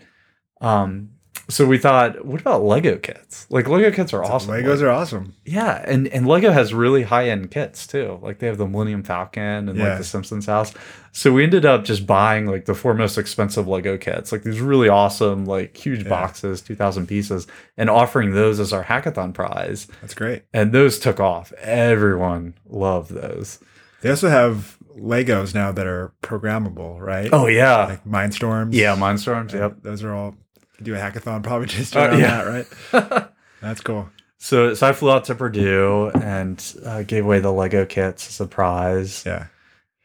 Um, 0.61 1.11
so 1.49 1.64
we 1.64 1.78
thought, 1.78 2.26
what 2.26 2.42
about 2.42 2.62
Lego 2.62 2.99
kits? 2.99 3.46
Like 3.49 3.66
Lego 3.66 3.90
kits 3.90 4.12
are 4.12 4.22
awesome. 4.22 4.51
Legos 4.51 4.82
are 4.82 4.90
awesome. 4.90 5.34
yeah, 5.46 5.82
and 5.86 6.07
and 6.09 6.26
Lego 6.26 6.53
has 6.53 6.74
really 6.74 7.03
high 7.05 7.30
end 7.30 7.51
kits 7.51 7.86
too. 7.86 8.18
Like 8.20 8.40
they 8.40 8.46
have 8.46 8.59
the 8.59 8.66
Millennium 8.66 9.03
Falcon 9.03 9.70
and 9.70 9.78
Yeah. 9.78 9.88
like 9.88 9.99
the 9.99 10.05
Simpsons 10.05 10.44
house. 10.44 10.74
So 11.12 11.32
we 11.32 11.44
ended 11.44 11.64
up 11.64 11.84
just 11.84 12.07
buying 12.07 12.44
like 12.46 12.66
the 12.66 12.74
four 12.74 12.92
most 12.92 13.16
expensive 13.16 13.66
Lego 13.66 13.96
kits, 13.96 14.30
like 14.32 14.42
these 14.42 14.61
really 14.61 14.90
awesome, 14.90 15.46
like 15.46 15.74
huge 15.74 16.03
Yeah. 16.03 16.11
boxes, 16.11 16.61
two 16.61 16.74
thousand 16.74 17.07
pieces, 17.07 17.46
and 17.78 17.88
offering 17.88 18.32
those 18.32 18.61
as 18.61 18.74
our 18.74 18.84
hackathon 18.84 19.32
prize. 19.32 19.88
That's 20.03 20.12
great. 20.14 20.42
And 20.53 20.72
those 20.72 20.99
took 20.99 21.18
off. 21.20 21.55
Everyone 21.62 22.53
loved 22.68 23.12
those. 23.14 23.59
They 24.03 24.11
also 24.11 24.28
have 24.28 24.76
Legos 25.01 25.55
now 25.55 25.72
that 25.72 25.86
are 25.86 26.12
programmable, 26.22 26.99
right? 27.01 27.28
Oh 27.32 27.46
yeah, 27.46 27.86
like 27.86 28.05
Mindstorms. 28.05 28.74
yeah, 28.74 28.96
Mindstorms. 28.96 29.55
Uh, 29.55 29.59
Yep. 29.59 29.76
Those 29.82 30.03
are 30.05 30.12
all. 30.14 30.34
Do 30.82 30.94
a 30.94 30.99
hackathon 30.99 31.42
probably 31.42 31.66
just 31.78 31.96
Uh, 31.96 32.11
yeah. 32.16 32.42
that, 32.44 32.66
right? 32.92 33.28
That's 33.61 33.80
cool. 33.80 34.09
So, 34.40 34.74
so 34.74 34.86
I 34.86 34.92
flew 34.92 35.11
out 35.11 35.24
to 35.24 35.34
Purdue 35.34 36.12
and 36.14 36.62
uh, 36.86 37.03
gave 37.03 37.24
away 37.24 37.40
the 37.40 37.51
Lego 37.53 37.84
kits 37.84 38.28
as 38.28 38.40
a 38.40 38.46
prize. 38.46 39.24
Yeah. 39.26 39.46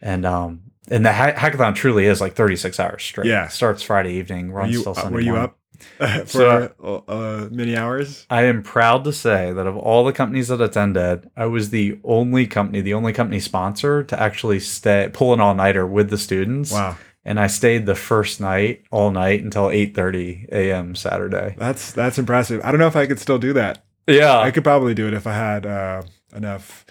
And 0.01 0.25
um, 0.25 0.61
and 0.89 1.05
the 1.05 1.13
ha- 1.13 1.33
hackathon 1.33 1.75
truly 1.75 2.05
is 2.05 2.19
like 2.19 2.33
36 2.33 2.79
hours 2.79 3.03
straight. 3.03 3.27
Yeah. 3.27 3.47
starts 3.49 3.83
Friday 3.83 4.13
evening, 4.15 4.51
Were 4.51 4.59
runs 4.61 4.73
you, 4.73 4.81
till 4.83 4.93
uh, 4.93 4.95
Sunday 4.95 5.13
were 5.13 5.19
you 5.21 5.27
morning. 5.33 5.43
up 5.45 5.57
for 5.97 6.25
So- 6.27 7.03
uh, 7.07 7.47
many 7.51 7.75
hours? 7.75 8.25
I 8.29 8.43
am 8.43 8.63
proud 8.63 9.03
to 9.05 9.13
say 9.13 9.51
that 9.53 9.67
of 9.67 9.77
all 9.77 10.03
the 10.03 10.13
companies 10.13 10.47
that 10.49 10.61
attended, 10.61 11.29
I 11.36 11.45
was 11.45 11.69
the 11.69 11.99
only 12.03 12.47
company, 12.47 12.81
the 12.81 12.93
only 12.93 13.13
company 13.13 13.39
sponsor 13.39 14.03
to 14.03 14.19
actually 14.21 14.59
stay 14.59 15.09
pull 15.13 15.34
an 15.34 15.39
all 15.39 15.55
nighter 15.55 15.86
with 15.86 16.09
the 16.09 16.17
students. 16.17 16.71
Wow. 16.71 16.97
And 17.25 17.39
I 17.39 17.47
stayed 17.47 17.86
the 17.86 17.95
first 17.95 18.41
night 18.41 18.84
all 18.91 19.09
night 19.11 19.41
until 19.43 19.67
8:30 19.69 20.49
a.m. 20.51 20.93
Saturday. 20.95 21.55
That's 21.57 21.91
that's 21.93 22.19
impressive. 22.19 22.59
I 22.63 22.71
don't 22.71 22.79
know 22.79 22.88
if 22.88 22.97
I 22.97 23.05
could 23.05 23.19
still 23.19 23.39
do 23.39 23.53
that. 23.53 23.84
Yeah. 24.07 24.38
I 24.39 24.51
could 24.51 24.63
probably 24.65 24.93
do 24.93 25.07
it 25.07 25.13
if 25.13 25.25
I 25.25 25.34
had 25.34 25.65
uh, 25.65 26.01
enough 26.36 26.86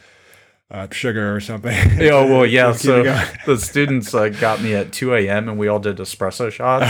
uh, 0.72 0.88
sugar 0.90 1.36
or 1.36 1.40
something. 1.40 1.72
Yeah, 2.00 2.24
well, 2.24 2.46
yeah. 2.58 2.72
So 2.72 3.02
the 3.46 3.58
students 3.58 4.14
uh, 4.14 4.30
got 4.30 4.62
me 4.62 4.74
at 4.74 4.90
2 4.92 5.14
a.m. 5.14 5.48
and 5.50 5.58
we 5.58 5.68
all 5.68 5.78
did 5.78 5.98
espresso 5.98 6.50
shots. 6.50 6.86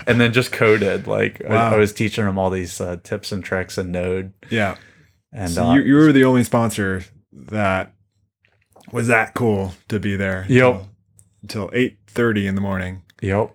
And 0.06 0.18
then 0.20 0.32
just 0.32 0.50
coded. 0.50 1.06
Like 1.06 1.42
I, 1.44 1.48
Wow. 1.52 1.74
I 1.74 1.76
was 1.76 1.92
teaching 1.92 2.24
them 2.24 2.38
all 2.38 2.48
these 2.50 2.80
uh, 2.80 2.96
tips 3.02 3.30
and 3.30 3.44
tricks 3.44 3.76
in 3.76 3.92
Node, 3.92 4.32
yeah. 4.50 4.76
and 5.32 5.50
So 5.50 5.66
uh, 5.66 5.74
you, 5.74 5.82
you 5.82 5.94
were 5.96 6.12
the 6.12 6.24
only 6.24 6.42
sponsor 6.44 7.04
that 7.32 7.92
was 8.90 9.06
that 9.08 9.34
cool 9.34 9.74
to 9.88 10.00
be 10.00 10.16
there. 10.16 10.46
Yep. 10.48 10.84
Until 11.42 11.70
eight 11.74 11.98
thirty 12.06 12.46
in 12.46 12.54
the 12.54 12.60
morning. 12.62 13.02
yep, 13.20 13.54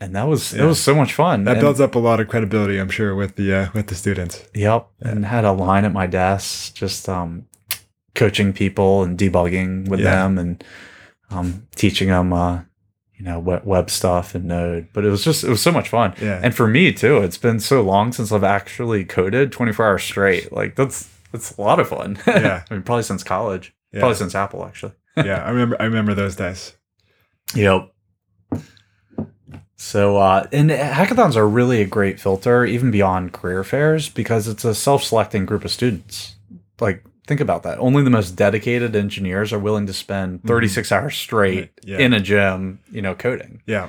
and 0.00 0.14
that 0.14 0.28
was 0.28 0.52
Yeah. 0.52 0.64
it 0.64 0.66
was 0.66 0.80
so 0.80 0.94
much 0.94 1.14
fun. 1.14 1.44
That 1.44 1.52
and, 1.52 1.60
builds 1.60 1.80
up 1.80 1.94
a 1.94 1.98
lot 1.98 2.20
of 2.20 2.28
credibility, 2.28 2.78
I'm 2.78 2.90
sure, 2.90 3.14
with 3.16 3.36
the 3.36 3.52
uh, 3.54 3.68
with 3.74 3.86
the 3.88 3.94
students. 3.94 4.44
Yep, 4.54 4.86
and 5.00 5.24
had 5.24 5.44
a 5.46 5.52
line 5.52 5.84
at 5.86 5.92
my 5.92 6.06
desk, 6.06 6.74
just 6.74 7.08
um, 7.08 7.46
coaching 8.14 8.52
people 8.52 9.02
and 9.02 9.18
debugging 9.18 9.88
with 9.88 10.00
Yeah. 10.00 10.10
them, 10.10 10.38
and 10.38 10.64
um, 11.30 11.66
teaching 11.76 12.08
them, 12.08 12.32
uh, 12.32 12.60
you 13.16 13.24
know, 13.24 13.38
web, 13.38 13.62
web 13.64 13.90
stuff 13.90 14.34
and 14.34 14.46
Node. 14.46 14.88
But 14.92 15.04
it 15.04 15.10
was 15.10 15.22
just 15.24 15.44
it 15.44 15.48
was 15.48 15.60
so 15.62 15.70
much 15.72 15.88
fun. 15.88 16.14
Yeah. 16.20 16.40
And 16.42 16.54
for 16.54 16.66
me 16.66 16.92
too, 16.92 17.18
it's 17.18 17.38
been 17.38 17.60
so 17.60 17.82
long 17.82 18.12
since 18.12 18.32
I've 18.32 18.44
actually 18.44 19.04
coded 19.04 19.52
24 19.52 19.86
hours 19.86 20.02
straight. 20.02 20.52
Like 20.52 20.74
that's 20.76 21.08
that's 21.32 21.56
a 21.56 21.60
lot 21.60 21.78
of 21.80 21.88
fun. 21.88 22.18
Yeah. 22.26 22.64
I 22.70 22.74
mean, 22.74 22.82
probably 22.82 23.02
since 23.04 23.22
college. 23.22 23.74
yeah. 23.92 24.00
Probably 24.00 24.16
since 24.16 24.34
Apple, 24.34 24.64
actually. 24.64 24.92
yeah. 25.16 25.44
I 25.44 25.50
remember 25.50 25.76
I 25.80 25.84
remember 25.84 26.14
those 26.14 26.34
days. 26.36 26.74
Yep. 27.54 27.92
So, 29.76 30.18
uh, 30.18 30.46
and 30.52 30.68
hackathons 30.70 31.36
are 31.36 31.48
really 31.48 31.80
a 31.80 31.86
great 31.86 32.20
filter, 32.20 32.66
even 32.66 32.90
beyond 32.90 33.32
career 33.32 33.64
fairs, 33.64 34.10
because 34.10 34.46
it's 34.46 34.62
a 34.64 34.74
self-selecting 34.74 35.46
group 35.46 35.64
of 35.64 35.70
students. 35.70 36.36
Like, 36.80 37.02
think 37.30 37.40
about 37.40 37.62
that. 37.62 37.78
Only 37.78 38.02
the 38.02 38.10
most 38.10 38.32
dedicated 38.32 38.96
engineers 38.96 39.52
are 39.52 39.58
willing 39.60 39.86
to 39.86 39.92
spend 39.92 40.42
36 40.42 40.90
hours 40.90 41.16
straight 41.16 41.70
Yeah. 41.84 41.98
in 41.98 42.12
a 42.12 42.18
gym, 42.18 42.80
you 42.90 43.00
know, 43.02 43.14
coding. 43.14 43.62
Yeah. 43.66 43.88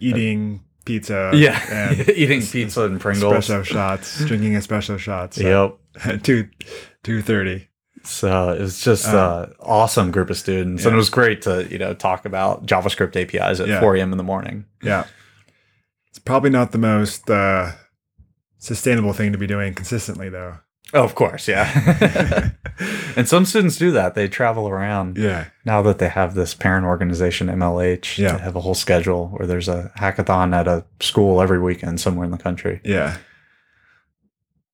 Eating 0.00 0.64
pizza. 0.86 1.30
yeah, 1.34 1.60
And 1.70 2.08
eating 2.22 2.40
pizza 2.40 2.84
and 2.84 2.98
Pringles. 2.98 3.34
espresso 3.46 3.62
shots, 3.62 4.24
drinking 4.24 4.54
espresso 4.54 4.98
shots. 4.98 5.36
Yep. 5.36 5.76
At 6.02 6.24
two 6.24 6.48
two 7.02 7.20
thirty. 7.20 7.68
So 8.04 8.50
it 8.52 8.60
was 8.62 8.80
just 8.80 9.06
Uh, 9.06 9.48
an 9.48 9.54
awesome 9.60 10.10
group 10.10 10.30
of 10.30 10.38
students, 10.38 10.86
and 10.86 10.94
it 10.94 10.96
was 10.96 11.10
great 11.10 11.42
to 11.42 11.66
you 11.70 11.76
know 11.76 11.92
talk 11.92 12.24
about 12.24 12.64
JavaScript 12.64 13.16
APIs 13.16 13.60
at 13.60 13.68
Yeah. 13.68 13.80
4 13.80 13.96
a.m. 13.96 14.12
in 14.12 14.18
the 14.18 14.24
morning. 14.24 14.64
Yeah. 14.82 15.04
It's 16.08 16.18
probably 16.20 16.48
not 16.50 16.72
the 16.72 16.78
most 16.78 17.28
uh, 17.28 17.72
sustainable 18.56 19.12
thing 19.12 19.32
to 19.32 19.38
be 19.38 19.46
doing 19.46 19.74
consistently, 19.74 20.30
though. 20.30 20.58
Oh, 20.94 21.04
of 21.04 21.14
course, 21.14 21.46
yeah. 21.48 22.50
and 23.16 23.28
some 23.28 23.44
students 23.44 23.76
do 23.76 23.90
that; 23.90 24.14
they 24.14 24.26
travel 24.26 24.68
around. 24.68 25.18
Yeah. 25.18 25.48
now 25.66 25.82
that 25.82 25.98
they 25.98 26.08
have 26.08 26.34
this 26.34 26.54
parent 26.54 26.86
organization 26.86 27.48
MLH 27.48 28.16
Yeah. 28.16 28.32
to 28.32 28.38
have 28.38 28.56
a 28.56 28.60
whole 28.60 28.74
schedule 28.74 29.28
where 29.28 29.46
there's 29.46 29.68
a 29.68 29.92
hackathon 29.98 30.54
at 30.54 30.66
a 30.66 30.86
school 31.00 31.42
every 31.42 31.58
weekend 31.60 32.00
somewhere 32.00 32.24
in 32.24 32.30
the 32.30 32.38
country. 32.38 32.80
Yeah. 32.84 33.18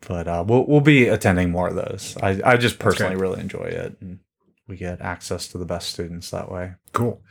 But 0.07 0.29
uh, 0.29 0.45
we'll 0.47 0.67
we'll 0.67 0.81
be 0.83 1.09
attending 1.09 1.51
more 1.51 1.69
of 1.69 1.75
those. 1.77 2.17
I 2.23 2.41
I 2.45 2.57
just 2.59 2.79
personally 2.79 3.17
really 3.17 3.41
enjoy 3.41 3.65
it, 3.65 3.97
and 4.01 4.21
we 4.69 4.77
get 4.77 5.01
access 5.01 5.49
to 5.49 5.59
the 5.59 5.65
best 5.65 5.89
students 5.91 6.31
that 6.31 6.51
way. 6.51 6.75
Cool. 6.93 7.23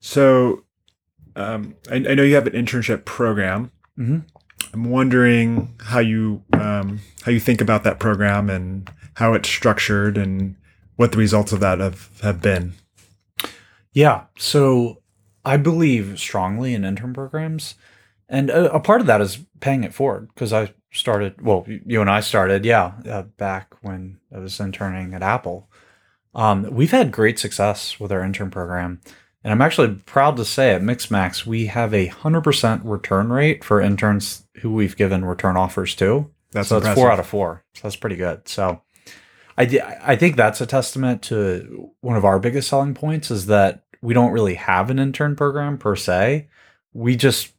So, 0.00 0.64
um, 1.36 1.76
I, 1.90 1.96
I 1.96 2.14
know 2.14 2.22
you 2.22 2.34
have 2.34 2.46
an 2.46 2.52
internship 2.54 3.04
program. 3.04 3.70
Mhm. 3.98 4.24
I'm 4.72 4.90
wondering 4.90 5.74
how 5.80 6.00
you 6.00 6.42
um, 6.52 7.00
how 7.22 7.32
you 7.32 7.40
think 7.40 7.60
about 7.60 7.84
that 7.84 7.98
program 7.98 8.50
and 8.50 8.90
how 9.14 9.34
it's 9.34 9.48
structured 9.48 10.18
and 10.18 10.56
what 10.96 11.12
the 11.12 11.18
results 11.18 11.52
of 11.52 11.60
that 11.60 11.78
have, 11.78 12.10
have 12.22 12.40
been. 12.40 12.74
Yeah. 13.92 14.24
So 14.36 15.02
I 15.44 15.56
believe 15.56 16.18
strongly 16.18 16.74
in 16.74 16.84
intern 16.84 17.14
programs. 17.14 17.76
And 18.28 18.50
a, 18.50 18.74
a 18.74 18.80
part 18.80 19.00
of 19.00 19.06
that 19.06 19.20
is 19.20 19.38
paying 19.60 19.84
it 19.84 19.94
forward 19.94 20.28
because 20.34 20.52
I 20.52 20.72
started, 20.90 21.40
well, 21.40 21.64
you 21.66 22.00
and 22.00 22.10
I 22.10 22.20
started, 22.20 22.64
yeah, 22.64 22.92
uh, 23.08 23.22
back 23.22 23.74
when 23.82 24.18
I 24.34 24.38
was 24.38 24.58
interning 24.58 25.14
at 25.14 25.22
Apple. 25.22 25.70
Um, 26.34 26.68
we've 26.70 26.90
had 26.90 27.12
great 27.12 27.38
success 27.38 28.00
with 28.00 28.12
our 28.12 28.22
intern 28.22 28.50
program. 28.50 29.00
And 29.44 29.52
I'm 29.52 29.62
actually 29.62 29.94
proud 30.06 30.36
to 30.38 30.44
say 30.44 30.74
at 30.74 30.82
Mixmax, 30.82 31.46
we 31.46 31.66
have 31.66 31.94
a 31.94 32.08
100% 32.08 32.80
return 32.84 33.32
rate 33.32 33.62
for 33.62 33.80
interns 33.80 34.45
who 34.60 34.72
we've 34.72 34.96
given 34.96 35.24
return 35.24 35.56
offers 35.56 35.94
to. 35.96 36.30
That's 36.52 36.68
so 36.68 36.78
it's 36.78 36.88
four 36.94 37.10
out 37.10 37.20
of 37.20 37.26
four. 37.26 37.64
So 37.74 37.82
that's 37.84 37.96
pretty 37.96 38.16
good. 38.16 38.48
So 38.48 38.80
I, 39.58 39.64
I 40.02 40.16
think 40.16 40.36
that's 40.36 40.60
a 40.60 40.66
testament 40.66 41.22
to 41.24 41.90
one 42.00 42.16
of 42.16 42.24
our 42.24 42.38
biggest 42.38 42.68
selling 42.68 42.94
points 42.94 43.30
is 43.30 43.46
that 43.46 43.84
we 44.02 44.14
don't 44.14 44.32
really 44.32 44.54
have 44.54 44.90
an 44.90 44.98
intern 44.98 45.36
program 45.36 45.78
per 45.78 45.96
se. 45.96 46.48
We 46.92 47.16
just 47.16 47.52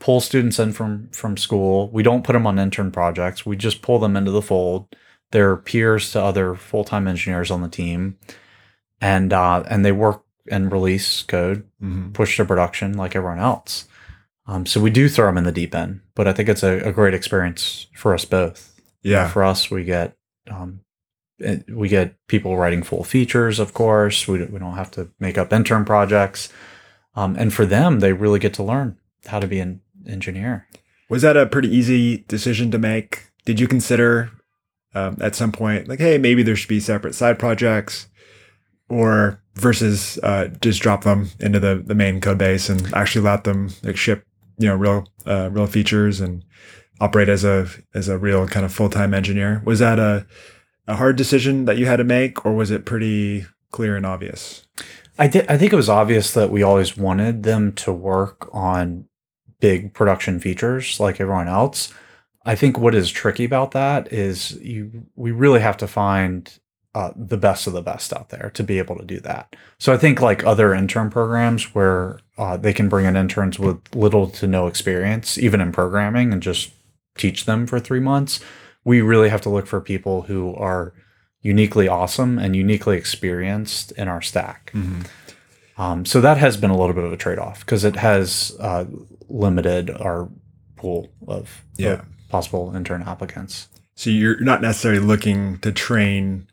pull 0.00 0.20
students 0.20 0.58
in 0.58 0.72
from 0.72 1.08
from 1.12 1.36
school. 1.36 1.88
We 1.90 2.02
don't 2.02 2.24
put 2.24 2.32
them 2.34 2.46
on 2.46 2.58
intern 2.58 2.90
projects. 2.90 3.46
We 3.46 3.56
just 3.56 3.82
pull 3.82 3.98
them 3.98 4.16
into 4.16 4.30
the 4.30 4.42
fold. 4.42 4.94
They're 5.30 5.56
peers 5.56 6.12
to 6.12 6.22
other 6.22 6.54
full 6.54 6.84
time 6.84 7.08
engineers 7.08 7.50
on 7.50 7.62
the 7.62 7.68
team, 7.68 8.18
and 9.00 9.32
uh, 9.32 9.64
and 9.68 9.84
they 9.84 9.92
work 9.92 10.22
and 10.50 10.70
release 10.70 11.22
code 11.22 11.64
Mhm. 11.82 12.12
push 12.12 12.36
to 12.36 12.44
production 12.44 12.94
like 12.96 13.16
everyone 13.16 13.38
else. 13.38 13.88
Um, 14.46 14.66
so 14.66 14.80
we 14.80 14.90
do 14.90 15.08
throw 15.08 15.26
them 15.26 15.38
in 15.38 15.44
the 15.44 15.52
deep 15.52 15.74
end, 15.74 16.00
but 16.14 16.28
I 16.28 16.32
think 16.32 16.48
it's 16.48 16.62
a, 16.62 16.78
a 16.80 16.92
great 16.92 17.14
experience 17.14 17.86
for 17.94 18.12
us 18.12 18.24
both. 18.24 18.78
Yeah. 19.02 19.28
For 19.28 19.42
us, 19.44 19.70
we 19.70 19.84
get 19.84 20.16
um, 20.50 20.80
it- 21.38 21.64
we 21.70 21.88
get 21.88 22.14
people 22.28 22.56
writing 22.56 22.82
full 22.82 23.04
features. 23.04 23.58
Of 23.58 23.72
course, 23.74 24.28
we 24.28 24.38
don't- 24.38 24.52
we 24.52 24.58
don't 24.58 24.74
have 24.76 24.90
to 24.92 25.08
make 25.18 25.38
up 25.38 25.52
intern 25.52 25.84
projects, 25.84 26.50
um, 27.16 27.36
and 27.36 27.52
for 27.54 27.64
them, 27.66 28.00
they 28.00 28.12
really 28.12 28.38
get 28.38 28.52
to 28.54 28.62
learn 28.62 28.98
how 29.26 29.40
to 29.40 29.46
be 29.46 29.58
an 29.60 29.80
engineer. 30.06 30.66
Was 31.08 31.22
that 31.22 31.36
a 31.36 31.46
pretty 31.46 31.74
easy 31.74 32.24
decision 32.28 32.70
to 32.72 32.78
make? 32.78 33.24
Did 33.46 33.60
you 33.60 33.66
consider 33.68 34.30
um, 34.94 35.16
at 35.20 35.34
some 35.34 35.50
point, 35.52 35.88
like, 35.88 35.98
hey, 35.98 36.18
maybe 36.18 36.42
there 36.42 36.54
should 36.56 36.68
be 36.68 36.80
separate 36.80 37.14
side 37.14 37.38
projects, 37.38 38.06
or 38.88 39.40
versus 39.54 40.18
uh, 40.22 40.48
just 40.60 40.82
drop 40.82 41.04
them 41.04 41.30
into 41.40 41.58
the 41.60 41.82
the 41.84 41.94
main 41.94 42.20
code 42.20 42.38
base 42.38 42.68
and 42.68 42.92
actually 42.94 43.24
let 43.24 43.44
them 43.44 43.70
like 43.82 43.96
ship, 43.96 44.24
you 44.58 44.68
know, 44.68 44.76
real 44.76 45.06
uh, 45.26 45.50
real 45.52 45.66
features 45.66 46.20
and 46.20 46.44
operate 47.00 47.28
as 47.28 47.44
a 47.44 47.68
as 47.94 48.08
a 48.08 48.18
real 48.18 48.46
kind 48.46 48.64
of 48.64 48.72
full 48.72 48.90
time 48.90 49.14
engineer? 49.14 49.62
Was 49.64 49.78
that 49.78 49.98
a 49.98 50.26
a 50.86 50.96
hard 50.96 51.16
decision 51.16 51.64
that 51.64 51.78
you 51.78 51.86
had 51.86 51.96
to 51.96 52.04
make, 52.04 52.44
or 52.44 52.54
was 52.54 52.70
it 52.70 52.84
pretty 52.84 53.46
clear 53.70 53.96
and 53.96 54.06
obvious? 54.06 54.66
I 55.18 55.28
did. 55.28 55.46
I 55.48 55.56
think 55.56 55.72
it 55.72 55.76
was 55.76 55.88
obvious 55.88 56.32
that 56.34 56.50
we 56.50 56.62
always 56.62 56.96
wanted 56.96 57.42
them 57.42 57.72
to 57.74 57.92
work 57.92 58.48
on 58.52 59.06
big 59.60 59.94
production 59.94 60.40
features 60.40 60.98
like 61.00 61.20
everyone 61.20 61.48
else. 61.48 61.92
I 62.44 62.54
think 62.54 62.78
what 62.78 62.94
is 62.94 63.10
tricky 63.10 63.44
about 63.44 63.70
that 63.70 64.12
is 64.12 64.52
you 64.60 65.06
we 65.16 65.30
really 65.30 65.60
have 65.60 65.76
to 65.78 65.86
find 65.86 66.58
uh, 66.94 67.10
the 67.16 67.36
best 67.36 67.66
of 67.66 67.72
the 67.72 67.82
best 67.82 68.12
out 68.12 68.28
there 68.28 68.50
to 68.54 68.62
be 68.62 68.78
able 68.78 68.96
to 68.96 69.04
do 69.04 69.18
that. 69.20 69.56
So 69.78 69.92
I 69.92 69.96
think 69.96 70.20
like 70.20 70.44
other 70.44 70.72
intern 70.72 71.10
programs 71.10 71.74
where 71.74 72.20
uh, 72.38 72.56
they 72.56 72.72
can 72.72 72.88
bring 72.88 73.04
in 73.06 73.16
interns 73.16 73.58
with 73.58 73.80
little 73.94 74.28
to 74.30 74.46
no 74.46 74.66
experience, 74.66 75.36
even 75.38 75.60
in 75.60 75.72
programming, 75.72 76.32
and 76.32 76.42
just 76.42 76.72
teach 77.16 77.44
them 77.46 77.66
for 77.66 77.80
three 77.80 78.00
months. 78.00 78.40
We 78.84 79.00
really 79.00 79.28
have 79.28 79.40
to 79.42 79.50
look 79.50 79.66
for 79.66 79.80
people 79.80 80.22
who 80.22 80.54
are 80.54 80.92
uniquely 81.40 81.88
awesome 81.88 82.38
and 82.38 82.54
uniquely 82.56 82.96
experienced 82.96 83.92
in 83.92 84.08
our 84.08 84.22
stack. 84.22 84.70
Mm-hmm. 84.74 85.02
Um, 85.76 86.04
so 86.04 86.20
that 86.20 86.38
has 86.38 86.56
been 86.56 86.70
a 86.70 86.76
little 86.76 86.94
bit 86.94 87.04
of 87.04 87.12
a 87.12 87.16
trade 87.16 87.38
off 87.38 87.60
because 87.60 87.84
it 87.84 87.96
has 87.96 88.56
uh, 88.60 88.84
limited 89.28 89.90
our 89.90 90.28
pool 90.76 91.12
of, 91.26 91.64
Yeah. 91.76 91.94
of 91.94 92.04
possible 92.28 92.72
intern 92.74 93.02
applicants. 93.02 93.68
So 93.96 94.10
you're 94.10 94.40
not 94.40 94.62
necessarily 94.62 95.00
looking 95.00 95.58
to 95.58 95.72
train 95.72 96.46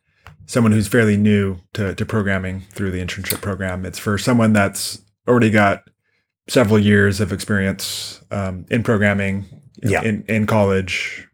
someone 0.52 0.74
who's 0.74 0.89
fairly 0.89 1.16
new 1.16 1.58
to, 1.72 1.95
to 1.95 2.06
programming 2.06 2.60
through 2.72 2.91
the 2.91 2.99
internship 2.99 3.39
program. 3.41 3.86
It's 3.86 3.97
for 3.97 4.18
someone 4.18 4.52
that's 4.52 5.02
already 5.26 5.49
got 5.49 5.84
several 6.49 6.78
years 6.78 7.22
of 7.22 7.32
experience 7.32 8.22
um, 8.32 8.66
in 8.70 8.84
programming, 8.84 9.45
Yeah. 9.82 10.04
in, 10.04 10.26
in 10.28 10.45
college, 10.45 11.26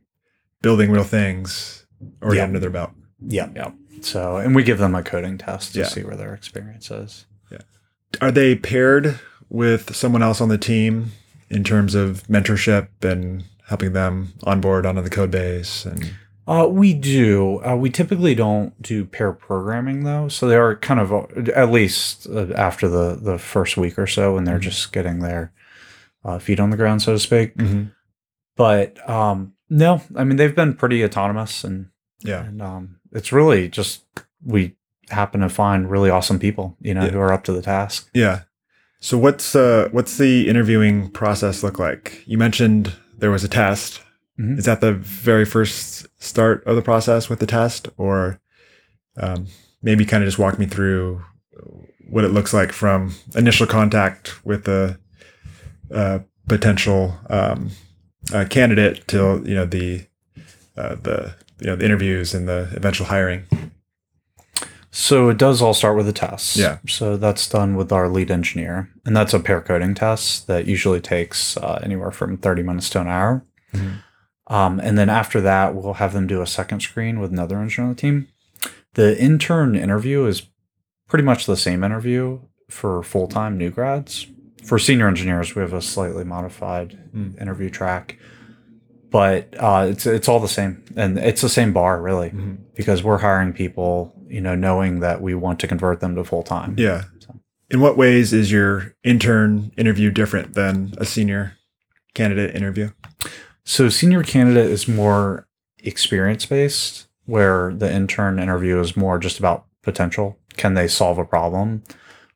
building 0.62 0.92
real 0.92 1.04
things, 1.04 1.88
already 2.22 2.38
Yeah. 2.38 2.44
under 2.44 2.60
their 2.60 2.70
belt. 2.70 2.92
Yeah, 3.20 3.50
yeah. 3.56 3.72
So, 4.02 4.38
and 4.38 4.54
we 4.54 4.62
give 4.62 4.78
them 4.78 4.94
a 4.94 5.02
coding 5.02 5.40
test 5.40 5.74
to 5.74 5.80
Yeah. 5.80 5.88
see 5.88 6.04
where 6.04 6.16
their 6.16 6.36
experience 6.36 6.92
is. 6.92 7.26
Yeah. 7.52 7.62
Are 8.22 8.32
they 8.32 8.54
paired 8.56 9.20
with 9.50 9.96
someone 9.96 10.22
else 10.22 10.42
on 10.42 10.50
the 10.50 10.60
team 10.60 11.14
in 11.50 11.64
terms 11.64 11.96
of 11.96 12.22
mentorship 12.28 12.90
and 13.02 13.46
helping 13.68 13.94
them 13.94 14.34
onboard 14.44 14.86
onto 14.86 15.02
the 15.02 15.10
code 15.10 15.32
base? 15.32 15.88
And 15.88 16.12
Uh, 16.48 16.66
we 16.70 16.94
do. 16.94 17.60
Uh, 17.66 17.76
we 17.76 17.90
typically 17.90 18.34
don't 18.34 18.82
do 18.82 19.04
pair 19.06 19.34
programming 19.34 20.04
though, 20.06 20.30
so 20.30 20.48
they 20.48 20.56
are 20.56 20.76
kind 20.78 21.00
of 21.00 21.12
uh, 21.12 21.24
at 21.54 21.72
least 21.72 22.26
uh, 22.28 22.48
after 22.56 22.88
the 22.88 23.16
the 23.22 23.38
first 23.38 23.76
week 23.76 24.00
or 24.00 24.08
so 24.08 24.36
when 24.36 24.46
they're 24.46 24.58
Mhm. 24.60 24.62
just 24.62 24.92
getting 24.94 25.20
their 25.20 25.52
uh, 26.24 26.40
feet 26.40 26.60
on 26.60 26.70
the 26.70 26.78
ground, 26.78 27.02
so 27.02 27.12
to 27.14 27.20
speak. 27.20 27.56
Mhm. 27.58 27.92
But 28.56 29.08
um, 29.10 29.54
no, 29.70 30.02
I 30.16 30.24
mean 30.24 30.38
they've 30.38 30.56
been 30.56 30.74
pretty 30.74 31.04
autonomous, 31.04 31.64
and 31.66 31.88
yeah, 32.22 32.46
and 32.46 32.62
um, 32.62 32.96
it's 33.12 33.32
really 33.34 33.68
just 33.70 34.04
we 34.46 34.76
happen 35.10 35.42
to 35.42 35.50
find 35.50 35.90
really 35.92 36.10
awesome 36.10 36.40
people, 36.40 36.76
you 36.82 36.94
know, 36.94 37.04
Yeah. 37.06 37.12
who 37.12 37.20
are 37.20 37.34
up 37.34 37.44
to 37.46 37.54
the 37.54 37.62
task. 37.62 38.10
Yeah. 38.14 38.42
So 39.00 39.18
what's 39.18 39.54
uh 39.56 39.90
what's 39.92 40.18
the 40.18 40.48
interviewing 40.50 41.10
process 41.12 41.62
look 41.62 41.78
like? 41.78 42.24
You 42.26 42.38
mentioned 42.38 42.94
there 43.18 43.32
was 43.32 43.44
a 43.44 43.48
test. 43.50 44.02
Mhm. 44.40 44.58
Is 44.60 44.66
that 44.66 44.82
the 44.82 44.94
very 44.94 45.46
first 45.46 46.06
start 46.24 46.64
of 46.66 46.76
the 46.76 46.82
process 46.82 47.28
with 47.30 47.40
the 47.40 47.48
test, 47.48 47.90
or 47.98 48.40
um, 49.18 49.48
maybe 49.82 50.06
kind 50.06 50.24
of 50.24 50.28
just 50.28 50.38
walk 50.40 50.60
me 50.60 50.66
through 50.68 51.24
what 52.10 52.24
it 52.24 52.30
looks 52.30 52.54
like 52.54 52.72
from 52.72 53.14
initial 53.36 53.66
contact 53.68 54.46
with 54.46 54.64
the 54.66 54.98
uh, 55.94 56.20
potential 56.48 57.18
um, 57.30 57.72
uh, 58.34 58.46
candidate 58.50 59.08
till 59.08 59.48
you 59.48 59.56
know 59.56 59.66
the 59.66 60.06
uh, 60.78 60.96
the 60.96 61.34
you 61.60 61.68
know 61.68 61.76
the 61.76 61.86
interviews 61.86 62.34
and 62.36 62.48
the 62.48 62.70
eventual 62.76 63.08
hiring. 63.08 63.44
So 64.92 65.30
it 65.30 65.38
does 65.38 65.62
all 65.62 65.74
start 65.74 65.96
with 65.98 66.08
a 66.08 66.14
test. 66.14 66.56
Yeah. 66.58 66.78
So 66.88 67.18
that's 67.18 67.48
done 67.48 67.76
with 67.76 67.92
our 67.92 68.08
lead 68.10 68.32
engineer, 68.32 68.90
and 69.06 69.16
that's 69.16 69.34
a 69.34 69.40
pair 69.40 69.62
coding 69.62 69.94
test 69.96 70.48
that 70.48 70.66
usually 70.68 71.02
takes 71.02 71.58
uh, 71.58 71.80
anywhere 71.84 72.12
from 72.12 72.38
thirty 72.38 72.64
minutes 72.64 72.90
to 72.92 73.02
an 73.02 73.08
hour. 73.08 73.44
Mhm. 73.74 74.04
Um, 74.50 74.80
and 74.80 74.98
then 74.98 75.10
after 75.10 75.42
that, 75.42 75.76
we'll 75.76 75.96
have 75.96 76.14
them 76.14 76.26
do 76.28 76.42
a 76.42 76.48
second 76.48 76.80
screen 76.82 77.20
with 77.20 77.32
another 77.32 77.60
engineer 77.60 77.90
on 77.90 77.96
the 77.96 78.02
team. 78.02 78.28
The 78.94 79.20
intern 79.22 79.76
interview 79.76 80.26
is 80.26 80.44
pretty 81.08 81.24
much 81.24 81.46
the 81.46 81.58
same 81.58 81.84
interview 81.84 82.40
for 82.70 83.04
full 83.04 83.28
time 83.28 83.58
new 83.58 83.70
grads. 83.70 84.28
For 84.64 84.80
senior 84.80 85.08
engineers, 85.08 85.56
we 85.56 85.62
have 85.62 85.74
a 85.74 85.82
slightly 85.82 86.24
modified 86.24 86.98
Mm. 87.16 87.40
interview 87.42 87.70
track, 87.70 88.18
but 89.10 89.54
uh, 89.58 89.88
it's 89.90 90.06
it's 90.06 90.28
all 90.28 90.40
the 90.40 90.48
same, 90.48 90.84
and 90.96 91.18
it's 91.18 91.42
the 91.42 91.50
same 91.50 91.72
bar 91.74 92.02
really 92.02 92.30
Mhm. 92.32 92.58
because 92.76 93.04
we're 93.04 93.20
hiring 93.20 93.54
people, 93.54 94.14
you 94.28 94.42
know, 94.42 94.56
knowing 94.56 95.00
that 95.00 95.22
we 95.22 95.34
want 95.36 95.60
to 95.62 95.68
convert 95.68 96.00
them 96.02 96.16
to 96.16 96.24
full 96.24 96.44
time. 96.44 96.76
Yeah. 96.78 97.04
So- 97.20 97.40
In 97.70 97.80
what 97.80 97.98
ways 97.98 98.34
is 98.34 98.52
your 98.52 98.94
intern 99.04 99.72
interview 99.78 100.12
different 100.12 100.54
than 100.54 100.94
a 100.98 101.06
senior 101.06 101.54
candidate 102.14 102.56
interview? 102.56 102.90
So 103.68 103.90
senior 103.90 104.24
candidate 104.24 104.72
is 104.72 104.88
more 104.88 105.46
experience 105.80 106.46
based, 106.46 107.10
where 107.26 107.74
the 107.74 107.94
intern 107.94 108.40
interview 108.40 108.80
is 108.80 108.96
more 108.96 109.20
just 109.20 109.40
about 109.40 109.66
potential. 109.84 110.40
Can 110.56 110.74
they 110.74 110.88
solve 110.88 111.18
a 111.18 111.26
problem? 111.26 111.84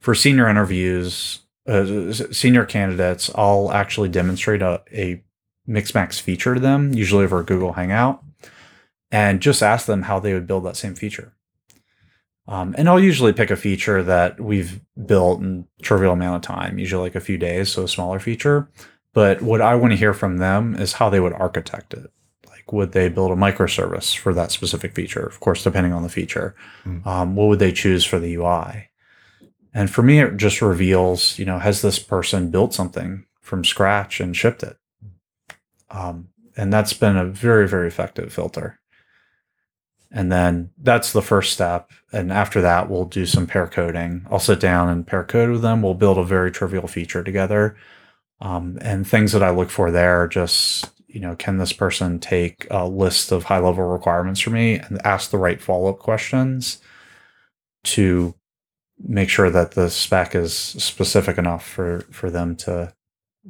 For 0.02 0.14
senior 0.14 0.50
interviews, 0.50 1.40
uh, 1.66 2.12
senior 2.12 2.66
candidates, 2.66 3.32
I'll 3.34 3.72
actually 3.72 4.10
demonstrate 4.10 4.62
a, 4.62 4.84
a 4.92 5.24
Mixmax 5.70 6.20
feature 6.20 6.54
to 6.54 6.60
them, 6.60 6.94
usually 6.94 7.24
over 7.24 7.44
Google 7.44 7.72
Hangout, 7.72 8.22
and 9.10 9.42
just 9.42 9.64
ask 9.64 9.86
them 9.86 10.02
how 10.02 10.20
they 10.20 10.34
would 10.34 10.48
build 10.48 10.66
that 10.66 10.76
same 10.76 10.96
feature. 10.96 11.34
Um, 12.46 12.76
and 12.78 12.90
I'll 12.90 13.00
usually 13.00 13.32
pick 13.32 13.52
a 13.52 13.56
feature 13.56 14.04
that 14.04 14.42
we've 14.42 14.82
built 15.06 15.40
in 15.40 15.66
trivial 15.82 16.12
amount 16.12 16.46
of 16.46 16.56
time, 16.56 16.78
usually 16.78 17.04
like 17.04 17.16
a 17.16 17.22
few 17.22 17.38
days, 17.38 17.72
so 17.72 17.84
a 17.84 17.88
smaller 17.88 18.20
feature. 18.20 18.68
But 19.14 19.42
what 19.42 19.62
I 19.62 19.76
want 19.76 19.92
to 19.92 19.98
hear 19.98 20.14
from 20.14 20.38
them 20.38 20.76
is 20.76 20.94
how 20.94 21.10
they 21.10 21.20
would 21.20 21.34
architect 21.34 21.94
it. 21.94 22.12
Like, 22.48 22.72
would 22.72 22.94
they 22.94 23.10
build 23.10 23.32
a 23.32 23.36
microservice 23.36 24.16
for 24.16 24.34
that 24.34 24.52
specific 24.52 24.94
feature? 24.94 25.26
Of 25.26 25.40
course, 25.40 25.64
depending 25.64 25.94
on 25.94 26.04
the 26.04 26.10
feature. 26.10 26.56
Mm. 26.86 27.06
Um, 27.06 27.36
what 27.36 27.48
would 27.48 27.60
they 27.60 27.72
choose 27.74 28.06
for 28.06 28.20
the 28.20 28.36
UI? 28.36 28.90
And 29.74 29.90
for 29.90 30.04
me, 30.04 30.20
it 30.20 30.38
just 30.38 30.62
reveals, 30.62 31.38
you 31.40 31.46
know, 31.46 31.60
has 31.60 31.82
this 31.82 32.00
person 32.00 32.52
built 32.52 32.74
something 32.74 33.26
from 33.42 33.64
scratch 33.64 34.20
and 34.20 34.36
shipped 34.36 34.64
it? 34.64 34.78
Um, 35.90 36.30
and 36.58 36.72
that's 36.72 36.94
been 36.94 37.18
a 37.18 37.26
very, 37.26 37.68
very 37.68 37.88
effective 37.88 38.34
filter. 38.34 38.80
And 40.12 40.32
then 40.32 40.72
that's 40.78 41.14
the 41.14 41.22
first 41.22 41.54
step. 41.54 41.90
And 42.12 42.34
after 42.34 42.62
that, 42.62 42.90
we'll 42.90 43.06
do 43.06 43.26
some 43.26 43.48
pair 43.48 43.68
coding. 43.68 44.26
I'll 44.30 44.40
sit 44.40 44.60
down 44.60 44.90
and 44.90 45.08
pair 45.08 45.24
code 45.24 45.50
with 45.50 45.62
them. 45.62 45.82
We'll 45.82 45.94
build 45.94 46.18
a 46.18 46.24
very 46.24 46.52
trivial 46.52 46.88
feature 46.88 47.24
together. 47.24 47.78
Um, 48.42 48.80
and 48.82 49.08
things 49.08 49.32
that 49.34 49.44
I 49.44 49.52
look 49.52 49.70
for 49.70 49.92
there 49.92 50.22
are 50.24 50.28
just, 50.28 50.90
you 51.08 51.20
know, 51.20 51.36
can 51.36 51.58
this 51.58 51.74
person 51.74 52.20
take 52.20 52.66
a 52.72 52.88
list 52.88 53.32
of 53.32 53.46
high 53.46 53.60
level 53.60 53.84
requirements 53.84 54.40
for 54.42 54.50
me 54.50 54.76
and 54.76 55.00
ask 55.06 55.30
the 55.30 55.38
right 55.38 55.62
follow 55.62 55.90
up 55.90 56.00
questions 56.00 56.82
to 57.84 58.34
make 59.00 59.30
sure 59.30 59.50
that 59.50 59.72
the 59.72 59.90
spec 59.90 60.36
is 60.36 60.54
specific 60.54 61.38
enough 61.38 61.66
for 61.66 62.02
for 62.12 62.30
them 62.30 62.56
to 62.56 62.94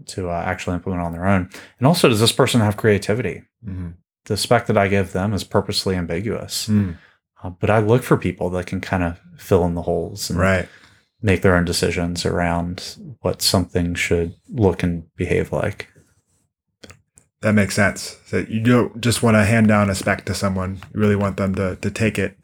to 0.06 0.30
uh, 0.30 0.44
actually 0.46 0.76
implement 0.76 1.02
on 1.02 1.12
their 1.12 1.28
own. 1.28 1.50
And 1.78 1.88
also, 1.88 2.10
does 2.10 2.20
this 2.20 2.32
person 2.32 2.62
have 2.62 2.78
creativity? 2.78 3.44
Mm-hmm. 3.66 3.90
The 4.26 4.38
spec 4.38 4.68
that 4.68 4.78
I 4.78 4.88
give 4.88 5.14
them 5.14 5.34
is 5.34 5.44
purposely 5.44 5.96
ambiguous, 5.96 6.68
Mm, 6.68 6.98
uh, 7.44 7.50
but 7.50 7.70
I 7.70 7.80
look 7.80 8.04
for 8.04 8.18
people 8.18 8.50
that 8.52 8.68
can 8.68 8.80
kind 8.80 9.04
of 9.04 9.20
fill 9.38 9.66
in 9.66 9.74
the 9.74 9.82
holes 9.82 10.30
and 10.30 10.40
right. 10.40 10.70
Make 11.22 11.42
their 11.42 11.56
own 11.56 11.66
decisions 11.66 12.26
around 12.26 12.98
what 13.22 13.42
something 13.42 13.94
should 13.96 14.36
look 14.50 14.84
and 14.84 15.04
behave 15.16 15.52
like. 15.52 15.88
That 17.42 17.54
makes 17.54 17.76
sense. 17.76 18.18
So 18.28 18.46
you 18.48 18.62
don't 18.62 19.02
just 19.02 19.24
want 19.24 19.36
to 19.36 19.46
hand 19.46 19.68
down 19.68 19.90
a 19.90 19.96
spec 19.96 20.26
to 20.26 20.34
someone. 20.36 20.80
You 20.94 21.00
really 21.00 21.16
want 21.16 21.38
them 21.38 21.56
to 21.56 21.76
to 21.76 21.92
take 21.92 22.20
it 22.20 22.38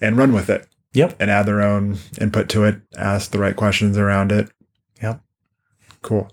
and 0.00 0.16
run 0.18 0.32
with 0.32 0.50
it 0.50 0.66
Yep. 0.92 1.16
and 1.20 1.30
add 1.30 1.46
their 1.46 1.62
own 1.62 1.98
input 2.20 2.48
to 2.50 2.64
it, 2.64 2.80
ask 2.96 3.30
the 3.30 3.38
right 3.38 3.56
questions 3.56 3.96
around 3.96 4.32
it. 4.32 4.50
Yep. 5.02 5.20
Cool. 6.02 6.30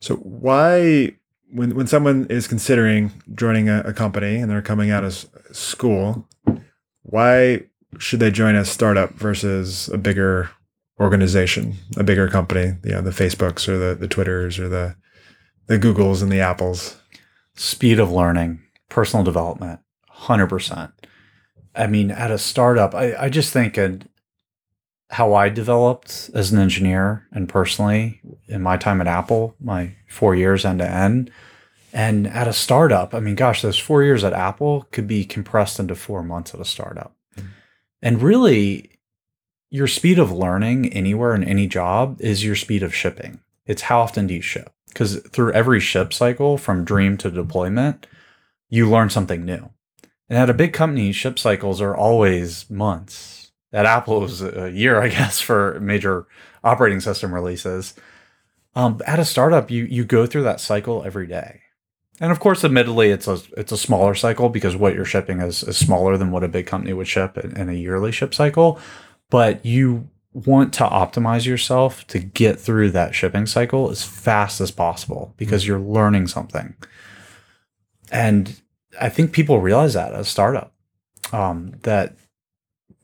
So 0.00 0.16
why 0.16 1.12
when 1.52 1.74
when 1.74 1.86
someone 1.86 2.26
is 2.30 2.46
considering 2.48 3.12
joining 3.34 3.68
a, 3.68 3.80
a 3.80 3.92
company 3.92 4.36
and 4.36 4.50
they're 4.50 4.62
coming 4.62 4.90
out 4.90 5.04
of 5.04 5.26
school, 5.52 6.26
why 7.02 7.64
should 7.98 8.20
they 8.20 8.30
join 8.30 8.54
a 8.54 8.64
startup 8.64 9.12
versus 9.14 9.88
a 9.88 9.98
bigger 9.98 10.50
organization, 11.00 11.74
a 11.96 12.04
bigger 12.04 12.28
company, 12.28 12.74
you 12.84 12.92
know, 12.92 13.00
the 13.00 13.10
Facebooks 13.10 13.68
or 13.68 13.78
the, 13.78 13.94
the 13.94 14.08
Twitters 14.08 14.58
or 14.58 14.68
the 14.68 14.96
the 15.66 15.78
Googles 15.78 16.22
and 16.22 16.30
the 16.30 16.40
Apples. 16.40 16.96
speed 17.54 17.98
of 17.98 18.10
learning, 18.10 18.60
personal 18.88 19.24
development, 19.24 19.80
100%. 20.10 20.92
I 21.74 21.86
mean, 21.86 22.10
at 22.10 22.30
a 22.30 22.38
startup, 22.38 22.94
I, 22.94 23.14
I 23.14 23.28
just 23.28 23.52
think 23.52 23.76
and 23.76 24.08
how 25.10 25.34
I 25.34 25.48
developed 25.50 26.30
as 26.34 26.52
an 26.52 26.58
engineer 26.58 27.26
and 27.32 27.48
personally 27.48 28.20
in 28.48 28.62
my 28.62 28.76
time 28.76 29.00
at 29.00 29.06
Apple, 29.06 29.54
my 29.60 29.94
four 30.08 30.34
years 30.34 30.64
end 30.64 30.78
to 30.80 30.88
end. 30.88 31.30
And 31.92 32.26
at 32.26 32.48
a 32.48 32.54
startup, 32.54 33.14
I 33.14 33.20
mean, 33.20 33.34
gosh, 33.34 33.60
those 33.60 33.78
four 33.78 34.02
years 34.02 34.24
at 34.24 34.32
Apple 34.32 34.88
could 34.90 35.06
be 35.06 35.24
compressed 35.26 35.78
into 35.78 35.94
four 35.94 36.22
months 36.22 36.54
at 36.54 36.60
a 36.60 36.64
startup. 36.64 37.14
And 38.02 38.20
really, 38.20 38.98
your 39.70 39.86
speed 39.86 40.18
of 40.18 40.32
learning 40.32 40.92
anywhere 40.92 41.34
in 41.34 41.44
any 41.44 41.66
job 41.66 42.20
is 42.20 42.44
your 42.44 42.56
speed 42.56 42.82
of 42.82 42.94
shipping. 42.94 43.40
It's 43.64 43.82
how 43.82 44.00
often 44.00 44.26
do 44.26 44.34
you 44.34 44.42
ship? 44.42 44.70
Because 44.88 45.20
through 45.30 45.52
every 45.52 45.80
ship 45.80 46.12
cycle 46.12 46.58
from 46.58 46.84
dream 46.84 47.16
to 47.18 47.30
deployment, 47.30 48.06
you 48.68 48.90
learn 48.90 49.08
something 49.08 49.44
new. 49.44 49.70
And 50.28 50.38
at 50.38 50.50
a 50.50 50.54
big 50.54 50.72
company, 50.72 51.12
ship 51.12 51.38
cycles 51.38 51.80
are 51.80 51.96
always 51.96 52.68
months. 52.68 53.52
At 53.72 53.86
Apple, 53.86 54.20
was 54.20 54.42
a 54.42 54.70
year, 54.70 55.00
I 55.00 55.08
guess, 55.08 55.40
for 55.40 55.78
major 55.80 56.26
operating 56.62 57.00
system 57.00 57.32
releases. 57.32 57.94
Um, 58.74 59.00
at 59.06 59.18
a 59.18 59.24
startup, 59.24 59.70
you 59.70 59.84
you 59.84 60.04
go 60.04 60.26
through 60.26 60.44
that 60.44 60.60
cycle 60.60 61.02
every 61.04 61.26
day. 61.26 61.61
And 62.20 62.30
of 62.30 62.40
course, 62.40 62.64
admittedly, 62.64 63.10
it's 63.10 63.26
a 63.26 63.40
it's 63.56 63.72
a 63.72 63.78
smaller 63.78 64.14
cycle 64.14 64.48
because 64.48 64.76
what 64.76 64.94
you're 64.94 65.04
shipping 65.04 65.40
is, 65.40 65.62
is 65.62 65.76
smaller 65.76 66.16
than 66.16 66.30
what 66.30 66.44
a 66.44 66.48
big 66.48 66.66
company 66.66 66.92
would 66.92 67.08
ship 67.08 67.38
in, 67.38 67.56
in 67.56 67.68
a 67.68 67.74
yearly 67.74 68.12
ship 68.12 68.34
cycle. 68.34 68.78
But 69.30 69.64
you 69.64 70.08
want 70.34 70.72
to 70.74 70.84
optimize 70.84 71.46
yourself 71.46 72.06
to 72.06 72.18
get 72.18 72.58
through 72.58 72.90
that 72.90 73.14
shipping 73.14 73.46
cycle 73.46 73.90
as 73.90 74.04
fast 74.04 74.60
as 74.60 74.70
possible 74.70 75.34
because 75.36 75.66
you're 75.66 75.78
learning 75.78 76.26
something. 76.26 76.74
And 78.10 78.60
I 79.00 79.08
think 79.08 79.32
people 79.32 79.60
realize 79.60 79.94
that 79.94 80.12
as 80.12 80.26
a 80.26 80.30
startup 80.30 80.72
um, 81.32 81.74
that 81.82 82.16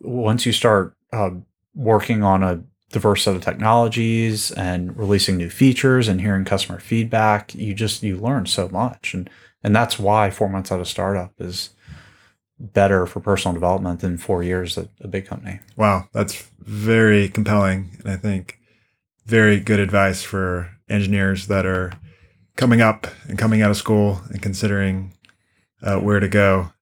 once 0.00 0.46
you 0.46 0.52
start 0.52 0.94
uh, 1.12 1.30
working 1.74 2.22
on 2.22 2.42
a 2.42 2.62
diverse 2.90 3.22
set 3.24 3.36
of 3.36 3.42
technologies 3.42 4.50
and 4.52 4.96
releasing 4.96 5.36
new 5.36 5.50
features 5.50 6.08
and 6.08 6.20
hearing 6.20 6.44
customer 6.44 6.80
feedback, 6.80 7.54
you 7.54 7.74
just 7.74 8.02
you 8.02 8.16
learn 8.16 8.46
so 8.46 8.68
much, 8.68 9.14
and 9.14 9.28
and 9.62 9.74
that's 9.74 9.98
why 9.98 10.30
four 10.30 10.48
months 10.48 10.70
out 10.72 10.80
of 10.80 10.88
startup 10.88 11.32
is 11.38 11.70
better 12.60 13.06
for 13.06 13.20
personal 13.20 13.52
development 13.54 14.00
than 14.00 14.18
four 14.18 14.42
years 14.42 14.76
at 14.78 14.88
a 15.00 15.08
big 15.08 15.26
company. 15.26 15.60
Wow, 15.76 16.08
that's 16.12 16.50
very 16.60 17.28
compelling, 17.28 17.96
and 18.00 18.10
I 18.10 18.16
think 18.16 18.58
very 19.26 19.60
good 19.60 19.78
advice 19.80 20.22
for 20.22 20.70
engineers 20.88 21.46
that 21.48 21.66
are 21.66 21.92
coming 22.56 22.80
up 22.80 23.06
and 23.28 23.38
coming 23.38 23.62
out 23.62 23.70
of 23.70 23.76
school 23.76 24.20
and 24.30 24.40
considering 24.42 25.12
uh, 25.82 25.98
where 25.98 26.18
to 26.20 26.28
go. 26.28 26.72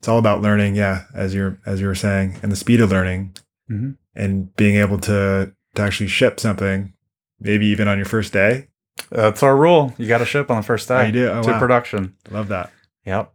It's 0.00 0.08
all 0.08 0.18
about 0.18 0.42
learning, 0.42 0.74
yeah, 0.74 1.04
as 1.14 1.32
you're 1.34 1.58
as 1.64 1.80
you 1.80 1.86
were 1.86 1.94
saying, 1.94 2.36
and 2.42 2.50
the 2.50 2.56
speed 2.56 2.80
of 2.80 2.90
learning, 2.90 3.36
Mhm. 3.70 3.96
And 4.14 4.54
being 4.56 4.76
able 4.76 4.98
to 4.98 5.52
to 5.74 5.82
actually 5.82 6.08
ship 6.08 6.38
something, 6.38 6.92
maybe 7.40 7.66
even 7.66 7.88
on 7.88 7.96
your 7.96 8.04
first 8.06 8.32
day. 8.32 8.68
That's 9.10 9.42
our 9.42 9.56
rule. 9.56 9.94
You 9.96 10.06
got 10.06 10.18
to 10.18 10.26
ship 10.26 10.50
on 10.50 10.58
the 10.58 10.62
first 10.62 10.90
Oh, 10.90 10.98
day 10.98 11.06
you 11.06 11.12
do? 11.12 11.28
Oh, 11.28 11.42
to 11.42 11.52
wow. 11.52 11.58
production. 11.58 12.14
Love 12.30 12.48
that. 12.48 12.70
Yep. 13.06 13.32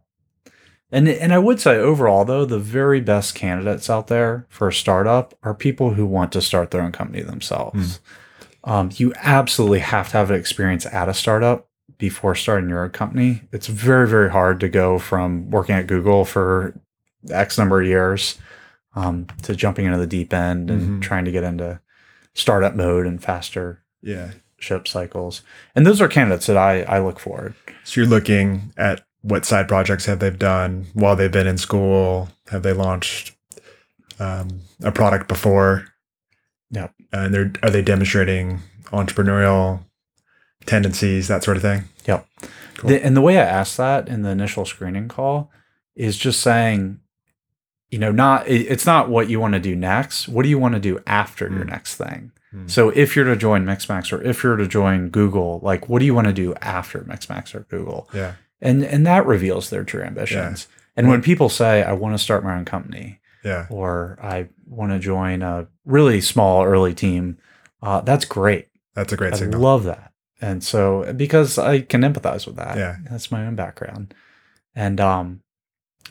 And 0.90 1.08
and 1.08 1.32
I 1.34 1.38
would 1.38 1.60
say 1.60 1.76
overall 1.76 2.24
though, 2.24 2.44
the 2.44 2.58
very 2.58 3.00
best 3.00 3.34
candidates 3.34 3.90
out 3.90 4.06
there 4.06 4.46
for 4.48 4.68
a 4.68 4.72
startup 4.72 5.34
are 5.42 5.54
people 5.54 5.94
who 5.94 6.06
want 6.06 6.32
to 6.32 6.40
start 6.40 6.70
their 6.70 6.80
own 6.82 6.92
company 6.92 7.22
themselves. 7.22 8.00
Um, 8.64 8.90
you 8.94 9.12
absolutely 9.16 9.80
have 9.80 10.10
to 10.10 10.16
have 10.16 10.30
an 10.30 10.38
experience 10.40 10.86
at 10.86 11.08
a 11.08 11.14
startup 11.14 11.68
before 11.98 12.34
starting 12.34 12.70
your 12.70 12.84
own 12.84 12.90
company. 12.90 13.42
It's 13.52 13.66
very 13.66 14.08
very 14.08 14.30
hard 14.30 14.60
to 14.60 14.68
go 14.68 14.98
from 14.98 15.50
working 15.50 15.74
at 15.74 15.86
Google 15.86 16.24
for 16.24 16.74
X 17.28 17.58
number 17.58 17.82
of 17.82 17.86
years 17.86 18.38
um, 18.98 19.26
to 19.42 19.54
jumping 19.54 19.86
into 19.86 19.98
the 19.98 20.06
deep 20.06 20.32
end 20.34 20.70
and 20.70 20.82
Mhm. 20.98 21.02
trying 21.02 21.24
to 21.24 21.30
get 21.30 21.44
into 21.44 21.80
startup 22.34 22.74
mode 22.74 23.06
and 23.06 23.22
faster 23.22 23.80
Yeah. 24.02 24.30
ship 24.58 24.88
cycles. 24.88 25.42
And 25.74 25.86
those 25.86 26.00
are 26.00 26.08
candidates 26.08 26.46
that 26.46 26.56
I 26.56 26.82
I 26.82 26.98
look 26.98 27.18
for. 27.20 27.54
So 27.84 28.00
you're 28.00 28.10
looking 28.10 28.72
at 28.76 29.02
what 29.22 29.44
side 29.44 29.68
projects 29.68 30.06
have 30.06 30.18
they 30.20 30.30
done 30.30 30.86
while 30.94 31.16
they've 31.16 31.30
been 31.32 31.46
in 31.46 31.58
school? 31.58 32.28
Have 32.50 32.62
they 32.62 32.72
launched 32.72 33.34
um, 34.20 34.62
a 34.82 34.90
product 34.90 35.28
before? 35.28 35.86
Yep. 36.70 36.92
And 37.12 37.32
they're 37.34 37.52
are 37.62 37.70
they 37.70 37.82
demonstrating 37.82 38.60
entrepreneurial 38.86 39.84
tendencies, 40.66 41.28
that 41.28 41.44
sort 41.44 41.56
of 41.56 41.62
thing? 41.62 41.84
Yep. 42.06 42.26
Cool. 42.76 42.90
The, 42.90 43.04
and 43.04 43.16
the 43.16 43.20
way 43.20 43.38
I 43.38 43.44
asked 43.44 43.76
that 43.76 44.08
in 44.08 44.22
the 44.22 44.30
initial 44.30 44.64
screening 44.64 45.08
call 45.08 45.50
is 45.96 46.16
just 46.16 46.40
saying, 46.40 47.00
you 47.90 47.98
know, 47.98 48.12
not 48.12 48.46
it's 48.48 48.84
not 48.86 49.08
what 49.08 49.28
you 49.30 49.40
want 49.40 49.54
to 49.54 49.60
do 49.60 49.74
next. 49.74 50.28
What 50.28 50.42
do 50.42 50.48
you 50.48 50.58
want 50.58 50.74
to 50.74 50.80
do 50.80 51.00
after 51.06 51.48
your 51.48 51.64
Mm. 51.64 51.70
next 51.70 51.96
thing? 51.96 52.32
Mm. 52.54 52.70
So 52.70 52.90
if 52.90 53.14
you're 53.16 53.24
to 53.26 53.36
join 53.36 53.64
Mixmax 53.64 54.12
or 54.12 54.22
if 54.22 54.42
you're 54.42 54.56
to 54.56 54.66
join 54.66 55.08
Google, 55.10 55.60
like 55.62 55.88
what 55.88 55.98
do 56.00 56.04
you 56.06 56.14
want 56.14 56.26
to 56.26 56.32
do 56.32 56.54
after 56.60 57.00
Mixmax 57.00 57.54
or 57.54 57.60
Google? 57.70 58.08
Yeah. 58.12 58.32
And 58.60 58.84
and 58.84 59.06
that 59.06 59.26
reveals 59.26 59.70
their 59.70 59.84
true 59.84 60.02
ambitions. 60.02 60.66
And 60.96 61.08
when 61.08 61.22
people 61.22 61.48
say, 61.48 61.82
I 61.82 61.92
want 61.92 62.14
to 62.16 62.18
start 62.22 62.42
my 62.42 62.56
own 62.56 62.64
company 62.64 63.20
Yeah. 63.44 63.66
or 63.70 64.18
I 64.22 64.48
want 64.66 64.90
to 64.92 64.98
join 64.98 65.42
a 65.42 65.68
really 65.84 66.20
small 66.20 66.64
early 66.64 66.92
team, 66.92 67.38
uh, 67.82 68.00
that's 68.00 68.24
great. 68.24 68.66
That's 68.94 69.12
a 69.12 69.16
great 69.16 69.34
I 69.34 69.36
signal. 69.36 69.60
love 69.60 69.84
that. 69.84 70.12
And 70.40 70.62
so 70.64 71.12
because 71.14 71.56
I 71.58 71.80
can 71.82 72.02
empathize 72.02 72.46
with 72.46 72.56
that. 72.56 72.76
Yeah. 72.76 72.96
That's 73.10 73.30
my 73.30 73.46
own 73.46 73.54
background. 73.54 74.12
And 74.74 75.00
um 75.00 75.40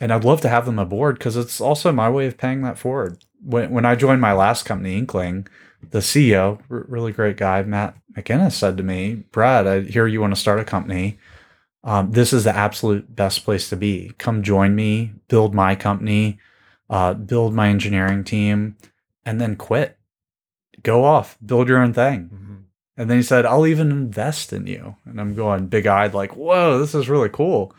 and 0.00 0.12
I'd 0.12 0.24
love 0.24 0.40
to 0.42 0.48
have 0.48 0.66
them 0.66 0.78
aboard 0.78 1.18
because 1.18 1.36
it's 1.36 1.60
also 1.60 1.92
my 1.92 2.08
way 2.08 2.26
of 2.26 2.38
paying 2.38 2.62
that 2.62 2.78
forward. 2.78 3.24
When 3.42 3.70
when 3.70 3.84
I 3.84 3.94
joined 3.94 4.20
my 4.20 4.32
last 4.32 4.64
company, 4.64 4.96
Inkling, 4.96 5.48
the 5.90 5.98
CEO, 6.00 6.60
r- 6.70 6.84
really 6.88 7.12
great 7.12 7.36
guy, 7.36 7.62
Matt 7.62 7.96
MacInnis, 8.14 8.52
said 8.52 8.76
to 8.76 8.82
me, 8.82 9.24
Brad, 9.32 9.66
I 9.66 9.80
hear 9.80 10.06
you 10.06 10.20
want 10.20 10.34
to 10.34 10.40
start 10.40 10.60
a 10.60 10.64
company. 10.64 11.18
Um, 11.84 12.10
this 12.10 12.32
is 12.32 12.44
the 12.44 12.54
absolute 12.56 13.14
best 13.14 13.44
place 13.44 13.68
to 13.70 13.76
be. 13.76 14.12
Come 14.18 14.42
join 14.42 14.74
me, 14.74 15.12
build 15.28 15.54
my 15.54 15.74
company, 15.76 16.38
uh, 16.90 17.14
build 17.14 17.54
my 17.54 17.68
engineering 17.68 18.24
team, 18.24 18.76
and 19.24 19.40
then 19.40 19.54
quit. 19.56 19.96
Go 20.82 21.04
off, 21.04 21.38
build 21.44 21.68
your 21.68 21.78
own 21.78 21.92
thing. 21.92 22.30
Mhm. 22.34 22.62
And 22.96 23.08
then 23.08 23.18
he 23.18 23.22
said, 23.22 23.46
I'll 23.46 23.66
even 23.66 23.92
invest 23.92 24.52
in 24.52 24.66
you. 24.66 24.96
And 25.04 25.20
I'm 25.20 25.34
going 25.34 25.68
big 25.68 25.86
eyed, 25.86 26.14
like, 26.14 26.34
whoa, 26.36 26.78
this 26.80 26.94
is 26.96 27.08
really 27.08 27.28
cool. 27.28 27.72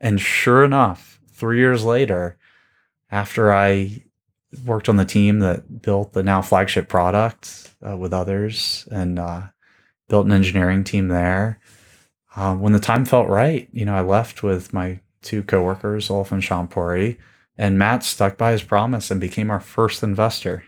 And 0.00 0.18
sure 0.20 0.64
enough, 0.64 1.11
three 1.42 1.58
years 1.58 1.82
later, 1.84 2.36
after 3.10 3.52
I 3.52 4.04
worked 4.64 4.88
on 4.88 4.96
the 4.96 5.04
team 5.04 5.40
that 5.40 5.82
built 5.82 6.12
the 6.12 6.22
now 6.22 6.40
flagship 6.40 6.88
product 6.88 7.68
uh, 7.84 7.96
with 7.96 8.12
others 8.12 8.86
and 8.92 9.18
uh, 9.18 9.42
built 10.08 10.26
an 10.26 10.30
engineering 10.32 10.84
team 10.84 11.08
there, 11.08 11.58
uh, 12.36 12.54
when 12.54 12.72
the 12.72 12.78
time 12.78 13.04
felt 13.04 13.28
right, 13.28 13.68
you 13.72 13.84
know, 13.84 13.96
I 13.96 14.02
left 14.02 14.44
with 14.44 14.72
my 14.72 15.00
two 15.20 15.42
coworkers, 15.42 16.08
Olof 16.10 16.30
and 16.30 16.40
Chanpory, 16.40 17.16
and 17.58 17.76
Matt 17.76 18.04
stuck 18.04 18.38
by 18.38 18.52
his 18.52 18.62
promise 18.62 19.10
and 19.10 19.20
became 19.20 19.50
our 19.50 19.58
first 19.60 20.04
investor. 20.04 20.62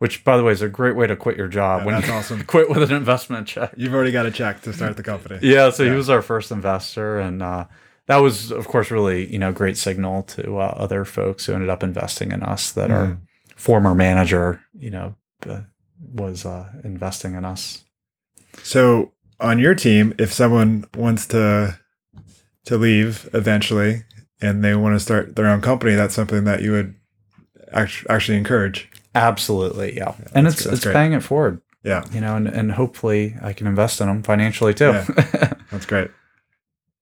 Which, 0.00 0.22
by 0.22 0.36
the 0.36 0.42
way, 0.44 0.52
is 0.52 0.60
a 0.60 0.68
great 0.68 0.96
way 0.96 1.06
to 1.06 1.16
quit 1.16 1.38
your 1.38 1.48
job 1.48 1.80
Yeah, 1.80 1.86
when 1.86 1.94
that's 1.94 2.08
you 2.08 2.12
awesome. 2.12 2.44
quit 2.46 2.68
with 2.68 2.82
an 2.82 2.94
investment 2.94 3.46
check. 3.48 3.72
You've 3.74 3.94
already 3.94 4.12
got 4.12 4.26
a 4.26 4.30
check 4.30 4.60
to 4.62 4.72
start 4.74 4.98
the 4.98 5.02
company. 5.02 5.38
Yeah, 5.40 5.70
so 5.70 5.82
Yeah. 5.82 5.90
he 5.92 5.96
was 5.96 6.10
our 6.10 6.20
first 6.20 6.50
investor, 6.50 7.18
and 7.20 7.42
uh, 7.42 7.64
that 8.06 8.18
was, 8.18 8.50
of 8.50 8.66
course, 8.68 8.90
really 8.90 9.30
you 9.32 9.38
know 9.38 9.52
great 9.52 9.76
signal 9.76 10.22
to 10.24 10.58
uh, 10.58 10.74
other 10.76 11.04
folks 11.04 11.46
who 11.46 11.52
ended 11.54 11.68
up 11.70 11.82
investing 11.82 12.32
in 12.32 12.42
us 12.42 12.70
that 12.72 12.90
our 12.90 13.06
Mhm. 13.06 13.18
former 13.56 13.94
manager, 13.94 14.60
you 14.78 14.90
know, 14.90 15.14
uh, 15.48 15.60
was 16.12 16.44
uh, 16.44 16.68
investing 16.84 17.34
in 17.34 17.44
us. 17.44 17.84
So 18.62 19.12
on 19.40 19.58
your 19.58 19.74
team, 19.74 20.14
if 20.18 20.32
someone 20.32 20.84
wants 20.96 21.26
to 21.28 21.78
to 22.66 22.78
leave 22.78 23.28
eventually 23.34 24.04
and 24.40 24.64
they 24.64 24.74
want 24.74 24.94
to 24.96 25.00
start 25.00 25.36
their 25.36 25.46
own 25.46 25.60
company, 25.60 25.94
that's 25.94 26.14
something 26.14 26.44
that 26.44 26.62
you 26.62 26.72
would 26.72 26.94
act- 27.72 28.06
actually 28.08 28.38
encourage. 28.38 28.88
Absolutely, 29.14 29.96
yeah, 29.96 30.14
and 30.34 30.46
it's 30.46 30.64
it's 30.66 30.82
great. 30.84 30.92
paying 30.94 31.12
it 31.12 31.22
forward, 31.22 31.60
Yeah, 31.84 32.04
you 32.12 32.20
know, 32.20 32.36
and, 32.36 32.48
and 32.48 32.72
hopefully 32.72 33.36
I 33.42 33.52
can 33.52 33.66
invest 33.66 34.00
in 34.00 34.08
them 34.08 34.22
financially 34.22 34.74
too. 34.74 34.92
that's 35.70 35.86
great. 35.86 36.10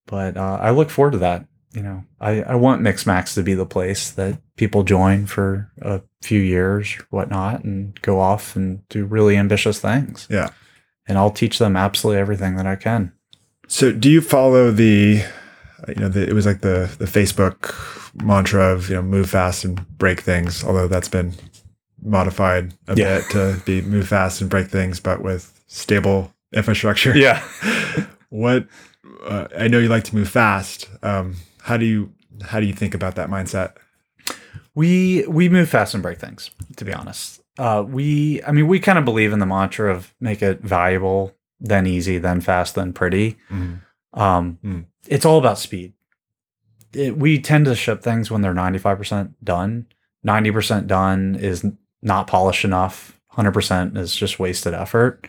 But 0.05 0.37
uh, 0.37 0.57
I 0.61 0.71
look 0.71 0.89
forward 0.89 1.11
to 1.11 1.17
that. 1.19 1.45
You 1.73 1.81
know, 1.81 2.03
I, 2.21 2.43
I 2.43 2.55
want 2.55 2.83
Mixmax 2.83 3.33
to 3.33 3.41
be 3.43 3.55
the 3.55 3.65
place 3.65 4.11
that 4.11 4.39
people 4.57 4.83
join 4.83 5.25
for 5.25 5.71
a 5.81 6.01
few 6.21 6.39
years, 6.39 6.91
whatnot, 7.09 7.63
and 7.63 7.99
go 8.01 8.19
off 8.19 8.55
and 8.55 8.87
do 8.89 9.05
really 9.05 9.35
ambitious 9.37 9.79
things. 9.79 10.27
Yeah. 10.29 10.49
And 11.07 11.17
I'll 11.17 11.31
teach 11.31 11.57
them 11.57 11.75
absolutely 11.75 12.21
everything 12.21 12.55
that 12.57 12.67
I 12.67 12.75
can. 12.75 13.11
So 13.67 13.91
do 13.91 14.09
you 14.09 14.21
follow 14.21 14.69
the 14.71 15.23
you 15.87 15.95
know, 15.95 16.09
the, 16.09 16.27
it 16.29 16.33
was 16.33 16.45
like 16.45 16.61
the 16.61 16.93
the 16.99 17.05
Facebook 17.05 17.73
mantra 18.23 18.71
of, 18.71 18.89
you 18.89 18.95
know, 18.95 19.01
move 19.01 19.29
fast 19.31 19.65
and 19.65 19.85
break 19.97 20.21
things, 20.21 20.63
although 20.63 20.87
that's 20.87 21.09
been 21.09 21.33
modified 22.01 22.73
a 22.87 22.95
Yeah. 22.95 23.17
bit 23.17 23.29
to 23.31 23.61
be 23.65 23.81
move 23.81 24.07
fast 24.07 24.41
and 24.41 24.49
break 24.49 24.67
things 24.67 24.99
but 24.99 25.21
with 25.23 25.59
stable 25.67 26.31
infrastructure. 26.53 27.17
Yeah. 27.17 27.41
what 28.29 28.67
uh, 29.23 29.47
I 29.57 29.67
know 29.67 29.79
you 29.79 29.89
like 29.89 30.03
to 30.05 30.15
move 30.15 30.29
fast. 30.29 30.89
Um, 31.01 31.35
how 31.61 31.77
do 31.77 31.85
you 31.85 32.13
how 32.43 32.59
do 32.59 32.65
you 32.65 32.73
think 32.73 32.93
about 32.93 33.15
that 33.15 33.29
mindset? 33.29 33.73
We 34.75 35.25
we 35.27 35.49
move 35.49 35.69
fast 35.69 35.93
and 35.93 36.01
break 36.03 36.19
things. 36.19 36.51
To 36.77 36.85
be 36.85 36.93
honest, 36.93 37.41
uh, 37.57 37.83
we 37.87 38.43
I 38.43 38.51
mean 38.51 38.67
we 38.67 38.79
kind 38.79 38.97
of 38.97 39.05
believe 39.05 39.33
in 39.33 39.39
the 39.39 39.45
mantra 39.45 39.93
of 39.93 40.13
make 40.19 40.41
it 40.41 40.61
valuable, 40.61 41.35
then 41.59 41.85
easy, 41.87 42.17
then 42.17 42.41
fast, 42.41 42.75
then 42.75 42.93
pretty. 42.93 43.37
Mm-hmm. 43.49 44.19
Um, 44.19 44.59
Mm. 44.63 44.85
It's 45.07 45.25
all 45.25 45.39
about 45.39 45.57
speed. 45.59 45.93
It, 46.93 47.17
we 47.17 47.39
tend 47.39 47.65
to 47.65 47.75
ship 47.75 48.01
things 48.01 48.29
when 48.29 48.41
they're 48.41 48.53
ninety 48.53 48.79
five 48.79 48.97
percent 48.97 49.43
done. 49.43 49.87
Ninety 50.23 50.51
percent 50.51 50.87
done 50.87 51.35
is 51.35 51.65
not 52.01 52.27
polished 52.27 52.63
enough. 52.63 53.19
Hundred 53.27 53.53
percent 53.53 53.97
is 53.97 54.15
just 54.15 54.39
wasted 54.39 54.73
effort. 54.73 55.27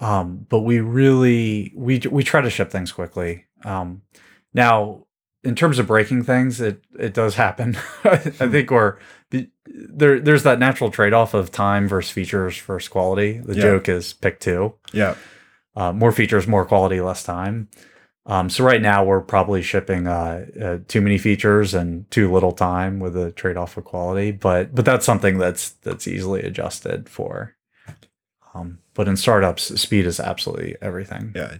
Um, 0.00 0.46
but 0.48 0.60
we 0.60 0.80
really 0.80 1.72
we 1.76 1.98
we 2.10 2.22
try 2.22 2.40
to 2.40 2.50
ship 2.50 2.70
things 2.70 2.92
quickly. 2.92 3.46
Um, 3.64 4.02
now, 4.54 5.06
in 5.44 5.54
terms 5.54 5.78
of 5.78 5.86
breaking 5.88 6.22
things, 6.24 6.60
it 6.60 6.82
it 6.98 7.14
does 7.14 7.34
happen. 7.34 7.76
I 8.04 8.16
think 8.16 8.70
we're 8.70 8.98
there. 9.66 10.20
There's 10.20 10.44
that 10.44 10.58
natural 10.60 10.90
trade 10.90 11.12
off 11.12 11.34
of 11.34 11.50
time 11.50 11.88
versus 11.88 12.10
features 12.12 12.58
versus 12.58 12.88
quality. 12.88 13.38
The 13.38 13.54
Yeah. 13.56 13.62
joke 13.62 13.88
is 13.88 14.12
pick 14.12 14.38
two 14.40 14.74
Yeah. 14.92 15.14
uh, 15.76 15.92
more 15.92 16.12
features, 16.12 16.46
more 16.46 16.64
quality, 16.64 17.00
less 17.00 17.22
time. 17.24 17.68
Um, 18.26 18.50
so 18.50 18.62
right 18.62 18.82
now 18.82 19.04
we're 19.04 19.22
probably 19.22 19.62
shipping 19.62 20.06
uh, 20.06 20.44
uh, 20.62 20.78
too 20.86 21.00
many 21.00 21.16
features 21.18 21.72
and 21.72 22.08
too 22.10 22.30
little 22.30 22.52
time 22.52 23.00
with 23.00 23.16
a 23.16 23.32
trade 23.32 23.56
off 23.56 23.76
of 23.78 23.84
quality. 23.84 24.30
But 24.32 24.74
but 24.74 24.84
that's 24.84 25.06
something 25.06 25.38
that's 25.38 25.70
that's 25.70 26.06
easily 26.06 26.42
adjusted 26.42 27.08
for. 27.08 27.54
Um, 28.58 28.78
but 28.94 29.08
in 29.08 29.16
startups, 29.16 29.80
speed 29.80 30.06
is 30.06 30.18
absolutely 30.20 30.76
everything. 30.82 31.32
Yeah. 31.34 31.58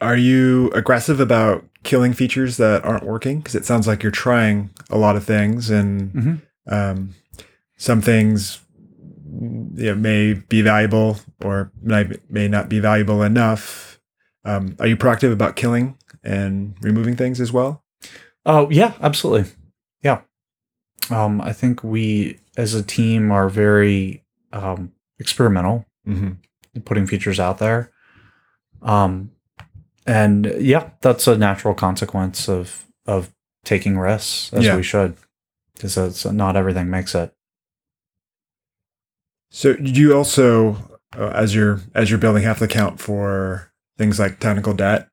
Are 0.00 0.16
you 0.16 0.70
aggressive 0.74 1.20
about 1.20 1.64
killing 1.82 2.12
features 2.12 2.56
that 2.58 2.84
aren't 2.84 3.04
working? 3.04 3.38
Because 3.38 3.54
it 3.54 3.64
sounds 3.64 3.86
like 3.86 4.02
you're 4.02 4.12
trying 4.12 4.70
a 4.90 4.98
lot 4.98 5.16
of 5.16 5.24
things, 5.24 5.70
and 5.70 6.12
Mhm. 6.12 6.42
um, 6.66 7.14
some 7.76 8.00
things 8.00 8.60
you 9.76 9.86
know, 9.86 9.94
may 9.94 10.34
be 10.34 10.62
valuable 10.62 11.18
or 11.42 11.72
may, 11.82 12.08
may 12.28 12.48
not 12.48 12.68
be 12.68 12.78
valuable 12.80 13.22
enough. 13.22 14.00
Um, 14.44 14.76
are 14.78 14.86
you 14.86 14.96
proactive 14.96 15.32
about 15.32 15.56
killing 15.56 15.96
and 16.22 16.74
removing 16.82 17.16
things 17.16 17.40
as 17.40 17.52
well? 17.52 17.82
Oh 18.46 18.68
yeah, 18.70 18.92
absolutely. 19.00 19.50
Yeah. 20.02 20.20
Um, 21.10 21.40
I 21.40 21.52
think 21.52 21.82
we 21.82 22.38
as 22.56 22.74
a 22.74 22.82
team 22.82 23.30
are 23.32 23.48
very 23.48 24.22
um, 24.52 24.92
experimental 25.18 25.84
Mm-hmm. 26.06 26.80
putting 26.84 27.06
features 27.06 27.40
out 27.40 27.58
there. 27.58 27.90
Um, 28.82 29.30
and 30.06 30.44
yeah, 30.58 30.90
that's 31.00 31.26
a 31.26 31.38
natural 31.38 31.74
consequence 31.74 32.48
of 32.48 32.84
of 33.06 33.32
taking 33.64 33.96
risks 33.98 34.52
as 34.52 34.64
Yeah. 34.66 34.76
we 34.76 34.82
should, 34.82 35.16
because 35.74 35.96
it's 35.96 36.24
not 36.26 36.56
everything 36.56 36.90
makes 36.90 37.14
it. 37.14 37.32
So 39.50 39.76
you 39.80 40.14
also, 40.14 40.76
uh, 41.16 41.28
as 41.28 41.54
you're 41.54 41.80
as 41.94 42.10
you're 42.10 42.18
building, 42.18 42.42
have 42.42 42.58
to 42.58 42.64
account 42.64 43.00
for 43.00 43.72
things 43.96 44.18
like 44.18 44.40
technical 44.40 44.74
debt? 44.74 45.08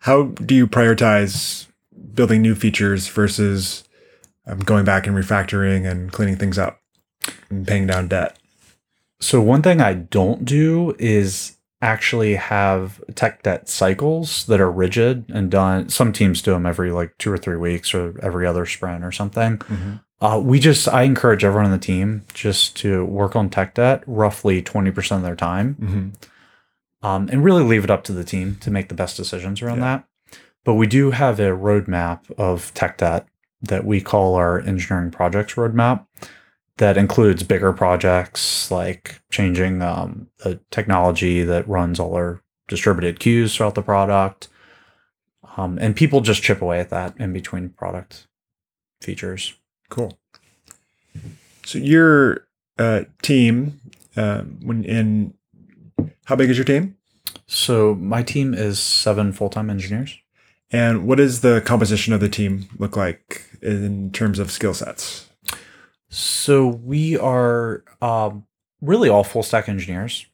How 0.00 0.24
do 0.24 0.54
you 0.54 0.66
prioritize 0.66 1.68
building 2.14 2.42
new 2.42 2.54
features 2.56 3.06
versus 3.08 3.84
um, 4.46 4.58
going 4.58 4.84
back 4.84 5.06
and 5.06 5.16
refactoring 5.16 5.88
and 5.88 6.10
cleaning 6.12 6.36
things 6.36 6.58
up 6.58 6.80
and 7.48 7.66
paying 7.66 7.86
down 7.86 8.08
debt? 8.08 8.36
So 9.22 9.40
one 9.40 9.62
thing 9.62 9.80
I 9.80 9.94
don't 9.94 10.44
do 10.44 10.94
is 10.98 11.56
actually 11.80 12.34
have 12.34 13.02
tech 13.14 13.42
debt 13.42 13.68
cycles 13.68 14.44
that 14.46 14.60
are 14.60 14.70
rigid 14.70 15.24
and 15.32 15.50
done. 15.50 15.88
Some 15.88 16.12
teams 16.12 16.42
do 16.42 16.52
them 16.52 16.66
every 16.66 16.90
like 16.92 17.16
two 17.18 17.32
or 17.32 17.38
three 17.38 17.56
weeks 17.56 17.94
or 17.94 18.14
every 18.22 18.46
other 18.46 18.66
sprint 18.66 19.04
or 19.04 19.12
something. 19.12 19.60
Uh, 20.20 20.38
we 20.42 20.60
just 20.60 20.86
I 20.88 21.02
encourage 21.02 21.44
everyone 21.44 21.66
on 21.66 21.72
the 21.72 21.78
team 21.84 22.24
just 22.34 22.76
to 22.78 23.04
work 23.04 23.34
on 23.34 23.50
tech 23.50 23.74
debt 23.74 24.04
roughly 24.06 24.62
twenty 24.62 24.90
percent 24.90 25.18
of 25.20 25.24
their 25.24 25.36
time. 25.36 25.74
Mm-hmm. 25.80 27.06
um, 27.06 27.28
and 27.32 27.42
really 27.44 27.64
leave 27.64 27.84
it 27.84 27.90
up 27.90 28.04
to 28.04 28.12
the 28.12 28.22
team 28.24 28.56
to 28.60 28.70
make 28.70 28.88
the 28.88 28.94
best 28.94 29.16
decisions 29.16 29.62
around 29.62 29.78
Yeah. 29.78 29.96
that. 29.96 30.38
But 30.64 30.74
we 30.74 30.86
do 30.86 31.10
have 31.10 31.40
a 31.40 31.50
roadmap 31.50 32.30
of 32.38 32.72
tech 32.74 32.98
debt 32.98 33.26
that 33.62 33.84
we 33.84 34.00
call 34.00 34.34
our 34.36 34.60
engineering 34.60 35.10
projects 35.10 35.54
roadmap 35.54 36.06
that 36.78 36.96
includes 36.96 37.42
bigger 37.42 37.72
projects 37.72 38.70
like 38.70 39.20
changing 39.30 39.82
um, 39.82 40.28
the 40.38 40.58
technology 40.70 41.44
that 41.44 41.68
runs 41.68 42.00
all 42.00 42.14
our 42.14 42.42
distributed 42.68 43.20
queues 43.20 43.54
throughout 43.54 43.74
the 43.74 43.82
product. 43.82 44.48
Um, 45.56 45.78
and 45.78 45.94
people 45.94 46.22
just 46.22 46.42
chip 46.42 46.62
away 46.62 46.80
at 46.80 46.90
that 46.90 47.14
in 47.18 47.32
between 47.32 47.68
product 47.70 48.26
features. 49.02 49.54
Cool. 49.90 50.18
So 51.66 51.78
your 51.78 52.46
uh, 52.78 53.02
team, 53.20 53.80
um, 54.16 54.58
when 54.62 54.84
in 54.84 55.34
how 56.24 56.36
big 56.36 56.48
is 56.50 56.56
your 56.56 56.64
team, 56.64 56.96
So 57.46 57.94
my 57.94 58.22
team 58.22 58.54
is 58.54 58.78
seven 58.80 59.32
full 59.32 59.50
time 59.50 59.68
engineers. 59.68 60.18
and 60.70 61.06
what 61.06 61.18
does 61.18 61.42
the 61.42 61.60
composition 61.60 62.14
of 62.14 62.20
the 62.20 62.28
team 62.30 62.66
look 62.78 62.96
like 62.96 63.44
in 63.60 64.10
terms 64.10 64.38
of 64.38 64.50
skill 64.50 64.72
sets? 64.72 65.28
So 66.14 66.66
we 66.68 67.16
are 67.16 67.82
um, 68.02 68.44
really 68.82 69.08
all 69.08 69.24
full 69.24 69.42
stack 69.42 69.66
engineers. 69.68 70.26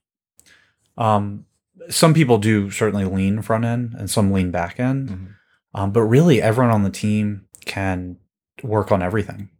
Um, 0.96 1.44
some 1.88 2.12
people 2.14 2.38
do 2.38 2.70
certainly 2.72 3.04
lean 3.04 3.40
front 3.42 3.64
end 3.64 3.94
and 3.96 4.10
some 4.10 4.32
lean 4.32 4.50
back 4.50 4.80
end, 4.80 5.08
Mhm. 5.08 5.26
um, 5.74 5.92
but 5.92 6.02
really 6.02 6.42
everyone 6.42 6.72
on 6.74 6.82
the 6.82 6.90
team 6.90 7.42
can 7.64 8.16
work 8.64 8.90
on 8.90 9.02
everything. 9.02 9.50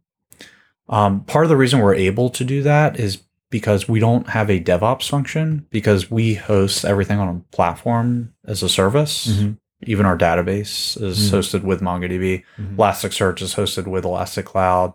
Um, 0.89 1.21
part 1.23 1.45
of 1.45 1.49
the 1.49 1.55
reason 1.55 1.79
we're 1.79 1.95
able 1.95 2.29
to 2.31 2.43
do 2.43 2.61
that 2.63 2.99
is 2.99 3.19
because 3.49 3.87
we 3.87 3.99
don't 4.01 4.27
have 4.29 4.49
a 4.49 4.59
DevOps 4.59 5.07
function 5.09 5.65
because 5.69 6.11
we 6.11 6.33
host 6.33 6.83
everything 6.83 7.17
on 7.19 7.29
a 7.29 7.55
platform 7.55 8.33
as 8.45 8.61
a 8.61 8.67
service. 8.69 9.27
Mhm. 9.27 9.57
Even 9.85 10.05
our 10.05 10.17
database 10.17 11.01
is 11.01 11.31
Mhm. 11.31 11.37
hosted 11.39 11.63
with 11.63 11.79
MongoDB. 11.81 12.43
Mhm. 12.59 12.75
Elasticsearch 12.75 13.41
is 13.41 13.55
hosted 13.55 13.87
with 13.87 14.03
Elastic 14.03 14.45
Cloud. 14.45 14.93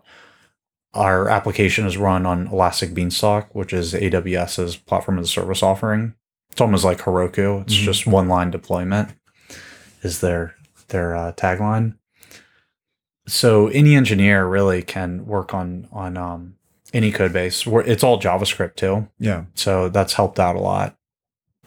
Our 0.95 1.29
application 1.29 1.85
is 1.85 1.97
run 1.97 2.25
on 2.25 2.47
Elastic 2.47 2.93
Beanstalk, 2.93 3.53
which 3.53 3.73
is 3.73 3.93
AWS's 3.93 4.77
platform 4.77 5.19
as 5.19 5.25
a 5.25 5.31
service 5.31 5.61
offering. 5.61 6.15
It's 6.51 6.61
almost 6.61 6.85
like 6.85 6.99
Heroku. 6.99 7.63
It's 7.63 7.75
Mhm. 7.75 7.83
just 7.83 8.07
one 8.07 8.29
line 8.29 8.49
deployment 8.49 9.09
is 10.03 10.21
their 10.21 10.55
their 10.89 11.15
uh, 11.15 11.31
tagline. 11.33 11.95
So 13.27 13.67
any 13.69 13.95
engineer 13.95 14.45
really 14.47 14.81
can 14.83 15.25
work 15.25 15.53
on 15.53 15.87
on 15.91 16.15
um, 16.15 16.55
any 16.93 17.11
code 17.11 17.33
base. 17.33 17.65
It's 17.67 18.03
all 18.03 18.21
JavaScript 18.21 18.75
too, 18.75 19.09
Yeah. 19.19 19.45
so 19.55 19.89
that's 19.89 20.13
helped 20.13 20.39
out 20.39 20.55
a 20.55 20.59
lot. 20.59 20.95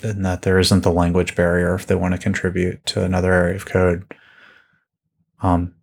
In 0.03 0.23
that 0.23 0.43
there 0.43 0.59
isn't 0.61 0.85
the 0.85 0.93
language 0.93 1.35
barrier 1.35 1.75
if 1.75 1.87
they 1.87 1.97
want 1.97 2.15
to 2.15 2.19
contribute 2.21 2.87
to 2.87 3.03
another 3.03 3.33
area 3.33 3.57
of 3.57 3.67
code. 3.67 4.05
Um, 5.43 5.75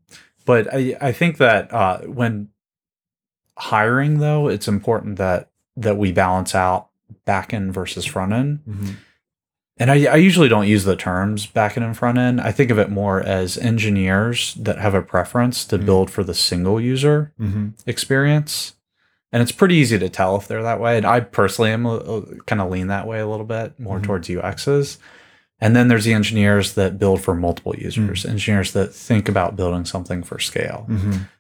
but 0.46 0.74
I, 0.74 0.96
I 1.02 1.12
think 1.12 1.38
that 1.38 1.72
uh, 1.74 2.00
when 2.04 2.50
hiring 3.58 4.20
though, 4.20 4.48
it's 4.48 4.68
important 4.68 5.18
that 5.18 5.50
that 5.78 5.98
we 5.98 6.12
balance 6.12 6.56
out 6.56 6.88
back 7.26 7.54
end 7.54 7.74
versus 7.74 8.06
front 8.06 8.32
end. 8.34 8.60
Mhm. 8.68 8.96
And 9.78 9.92
I, 9.92 10.06
I 10.06 10.16
usually 10.16 10.48
don't 10.48 10.68
use 10.68 10.86
the 10.86 10.96
terms 10.96 11.46
back 11.48 11.76
end 11.76 11.86
and 11.86 11.98
front 11.98 12.18
end. 12.18 12.40
I 12.40 12.52
think 12.54 12.72
of 12.72 12.80
it 12.80 12.90
more 12.90 13.22
as 13.22 13.58
engineers 13.58 14.54
that 14.56 14.78
have 14.80 14.94
a 14.94 15.02
preference 15.02 15.66
to 15.66 15.78
Mhm. 15.78 15.86
build 15.86 16.10
for 16.10 16.24
the 16.24 16.34
single 16.34 16.80
user 16.80 17.34
Mhm. 17.40 17.74
experience. 17.86 18.76
And 19.34 19.42
it's 19.42 19.52
pretty 19.52 19.76
easy 19.76 20.00
to 20.00 20.08
tell 20.08 20.38
if 20.38 20.48
they're 20.48 20.64
that 20.64 20.80
way. 20.80 20.96
And 20.96 21.06
I 21.06 21.20
personally 21.20 21.72
am 21.72 21.84
kind 22.46 22.62
of 22.62 22.72
lean 22.72 22.88
that 22.88 23.06
way 23.06 23.20
a 23.20 23.28
little 23.28 23.46
bit 23.46 23.78
more 23.78 24.00
Mhm. 24.00 24.04
towards 24.04 24.30
UXs. 24.30 24.98
And 25.60 25.76
then 25.76 25.90
there's 25.90 26.06
the 26.06 26.14
engineers 26.14 26.74
that 26.76 26.98
build 26.98 27.22
for 27.22 27.36
multiple 27.36 27.76
users, 27.76 28.26
engineers 28.26 28.72
that 28.72 28.94
think 28.94 29.28
about 29.28 29.58
building 29.58 29.84
something 29.84 30.24
for 30.24 30.40
scale. 30.40 30.88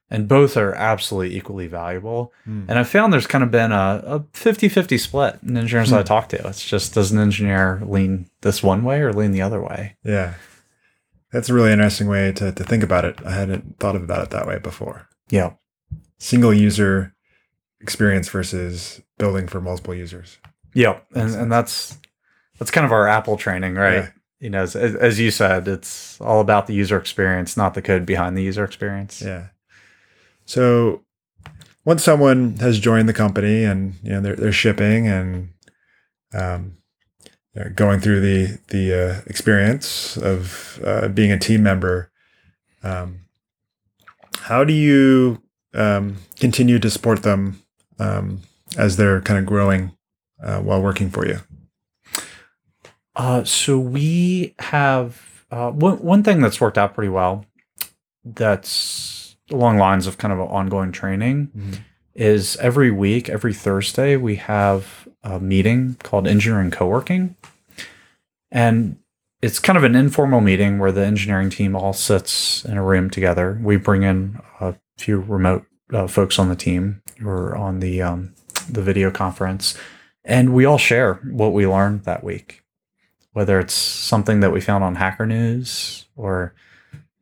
And 0.09 0.27
both 0.27 0.55
are 0.55 0.73
absolutely 0.75 1.35
equally 1.35 1.65
valuable. 1.67 2.31
Mm. 2.47 2.65
And 2.69 2.77
I 2.77 2.83
found 2.83 3.11
there's 3.11 3.25
kind 3.25 3.43
of 3.43 3.49
been 3.49 3.71
a, 3.71 4.03
a 4.05 4.19
50-50 4.19 4.99
split 4.99 5.39
in 5.41 5.57
engineers 5.57 5.89
that 5.89 5.97
I 5.97 6.01
Hmm. 6.01 6.05
talk 6.07 6.29
to. 6.29 6.47
It's 6.47 6.63
just 6.63 6.93
does 6.93 7.11
an 7.11 7.17
engineer 7.19 7.81
lean 7.83 8.29
this 8.41 8.61
one 8.61 8.83
way 8.83 9.01
or 9.01 9.11
lean 9.11 9.31
the 9.31 9.41
other 9.41 9.61
way? 9.61 9.97
Yeah. 10.03 10.35
That's 11.31 11.49
a 11.49 11.53
really 11.55 11.71
interesting 11.71 12.07
way 12.07 12.31
to, 12.33 12.51
to 12.51 12.63
think 12.63 12.83
about 12.83 13.03
it. 13.03 13.19
I 13.25 13.31
hadn't 13.31 13.79
thought 13.79 13.95
about 13.95 14.23
it 14.23 14.29
that 14.29 14.45
way 14.47 14.59
before. 14.59 15.07
Yeah. 15.29 15.53
Single 16.19 16.53
user 16.53 17.13
experience 17.81 18.29
versus 18.29 19.01
building 19.17 19.47
for 19.47 19.59
multiple 19.59 19.95
users. 19.95 20.37
Yeah. 20.73 20.99
And 21.15 21.33
and 21.35 21.51
that's 21.51 21.97
that's 22.59 22.71
kind 22.71 22.85
of 22.85 22.91
our 22.91 23.07
Apple 23.07 23.37
training, 23.37 23.73
right? 23.75 23.93
Yeah. 23.95 24.09
You 24.39 24.49
know, 24.51 24.61
as, 24.63 24.75
as 24.75 25.19
you 25.19 25.31
said, 25.31 25.67
it's 25.67 26.19
all 26.21 26.41
about 26.41 26.67
the 26.67 26.73
user 26.73 26.97
experience, 26.97 27.57
not 27.57 27.73
the 27.73 27.81
code 27.81 28.05
behind 28.05 28.37
the 28.37 28.43
user 28.43 28.63
experience. 28.63 29.21
Yeah. 29.21 29.47
So 30.45 31.03
once 31.83 32.03
someone 32.03 32.57
has 32.57 32.79
joined 32.79 33.07
the 33.07 33.13
company 33.13 33.63
and 33.63 33.95
you 34.03 34.11
know 34.11 34.21
they're 34.21 34.35
they're 34.35 34.51
shipping 34.51 35.07
and 35.07 35.49
um, 36.33 36.77
uh, 37.57 37.69
going 37.75 37.99
through 37.99 38.19
the 38.19 38.59
the 38.69 38.93
uh, 38.93 39.21
experience 39.27 40.17
of 40.17 40.79
uh, 40.83 41.07
being 41.07 41.31
a 41.31 41.39
team 41.39 41.63
member. 41.63 42.11
Um, 42.83 43.21
how 44.39 44.63
do 44.63 44.73
you 44.73 45.41
um, 45.73 46.17
continue 46.39 46.79
to 46.79 46.89
support 46.89 47.23
them 47.23 47.61
um, 47.97 48.41
as 48.77 48.97
they're 48.97 49.21
kind 49.21 49.39
of 49.39 49.45
growing 49.45 49.91
uh, 50.43 50.59
while 50.59 50.81
working 50.81 51.09
for 51.09 51.25
you? 51.25 51.39
Uh, 53.15 53.43
so 53.43 53.79
we 53.79 54.53
have 54.59 55.45
uh, 55.49 55.71
one 55.71 55.97
one 55.99 56.23
thing 56.23 56.41
that's 56.41 56.59
worked 56.59 56.77
out 56.77 56.93
pretty 56.93 57.09
well. 57.09 57.45
That's 58.23 59.24
along 59.51 59.77
lines 59.77 60.07
of 60.07 60.17
kind 60.17 60.33
of 60.33 60.39
an 60.39 60.47
ongoing 60.47 60.91
training. 60.91 61.51
Is 62.13 62.55
every 62.57 62.91
week, 62.91 63.27
every 63.29 63.53
Thursday, 63.53 64.15
we 64.15 64.37
have 64.37 65.07
a 65.21 65.39
meeting 65.39 65.97
called 66.01 66.27
Engineering 66.27 66.71
Co-working, 66.71 67.35
and 68.51 68.97
it's 69.41 69.59
kind 69.59 69.77
of 69.77 69.83
an 69.83 69.95
informal 69.95 70.39
meeting 70.39 70.79
where 70.79 70.93
the 70.93 71.05
engineering 71.05 71.49
team 71.49 71.75
all 71.75 71.91
sits 71.91 72.63
in 72.63 72.77
a 72.77 72.83
room 72.83 73.09
together. 73.09 73.59
We 73.61 73.75
bring 73.75 74.03
in 74.03 74.39
a 74.61 74.75
few 74.97 75.19
remote 75.19 75.65
uh, 75.91 76.07
folks 76.07 76.39
on 76.39 76.47
the 76.47 76.55
team 76.55 77.01
or 77.23 77.55
on 77.55 77.81
the 77.81 78.01
um, 78.01 78.33
the 78.69 78.81
video 78.81 79.11
conference, 79.11 79.77
and 80.23 80.53
we 80.53 80.63
all 80.63 80.77
share 80.77 81.15
what 81.15 81.51
we 81.51 81.67
learned 81.67 82.05
that 82.05 82.23
week 82.23 82.65
whether 83.35 83.59
it's 83.59 83.73
something 83.73 84.39
that 84.39 84.53
we 84.53 84.61
found 84.61 84.81
on 84.81 84.95
Hacker 84.95 85.25
News 85.25 86.05
or 86.15 86.53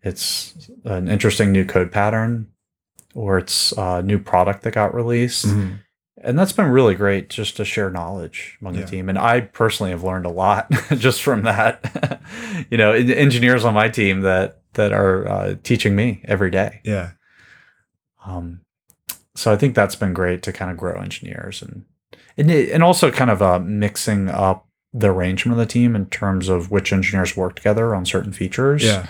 it's 0.04 0.70
an 0.84 1.08
interesting 1.08 1.52
new 1.52 1.66
code 1.66 1.92
pattern 1.92 2.48
or 3.16 3.38
it's 3.38 3.72
a 3.78 4.02
new 4.04 4.20
product 4.20 4.64
that 4.64 4.74
got 4.74 4.94
released. 4.94 5.46
Mhm. 5.46 5.80
And 6.26 6.40
that's 6.40 6.52
been 6.54 6.68
really 6.68 6.96
great 6.96 7.30
just 7.30 7.58
to 7.58 7.66
share 7.66 7.90
knowledge 7.90 8.58
among 8.62 8.76
Yeah. 8.76 8.82
the 8.82 8.88
team. 8.88 9.10
And 9.10 9.18
I 9.20 9.42
personally 9.42 9.92
have 9.92 10.04
learned 10.04 10.26
a 10.26 10.30
lot 10.30 10.70
just 10.98 11.22
from 11.22 11.44
that. 11.44 12.22
you 12.70 12.78
know, 12.78 12.92
en- 12.94 13.10
engineers 13.12 13.66
on 13.66 13.74
my 13.74 13.90
team 13.90 14.22
that 14.22 14.60
that 14.74 14.92
are 14.94 15.28
uh, 15.28 15.56
teaching 15.64 15.96
me 15.96 16.22
every 16.26 16.50
day. 16.50 16.82
Yeah. 16.84 17.12
Um, 18.26 18.62
so 19.36 19.52
I 19.52 19.56
think 19.56 19.76
that's 19.76 19.96
been 19.96 20.14
great 20.14 20.42
to 20.44 20.54
kind 20.54 20.72
of 20.72 20.78
grow 20.78 21.00
engineers 21.00 21.62
and 21.62 21.86
and, 22.38 22.50
it, 22.50 22.72
and 22.72 22.82
also 22.84 23.12
kind 23.12 23.30
of 23.30 23.42
uh, 23.44 23.60
mixing 23.60 24.28
up 24.30 24.68
the 24.92 25.12
arrangement 25.12 25.54
of 25.54 25.60
the 25.60 25.72
team 25.72 25.96
in 25.96 26.08
terms 26.08 26.50
of 26.50 26.72
which 26.72 26.92
engineers 26.92 27.38
work 27.38 27.56
together 27.56 27.94
on 27.94 28.06
certain 28.06 28.34
features. 28.34 28.84
Yeah. 28.84 29.08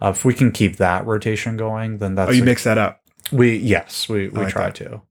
Uh, 0.00 0.10
if 0.10 0.24
we 0.24 0.32
can 0.34 0.52
keep 0.52 0.76
that 0.76 1.04
rotation 1.06 1.56
going, 1.56 1.98
then 1.98 2.14
that's 2.14 2.30
oh, 2.30 2.32
you 2.32 2.44
mix 2.44 2.64
that 2.64 2.78
up. 2.78 3.00
we 3.32 3.56
yes 3.56 4.08
we 4.08 4.28
we 4.28 4.42
like 4.44 4.52
try 4.52 4.66
that. 4.66 4.74
to. 4.76 5.02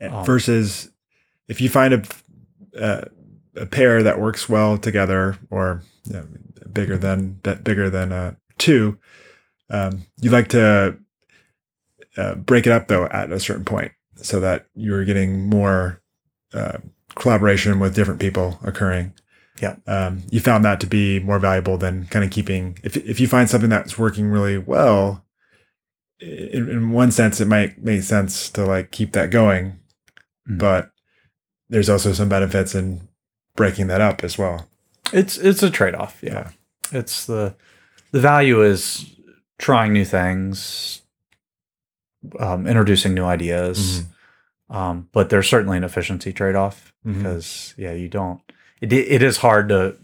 And 0.00 0.14
Oh. 0.14 0.22
versus 0.22 0.90
if 1.48 1.60
you 1.60 1.68
find 1.68 1.94
a 1.94 2.02
uh, 2.78 3.04
a 3.56 3.66
pair 3.66 4.02
that 4.02 4.20
works 4.20 4.48
well 4.48 4.76
together 4.78 5.38
or 5.50 5.82
you 6.06 6.14
know, 6.14 6.26
bigger 6.72 6.98
than 6.98 7.38
that 7.44 7.62
bigger 7.64 7.88
than 7.90 8.12
uh, 8.12 8.34
two 8.58 8.98
um, 9.70 10.04
you 10.20 10.30
like 10.30 10.48
to 10.48 10.96
uh, 12.16 12.34
break 12.34 12.66
it 12.66 12.72
up 12.72 12.88
though 12.88 13.06
at 13.06 13.30
a 13.32 13.38
certain 13.40 13.64
point 13.64 13.92
so 14.16 14.40
that 14.40 14.66
you're 14.74 15.04
getting 15.04 15.48
more 15.48 16.00
uh, 16.52 16.78
collaboration 17.14 17.78
with 17.78 17.94
different 17.94 18.20
people 18.20 18.58
occurring 18.64 19.12
Yeah. 19.60 19.76
um, 19.86 20.22
you 20.30 20.40
found 20.40 20.64
that 20.64 20.80
to 20.80 20.86
be 20.86 21.20
more 21.20 21.38
valuable 21.38 21.78
than 21.78 22.06
kind 22.06 22.24
of 22.24 22.30
keeping 22.32 22.76
if, 22.82 22.96
if 22.96 23.20
you 23.20 23.28
find 23.28 23.48
something 23.48 23.70
that's 23.70 23.96
working 23.96 24.26
really 24.26 24.58
well 24.58 25.24
in, 26.20 26.68
in 26.68 26.90
one 26.90 27.12
sense 27.12 27.40
it 27.40 27.46
might 27.46 27.78
make 27.82 28.02
sense 28.02 28.50
to 28.50 28.64
like 28.64 28.90
keep 28.90 29.12
that 29.12 29.30
going 29.30 29.78
Mm. 30.48 30.58
but 30.58 30.90
there's 31.70 31.88
also 31.88 32.12
some 32.12 32.28
benefits 32.28 32.74
in 32.74 33.08
breaking 33.56 33.86
that 33.86 34.00
up 34.02 34.22
as 34.24 34.36
well 34.36 34.68
It's 35.12 35.38
it's 35.38 35.62
a 35.62 35.70
trade 35.70 35.94
off. 35.94 36.18
Yeah. 36.22 36.50
it's 36.92 37.24
the 37.26 37.54
the 38.10 38.20
value 38.20 38.60
is 38.62 39.06
trying 39.58 39.92
new 39.94 40.04
things, 40.04 41.00
um, 42.38 42.66
introducing 42.66 43.14
new 43.14 43.24
ideas. 43.24 44.02
Um, 44.70 45.08
but 45.12 45.30
there's 45.30 45.48
certainly 45.48 45.76
an 45.76 45.84
efficiency 45.84 46.32
trade 46.32 46.54
off 46.56 46.92
Mhm. 47.06 47.18
because 47.18 47.74
yeah, 47.78 47.92
you 47.92 48.08
don't. 48.08 48.40
It 48.84 48.92
it 48.92 49.22
is 49.22 49.38
hard 49.38 49.68
to 49.70 49.96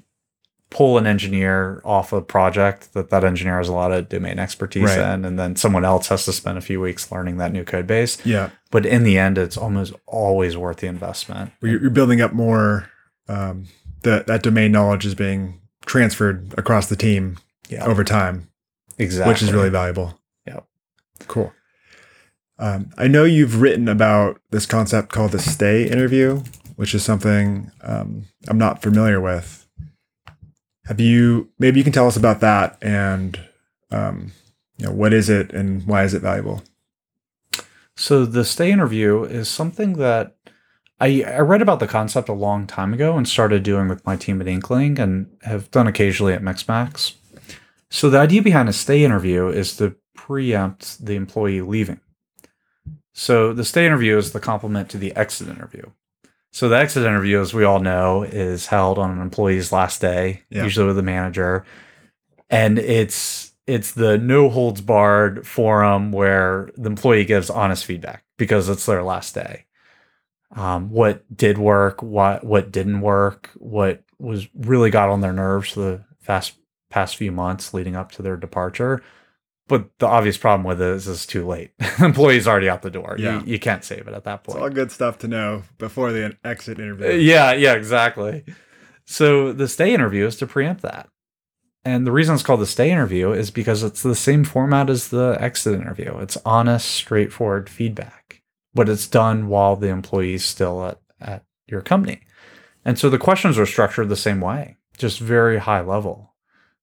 pull 0.71 0.99
an 0.99 1.07
engineer 1.07 1.81
off 1.85 2.13
a 2.13 2.21
project 2.23 2.93
that 2.95 3.11
that 3.11 3.25
engineer 3.25 3.59
has 3.59 3.69
a 3.69 3.73
lot 3.73 3.91
of 3.91 4.09
domain 4.09 4.39
expertise 4.39 4.85
Right. 4.85 5.15
in, 5.15 5.25
and 5.25 5.37
then 5.37 5.57
someone 5.57 5.85
else 5.85 6.07
has 6.09 6.25
to 6.27 6.33
spend 6.33 6.59
a 6.59 6.61
few 6.61 6.81
weeks 6.81 7.11
learning 7.11 7.39
that 7.39 7.53
new 7.53 7.65
code 7.65 7.89
base. 7.89 8.25
yeah 8.25 8.51
But 8.71 8.87
in 8.87 9.03
the 9.03 9.19
end, 9.19 9.37
it's 9.37 9.57
almost 9.57 9.93
always 10.07 10.57
worth 10.57 10.77
the 10.79 10.87
investment. 10.87 11.51
you're, 11.61 11.81
you're 11.81 11.91
building 11.91 12.21
up 12.21 12.33
more 12.33 12.89
um, 13.29 13.65
that 14.03 14.29
that 14.29 14.43
domain 14.45 14.71
knowledge 14.71 15.05
is 15.05 15.17
being 15.17 15.61
transferred 15.87 16.55
across 16.57 16.87
the 16.89 16.97
team 16.97 17.39
Yeah, 17.69 17.85
over 17.87 18.05
time 18.05 18.49
exactly. 18.97 19.33
which 19.33 19.43
is 19.43 19.53
really 19.53 19.71
valuable 19.71 20.21
Yep. 20.47 20.65
cool 21.27 21.53
um, 22.61 22.91
i 22.97 23.09
know 23.09 23.25
you've 23.25 23.61
written 23.61 23.89
about 23.89 24.41
this 24.51 24.67
concept 24.67 25.11
called 25.11 25.33
the 25.33 25.39
stay 25.41 25.89
interview 25.89 26.43
which 26.81 26.95
is 26.95 27.05
something 27.05 27.71
um, 27.83 28.25
i'm 28.49 28.59
not 28.59 28.81
familiar 28.81 29.21
with 29.21 29.69
have 30.87 30.99
you 30.99 31.51
maybe 31.59 31.79
you 31.79 31.85
can 31.85 31.93
tell 31.93 32.07
us 32.07 32.17
about 32.17 32.41
that 32.41 32.79
and 32.81 33.39
um, 33.93 34.33
you 34.79 34.87
know 34.87 34.93
what 34.93 35.13
is 35.13 35.29
it 35.29 35.53
and 35.53 35.87
why 35.87 36.03
is 36.05 36.15
it 36.15 36.23
valuable 36.23 36.63
So 37.97 38.25
the 38.25 38.47
stay 38.47 38.73
interview 38.73 39.25
is 39.25 39.47
something 39.51 39.99
that 39.99 40.35
I, 40.99 41.23
I 41.23 41.41
read 41.41 41.61
about 41.61 41.81
the 41.81 41.87
concept 41.87 42.31
a 42.31 42.33
long 42.47 42.67
time 42.67 42.95
ago 42.95 43.15
and 43.19 43.29
started 43.29 43.63
doing 43.63 43.89
with 43.89 44.07
my 44.07 44.17
team 44.17 44.41
at 44.41 44.49
Inkling 44.49 44.99
and 44.99 45.27
have 45.43 45.71
done 45.71 45.87
occasionally 45.87 46.33
at 46.33 46.41
Mixmax. 46.41 47.15
So 47.91 48.09
the 48.09 48.19
idea 48.19 48.41
behind 48.41 48.71
a 48.71 48.73
stay 48.73 49.05
interview 49.05 49.49
is 49.49 49.77
to 49.77 49.97
preempt 50.15 51.05
the 51.05 51.15
employee 51.15 51.61
leaving. 51.61 52.01
So 53.13 53.53
the 53.53 53.67
stay 53.67 53.85
interview 53.85 54.17
is 54.17 54.33
the 54.33 54.41
complement 54.41 54.89
to 54.91 54.99
the 54.99 55.15
exit 55.15 55.49
interview. 55.49 55.91
So 56.53 56.69
the 56.69 56.77
exit 56.77 57.05
interview, 57.05 57.41
as 57.41 57.55
we 57.55 57.65
all 57.65 57.79
know, 57.81 58.23
is 58.25 58.67
held 58.67 58.99
on 58.99 59.11
an 59.11 59.21
employee's 59.21 59.73
last 59.73 60.01
day, 60.01 60.43
Yeah. 60.51 60.65
usually 60.65 60.87
with 60.87 60.97
the 60.97 61.03
manager, 61.03 61.65
and 62.49 62.79
it's 62.79 63.53
it's 63.67 63.93
the 63.93 64.19
no 64.19 64.49
holds 64.49 64.81
barred 64.81 65.47
forum 65.47 66.11
where 66.11 66.71
the 66.77 66.89
employee 66.91 67.25
gives 67.25 67.51
honest 67.51 67.85
feedback 67.85 68.25
because 68.37 68.69
it's 68.69 68.85
their 68.87 69.03
last 69.05 69.33
day. 69.35 69.67
Um, 70.57 70.91
what 70.91 71.25
did 71.37 71.57
work, 71.59 72.03
what 72.03 72.43
what 72.43 72.73
didn't 72.73 73.01
work, 73.01 73.51
what 73.57 74.03
was 74.19 74.49
really 74.55 74.91
got 74.91 75.09
on 75.09 75.21
their 75.21 75.33
nerves 75.33 75.75
the 75.75 76.05
fast 76.19 76.55
past 76.91 77.15
few 77.17 77.31
months 77.31 77.73
leading 77.73 77.95
up 77.95 78.11
to 78.13 78.23
their 78.23 78.37
departure. 78.37 79.01
But 79.71 79.89
the 80.01 80.09
obvious 80.09 80.37
problem 80.37 80.65
with 80.65 80.83
it 80.83 80.89
is 80.97 81.07
it's 81.07 81.25
too 81.25 81.47
late. 81.47 81.71
employee's 82.01 82.49
already 82.49 82.69
out 82.69 82.83
the 82.83 82.91
door. 82.91 83.15
Yeah. 83.17 83.39
You, 83.39 83.53
you 83.53 83.59
can't 83.61 83.85
save 83.85 84.09
it 84.09 84.15
at 84.15 84.25
that 84.25 84.43
point. 84.43 84.57
it's 84.57 84.63
all 84.65 84.69
good 84.69 84.91
stuff 84.91 85.19
to 85.19 85.29
know 85.29 85.63
before 85.79 86.11
the 86.11 86.37
exit 86.43 86.81
interview 86.81 87.07
Uh, 87.07 87.11
Yeah, 87.11 87.53
yeah, 87.53 87.75
exactly. 87.75 88.45
So 89.05 89.53
the 89.53 89.69
stay 89.69 89.95
interview 89.95 90.27
is 90.27 90.35
to 90.39 90.47
preempt 90.49 90.83
that. 90.83 91.09
And 91.85 92.05
the 92.05 92.11
reason 92.11 92.35
it's 92.35 92.43
called 92.43 92.59
the 92.59 92.67
stay 92.67 92.91
interview 92.91 93.31
is 93.31 93.53
because 93.53 93.85
it's 93.85 94.03
the 94.03 94.17
same 94.17 94.43
format 94.43 94.91
as 94.91 95.11
the 95.11 95.39
exit 95.39 95.81
interview. 95.81 96.19
It's 96.19 96.37
honest, 96.45 96.91
straightforward 96.91 97.71
feedback, 97.71 98.43
but 98.75 98.89
it's 98.89 99.07
done 99.07 99.47
while 99.47 99.77
the 99.77 99.87
employee's 99.87 100.45
still 100.45 100.85
at, 100.85 101.01
at 101.21 101.45
your 101.69 101.81
company. 101.81 102.23
And 102.85 102.99
so 102.99 103.09
the 103.09 103.19
questions 103.19 103.57
are 103.57 103.67
structured 103.67 104.09
the 104.09 104.17
same 104.17 104.41
way, 104.41 104.79
just 104.99 105.21
very 105.21 105.59
high 105.59 105.81
level, 105.81 106.35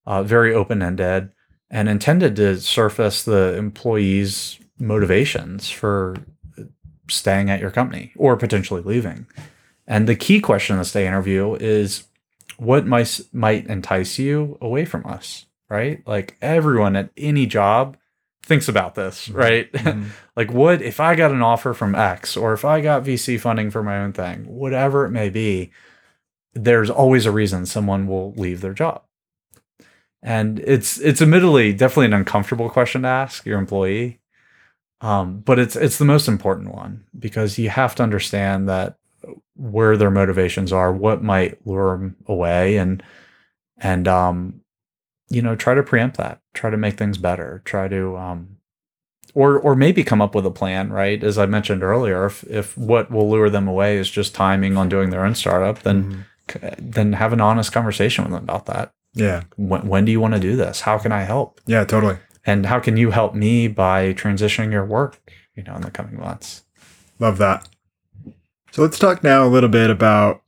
uh, 0.05 0.23
very 0.23 0.53
open 0.53 0.81
ended, 0.81 1.31
and 1.69 1.89
intended 1.89 2.35
to 2.37 2.59
surface 2.59 3.23
the 3.23 3.55
employee's 3.57 4.59
motivations 4.79 5.69
for 5.69 6.15
staying 7.09 7.49
at 7.49 7.59
your 7.59 7.71
company 7.71 8.13
or 8.15 8.35
potentially 8.37 8.81
leaving. 8.81 9.25
And 9.87 10.07
the 10.07 10.15
key 10.15 10.39
question 10.41 10.75
in 10.75 10.79
the 10.79 10.85
stay 10.85 11.07
interview 11.07 11.55
is 11.55 12.03
what 12.57 12.85
might 12.85 13.19
might 13.31 13.67
entice 13.67 14.19
you 14.19 14.57
away 14.61 14.85
from 14.85 15.05
us, 15.05 15.45
right? 15.69 16.01
Like 16.07 16.37
everyone 16.41 16.95
at 16.95 17.09
any 17.17 17.45
job 17.45 17.97
thinks 18.43 18.67
about 18.67 18.95
this, 18.95 19.29
right? 19.29 19.71
Mhm. 19.73 20.05
like 20.35 20.51
what 20.51 20.81
if 20.81 20.99
I 20.99 21.15
got 21.15 21.31
an 21.31 21.41
offer 21.41 21.73
from 21.73 21.95
X 21.95 22.35
or 22.37 22.53
if 22.53 22.63
I 22.65 22.81
got 22.81 23.03
VC 23.03 23.39
funding 23.39 23.69
for 23.71 23.83
my 23.83 23.97
own 23.99 24.13
thing, 24.13 24.45
whatever 24.47 25.05
it 25.05 25.11
may 25.11 25.29
be, 25.29 25.71
there's 26.53 26.89
always 26.89 27.25
a 27.25 27.31
reason 27.31 27.65
someone 27.65 28.07
will 28.07 28.33
leave 28.33 28.61
their 28.61 28.73
job. 28.73 29.03
And 30.27 30.59
it's 30.59 30.99
it's 30.99 31.21
admittedly 31.21 31.71
definitely 31.71 32.07
an 32.07 32.13
uncomfortable 32.13 32.69
question 32.69 33.03
to 33.03 33.07
ask 33.07 33.45
your 33.45 33.57
employee. 33.59 34.19
Um, 34.99 35.39
but 35.39 35.57
it's 35.57 35.75
it's 35.77 35.97
the 35.99 36.05
most 36.05 36.27
important 36.27 36.73
one 36.75 37.05
because 37.17 37.57
you 37.57 37.69
have 37.69 37.95
to 37.95 38.03
understand 38.03 38.67
that 38.67 38.97
where 39.55 39.95
their 39.95 40.11
motivations 40.11 40.73
are, 40.73 40.91
what 40.91 41.23
might 41.23 41.65
lure 41.65 41.91
them 41.97 42.17
away, 42.27 42.77
and 42.77 43.01
and 43.77 44.07
um, 44.07 44.61
you 45.29 45.41
know, 45.41 45.55
try 45.55 45.73
to 45.75 45.83
preempt 45.83 46.17
that, 46.17 46.41
try 46.53 46.69
to 46.71 46.77
make 46.77 46.97
things 46.97 47.17
better, 47.17 47.61
try 47.63 47.87
to 47.87 48.17
um, 48.17 48.57
or 49.33 49.57
or 49.57 49.75
maybe 49.75 50.03
come 50.03 50.21
up 50.21 50.35
with 50.35 50.45
a 50.45 50.51
plan, 50.51 50.91
right? 50.91 51.23
As 51.23 51.37
I 51.37 51.45
mentioned 51.45 51.83
earlier, 51.83 52.25
if 52.25 52.43
if 52.49 52.77
what 52.77 53.09
will 53.11 53.29
lure 53.29 53.49
them 53.49 53.67
away 53.67 53.97
is 53.97 54.09
just 54.09 54.35
timing 54.35 54.75
on 54.77 54.89
doing 54.89 55.09
their 55.09 55.25
own 55.25 55.35
startup, 55.35 55.83
then 55.83 56.25
Mhm. 56.59 56.75
then 56.79 57.13
have 57.13 57.31
an 57.33 57.39
honest 57.41 57.71
conversation 57.71 58.23
with 58.25 58.33
them 58.33 58.43
about 58.43 58.65
that. 58.65 58.91
Yeah. 59.17 59.43
When, 59.55 59.87
when 59.87 60.05
do 60.05 60.11
you 60.11 60.19
want 60.19 60.33
to 60.33 60.39
do 60.39 60.55
this? 60.55 60.81
How 60.81 60.97
can 60.97 61.11
I 61.11 61.23
help? 61.23 61.59
Yeah, 61.65 61.83
totally. 61.83 62.17
And 62.45 62.65
how 62.65 62.79
can 62.79 62.97
you 62.97 63.11
help 63.11 63.35
me 63.35 63.67
by 63.67 64.13
transitioning 64.13 64.71
your 64.71 64.85
work, 64.85 65.19
you 65.55 65.63
know, 65.63 65.75
in 65.75 65.81
the 65.81 65.91
coming 65.91 66.17
months? 66.19 66.63
Love 67.19 67.37
that. 67.39 67.67
So 68.71 68.81
let's 68.81 68.99
talk 68.99 69.23
now 69.23 69.45
a 69.45 69.49
little 69.49 69.69
bit 69.69 69.89
about 69.89 70.41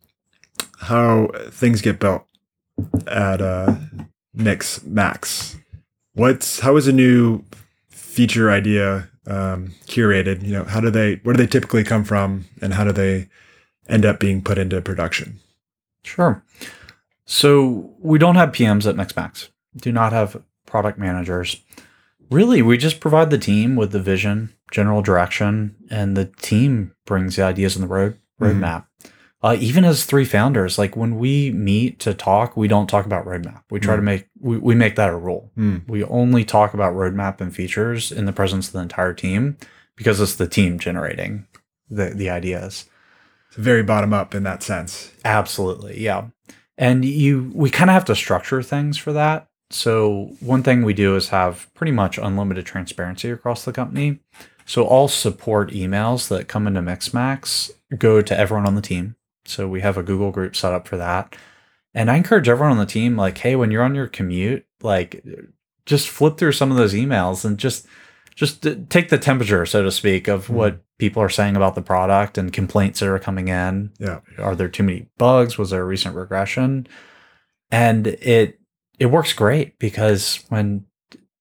how 0.82 1.30
things 1.50 1.82
get 1.82 2.00
built 2.00 2.24
at 3.08 3.42
uh, 3.42 3.76
Mixmax. 4.38 5.60
What's 6.14 6.60
how 6.60 6.78
is 6.78 6.88
a 6.88 6.94
new 6.94 7.44
feature 7.90 8.52
idea 8.52 9.10
um, 9.28 9.74
curated? 9.88 10.44
You 10.44 10.54
know, 10.54 10.64
how 10.64 10.80
do 10.80 10.90
they 10.90 11.16
where 11.24 11.34
do 11.34 11.44
they 11.44 11.48
typically 11.48 11.84
come 11.84 12.04
from, 12.04 12.46
and 12.62 12.74
how 12.74 12.84
do 12.84 12.92
they 12.92 13.30
end 13.88 14.06
up 14.06 14.20
being 14.20 14.42
put 14.42 14.58
into 14.58 14.82
production? 14.82 15.40
Sure. 16.04 16.44
So 17.32 17.94
we 18.00 18.18
don't 18.18 18.38
have 18.38 18.52
PMs 18.52 18.88
at 18.90 18.96
Mixmax. 18.96 19.50
Do 19.78 19.92
not 19.92 20.14
have 20.14 20.42
product 20.66 20.98
managers. 20.98 21.62
Really, 22.32 22.64
we 22.64 22.76
just 22.76 23.00
provide 23.00 23.30
the 23.30 23.38
team 23.38 23.76
with 23.76 23.92
the 23.92 24.00
vision, 24.02 24.52
general 24.72 25.04
direction, 25.04 25.76
and 25.92 26.18
the 26.18 26.26
team 26.26 26.92
brings 27.06 27.36
the 27.36 27.44
ideas 27.44 27.76
in 27.76 27.84
the 27.84 27.88
road 27.88 28.18
Mhm. 28.42 28.60
roadmap. 28.60 28.86
Uh, 29.44 29.56
even 29.60 29.86
as 29.86 30.06
three 30.06 30.26
founders, 30.26 30.80
like 30.80 30.98
when 30.98 31.20
we 31.20 31.52
meet 31.52 32.00
to 32.00 32.16
talk, 32.16 32.58
we 32.58 32.68
don't 32.68 32.90
talk 32.90 33.06
about 33.06 33.26
roadmap. 33.28 33.62
We 33.70 33.80
try 33.80 33.96
to 33.96 34.02
Mm. 34.02 34.06
make 34.06 34.28
we, 34.42 34.58
we 34.58 34.74
make 34.74 34.96
that 34.96 35.10
a 35.12 35.16
rule. 35.16 35.52
Hmm. 35.54 35.78
We 35.88 36.04
only 36.06 36.44
talk 36.44 36.74
about 36.74 36.96
roadmap 36.96 37.40
and 37.42 37.54
features 37.56 38.12
in 38.12 38.26
the 38.26 38.34
presence 38.34 38.68
of 38.68 38.74
the 38.74 38.80
entire 38.80 39.14
team 39.14 39.56
because 39.96 40.20
it's 40.20 40.34
the 40.36 40.48
team 40.48 40.80
generating 40.80 41.46
the 41.92 42.06
the 42.10 42.32
ideas. 42.32 42.86
It's 43.50 43.58
very 43.58 43.84
bottom 43.84 44.14
up 44.14 44.34
in 44.34 44.42
that 44.44 44.64
sense. 44.64 45.12
Absolutely, 45.24 46.02
yeah. 46.02 46.24
And 46.80 47.06
you 47.06 47.52
we 47.54 47.70
kind 47.70 47.92
of 47.92 47.94
have 47.94 48.06
to 48.06 48.16
structure 48.16 48.64
things 48.64 48.98
for 48.98 49.14
that. 49.14 49.48
So 49.70 50.36
one 50.40 50.64
thing 50.64 50.82
we 50.82 50.96
do 50.96 51.16
is 51.16 51.30
have 51.30 51.72
pretty 51.76 51.92
much 51.92 52.18
unlimited 52.18 52.66
transparency 52.66 53.30
across 53.30 53.66
the 53.66 53.74
company. 53.74 54.20
So 54.66 54.84
all 54.84 55.08
support 55.08 55.72
emails 55.72 56.30
that 56.30 56.48
come 56.48 56.66
into 56.66 56.82
Mixmax 56.82 57.70
go 57.98 58.22
to 58.22 58.40
everyone 58.40 58.66
on 58.66 58.76
the 58.76 58.82
team. 58.82 59.16
So 59.46 59.68
we 59.68 59.82
have 59.82 59.98
a 59.98 60.04
Google 60.04 60.32
group 60.32 60.56
set 60.56 60.74
up 60.74 60.88
for 60.88 60.98
that. 60.98 61.36
And 61.94 62.10
I 62.10 62.16
encourage 62.16 62.48
everyone 62.48 62.72
on 62.72 62.78
the 62.78 62.86
team 62.86 63.18
like, 63.18 63.38
hey, 63.40 63.56
when 63.56 63.72
you're 63.72 63.84
on 63.84 63.96
your 63.96 64.08
commute, 64.08 64.66
like 64.82 65.24
just 65.86 66.08
flip 66.08 66.38
through 66.38 66.52
some 66.54 66.72
of 66.72 66.78
those 66.78 66.94
emails 66.94 67.44
and 67.44 67.58
just 67.58 67.88
just 68.40 68.66
take 68.90 69.10
the 69.10 69.18
temperature, 69.18 69.66
so 69.66 69.84
to 69.84 69.92
speak, 69.92 70.28
of 70.30 70.48
Mhm. 70.48 70.54
what 70.54 70.82
people 70.98 71.22
are 71.22 71.30
saying 71.30 71.56
about 71.58 71.76
the 71.76 71.82
product 71.82 72.38
and 72.38 72.54
complaints 72.54 73.00
that 73.02 73.10
are 73.10 73.20
coming 73.20 73.50
in 73.50 73.92
Yeah. 74.00 74.20
are 74.38 74.56
there 74.56 74.70
too 74.70 74.84
many 74.84 75.08
bugs 75.18 75.58
was 75.58 75.70
there 75.72 75.82
a 75.82 75.86
recent 75.86 76.16
regression 76.16 76.88
and 77.72 78.08
it 78.08 78.60
it 78.98 79.06
works 79.08 79.32
great 79.34 79.80
because 79.80 80.44
when 80.50 80.84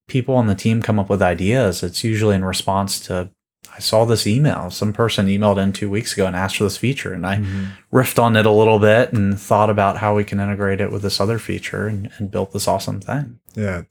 people 0.06 0.34
on 0.36 0.46
the 0.46 0.54
team 0.54 0.80
come 0.82 0.98
up 0.98 1.08
with 1.10 1.20
ideas 1.22 1.82
it's 1.82 2.04
usually 2.04 2.36
in 2.36 2.44
response 2.44 3.00
to 3.00 3.30
i 3.74 3.80
saw 3.80 4.04
this 4.04 4.26
email 4.28 4.70
some 4.70 4.92
person 4.92 5.26
emailed 5.26 5.60
in 5.60 5.72
two 5.72 5.90
weeks 5.90 6.12
ago 6.12 6.24
and 6.26 6.36
asked 6.36 6.56
for 6.58 6.64
this 6.64 6.76
feature 6.76 7.12
and 7.12 7.26
i 7.26 7.36
Mhm. 7.38 7.66
riffed 7.92 8.22
on 8.22 8.36
it 8.36 8.46
a 8.46 8.50
little 8.50 8.78
bit 8.78 9.12
and 9.12 9.38
thought 9.40 9.70
about 9.70 9.98
how 9.98 10.14
we 10.14 10.22
can 10.24 10.38
integrate 10.38 10.80
it 10.80 10.92
with 10.92 11.02
this 11.02 11.20
other 11.20 11.38
feature 11.40 11.88
and, 11.88 12.10
and 12.18 12.30
built 12.30 12.52
this 12.52 12.68
awesome 12.68 13.00
thing 13.00 13.38
Yeah. 13.54 13.82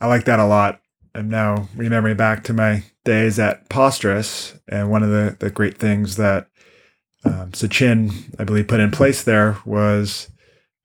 I 0.00 0.06
like 0.08 0.26
that 0.26 0.38
a 0.38 0.44
lot. 0.44 0.80
I'm 1.16 1.30
now 1.30 1.68
remembering 1.74 2.18
back 2.18 2.44
to 2.44 2.52
my 2.52 2.84
days 3.06 3.38
at 3.38 3.70
Posterous, 3.70 4.58
and 4.68 4.90
one 4.90 5.02
of 5.02 5.08
the, 5.08 5.34
the 5.38 5.50
great 5.50 5.78
things 5.78 6.16
that 6.16 6.48
um, 7.24 7.52
Sachin, 7.52 8.34
I 8.38 8.44
believe, 8.44 8.68
put 8.68 8.80
in 8.80 8.90
place 8.90 9.22
there 9.22 9.56
was 9.64 10.30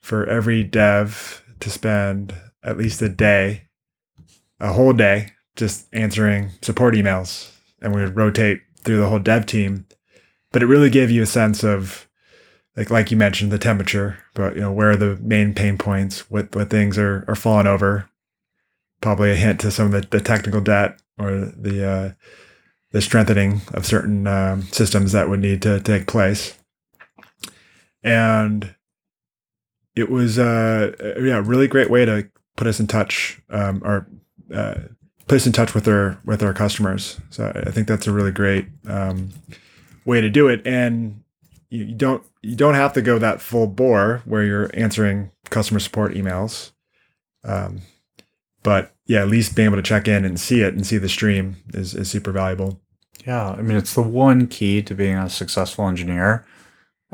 for 0.02 0.26
every 0.26 0.64
dev 0.64 1.44
to 1.60 1.70
spend 1.70 2.34
at 2.64 2.78
least 2.78 3.02
a 3.02 3.10
day, 3.10 3.64
a 4.60 4.72
whole 4.72 4.94
day, 4.94 5.34
just 5.58 5.88
answering 5.92 6.52
support 6.62 6.96
emails. 6.96 7.52
And 7.82 7.94
we 7.94 8.02
would 8.02 8.16
rotate 8.16 8.62
through 8.84 8.98
the 9.02 9.10
whole 9.10 9.20
dev 9.20 9.46
team. 9.46 9.86
But 10.54 10.64
it 10.64 10.68
really 10.68 10.90
gave 10.90 11.12
you 11.12 11.24
a 11.24 11.28
sense 11.28 11.62
of 11.62 12.08
like 12.78 12.90
like 12.90 13.12
you 13.12 13.18
mentioned, 13.18 13.52
the 13.52 13.60
temperature, 13.60 14.18
but 14.34 14.56
you 14.56 14.62
know, 14.62 14.72
where 14.72 14.92
are 14.92 14.96
the 14.96 15.18
main 15.18 15.54
pain 15.54 15.78
points, 15.78 16.32
what 16.32 16.56
what 16.56 16.70
things 16.70 16.98
are 16.98 17.26
are 17.28 17.36
falling 17.36 17.68
over, 17.68 18.10
probably 19.02 19.32
a 19.32 19.36
hint 19.36 19.60
to 19.62 19.72
some 19.72 19.88
of 19.88 19.92
the, 19.92 20.08
the 20.18 20.24
technical 20.24 20.62
debt 20.62 21.00
or 21.20 21.32
the 21.32 21.90
uh, 21.90 22.12
the 22.92 23.02
strengthening 23.02 23.62
of 23.74 23.86
certain 23.86 24.28
um, 24.28 24.64
systems 24.64 25.12
that 25.12 25.30
would 25.30 25.40
need 25.40 25.62
to 25.62 25.80
take 25.80 26.08
place. 26.08 26.58
And 28.04 28.76
it 29.96 30.10
was 30.10 30.40
uh, 30.40 30.94
a 31.00 31.22
yeah, 31.22 31.42
really 31.44 31.68
great 31.68 31.90
way 31.90 32.06
to 32.06 32.30
put 32.58 32.68
us 32.68 32.80
in 32.80 32.88
touch 32.88 33.42
um, 33.50 33.82
or 33.84 34.08
uh, 34.54 34.76
put 35.28 35.38
us 35.38 35.46
in 35.46 35.54
touch 35.54 35.74
with 35.74 35.88
our 35.88 36.20
with 36.26 36.44
our 36.44 36.54
customers. 36.54 37.20
So 37.30 37.52
I 37.66 37.72
think 37.72 37.88
that's 37.88 38.08
a 38.08 38.12
really 38.12 38.32
great 38.32 38.68
um, 38.88 39.30
way 40.06 40.22
to 40.22 40.30
do 40.30 40.48
it. 40.48 40.66
And 40.66 41.24
you, 41.70 41.86
you 41.86 41.96
don't 41.96 42.24
you 42.42 42.56
don't 42.56 42.76
have 42.76 42.94
to 42.94 43.02
go 43.02 43.20
that 43.20 43.42
full 43.42 43.68
bore 43.68 44.22
where 44.26 44.44
you're 44.44 44.72
answering 44.74 45.32
customer 45.50 45.80
support 45.80 46.14
emails. 46.14 46.72
Um, 47.44 47.82
but 48.64 48.94
yeah, 49.06 49.22
at 49.22 49.28
least 49.30 49.56
being 49.56 49.66
able 49.68 49.78
to 49.78 49.82
check 49.82 50.08
in 50.08 50.24
and 50.26 50.40
see 50.40 50.62
it 50.62 50.74
and 50.74 50.86
see 50.86 50.98
the 50.98 51.10
stream 51.10 51.58
is, 51.74 51.94
is 51.96 52.10
super 52.10 52.32
valuable. 52.32 52.80
yeah 53.26 53.50
i 53.52 53.62
mean 53.62 53.78
it's 53.78 53.94
the 53.94 54.02
one 54.02 54.48
key 54.48 54.82
to 54.82 54.96
being 54.96 55.16
a 55.18 55.30
successful 55.30 55.88
engineer 55.88 56.46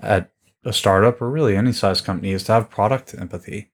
at 0.01 0.31
a 0.63 0.71
startup 0.73 1.21
or 1.21 1.29
really 1.29 1.55
any 1.57 1.71
size 1.73 2.01
company 2.01 2.31
is 2.31 2.43
to 2.43 2.51
have 2.53 2.69
product 2.69 3.13
empathy 3.17 3.69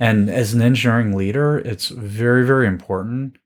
And 0.00 0.28
as 0.28 0.52
an 0.54 0.60
engineering 0.62 1.16
leader, 1.16 1.58
it's 1.58 1.86
very, 1.88 2.44
very 2.44 2.66
important 2.66 3.36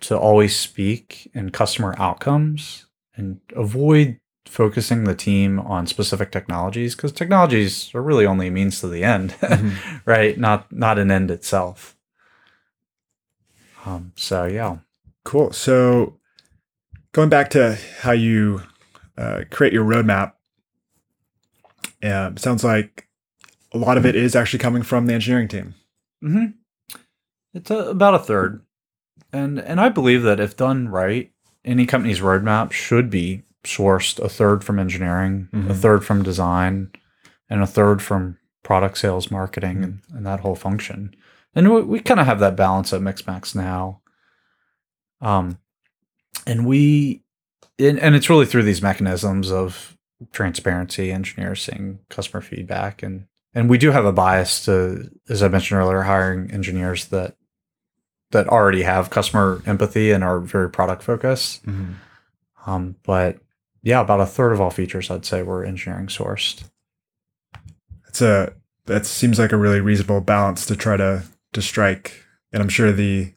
to 0.00 0.16
always 0.18 0.56
speak 0.58 1.30
in 1.34 1.50
customer 1.50 1.94
outcomes 1.98 2.86
and 3.16 3.40
avoid 3.54 4.18
focusing 4.46 5.04
the 5.04 5.14
team 5.14 5.60
on 5.60 5.86
specific 5.86 6.30
technologies 6.32 6.94
because 6.96 7.12
technologies 7.12 7.94
are 7.94 8.00
really 8.00 8.24
only 8.24 8.46
a 8.46 8.50
means 8.50 8.80
to 8.80 8.88
the 8.88 9.04
end, 9.04 9.30
Mhm. 9.42 9.74
right? 10.06 10.38
Not 10.38 10.72
not 10.72 10.98
an 10.98 11.10
end 11.10 11.30
itself. 11.30 11.97
Um, 13.88 14.12
so 14.16 14.44
yeah, 14.44 14.78
Cool. 15.24 15.52
So 15.52 16.18
going 17.12 17.28
back 17.28 17.50
to 17.50 17.76
how 18.00 18.12
you 18.12 18.62
uh, 19.16 19.42
create 19.50 19.72
your 19.72 19.84
roadmap, 19.84 20.32
um, 22.02 22.36
sounds 22.36 22.64
like 22.64 23.08
a 23.72 23.78
lot 23.78 23.98
of 23.98 24.06
it 24.06 24.14
is 24.16 24.34
actually 24.36 24.60
coming 24.60 24.82
from 24.82 25.06
the 25.06 25.14
engineering 25.14 25.48
team. 25.48 25.74
Mm-hmm. 26.24 26.46
it's 27.54 27.70
a, 27.70 27.76
about 27.90 28.14
a 28.14 28.18
third, 28.18 28.62
and 29.32 29.58
and 29.58 29.80
I 29.80 29.88
believe 29.88 30.22
that 30.22 30.40
if 30.40 30.56
done 30.56 30.88
right, 30.88 31.30
any 31.64 31.86
company's 31.86 32.20
roadmap 32.20 32.72
should 32.72 33.08
be 33.10 33.42
sourced 33.64 34.18
a 34.18 34.28
third 34.28 34.64
from 34.64 34.78
engineering, 34.78 35.48
a 35.52 35.56
Mhm. 35.56 35.76
third 35.76 36.04
from 36.04 36.22
design, 36.22 36.90
and 37.50 37.62
a 37.62 37.66
third 37.66 38.00
from 38.02 38.38
product 38.64 38.98
sales, 38.98 39.30
marketing, 39.30 39.84
and, 39.84 39.98
and 40.12 40.26
that 40.26 40.40
whole 40.40 40.54
function. 40.56 41.14
And 41.58 41.74
we, 41.74 41.82
we 41.82 41.98
kind 42.00 42.20
of 42.20 42.26
have 42.26 42.38
that 42.38 42.54
balance 42.54 42.92
at 42.92 43.00
Mixmax 43.00 43.52
now. 43.56 44.00
Um, 45.20 45.58
and 46.46 46.64
we, 46.64 47.24
and, 47.80 47.98
and 47.98 48.14
it's 48.14 48.30
really 48.30 48.46
through 48.46 48.62
these 48.62 48.80
mechanisms 48.80 49.50
of 49.50 49.98
transparency, 50.30 51.10
engineers 51.10 51.60
seeing 51.60 51.98
customer 52.10 52.40
feedback, 52.40 53.02
and 53.02 53.26
and 53.54 53.68
we 53.68 53.76
do 53.76 53.90
have 53.90 54.04
a 54.04 54.12
bias 54.12 54.64
to, 54.66 55.10
as 55.28 55.42
I 55.42 55.48
mentioned 55.48 55.80
earlier, 55.80 56.02
hiring 56.02 56.48
engineers 56.52 57.06
that 57.06 57.34
that 58.30 58.46
already 58.46 58.82
have 58.82 59.10
customer 59.10 59.60
empathy 59.66 60.12
and 60.12 60.22
are 60.22 60.38
very 60.38 60.70
product 60.70 61.02
focused. 61.02 61.66
Um, 62.66 62.94
but 63.02 63.38
yeah, 63.82 64.00
about 64.00 64.20
a 64.20 64.26
third 64.26 64.52
of 64.52 64.60
all 64.60 64.70
features, 64.70 65.10
I'd 65.10 65.26
say, 65.26 65.42
were 65.42 65.64
engineering 65.64 66.06
sourced. 66.06 66.62
It's 68.06 68.22
a 68.22 68.52
that 68.86 69.06
seems 69.06 69.40
like 69.40 69.50
a 69.50 69.56
really 69.56 69.80
reasonable 69.80 70.20
balance 70.20 70.64
to 70.66 70.76
try 70.76 70.96
to 70.96 71.24
to 71.52 71.62
strike, 71.62 72.24
and 72.52 72.62
I'm 72.62 72.68
sure 72.68 72.92
the 72.92 73.34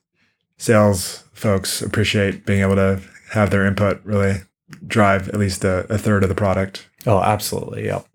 sales 0.58 1.24
folks 1.34 1.82
appreciate 1.82 2.46
being 2.46 2.62
able 2.62 2.76
to 2.76 3.02
have 3.32 3.50
their 3.50 3.66
input 3.66 4.02
really 4.04 4.42
drive 4.88 5.28
at 5.30 5.40
least 5.40 5.64
a, 5.64 5.86
a 5.94 5.98
third 5.98 6.24
of 6.24 6.30
the 6.30 6.36
product. 6.36 6.88
Oh, 7.08 7.22
absolutely. 7.22 7.86
Yep. 7.86 8.06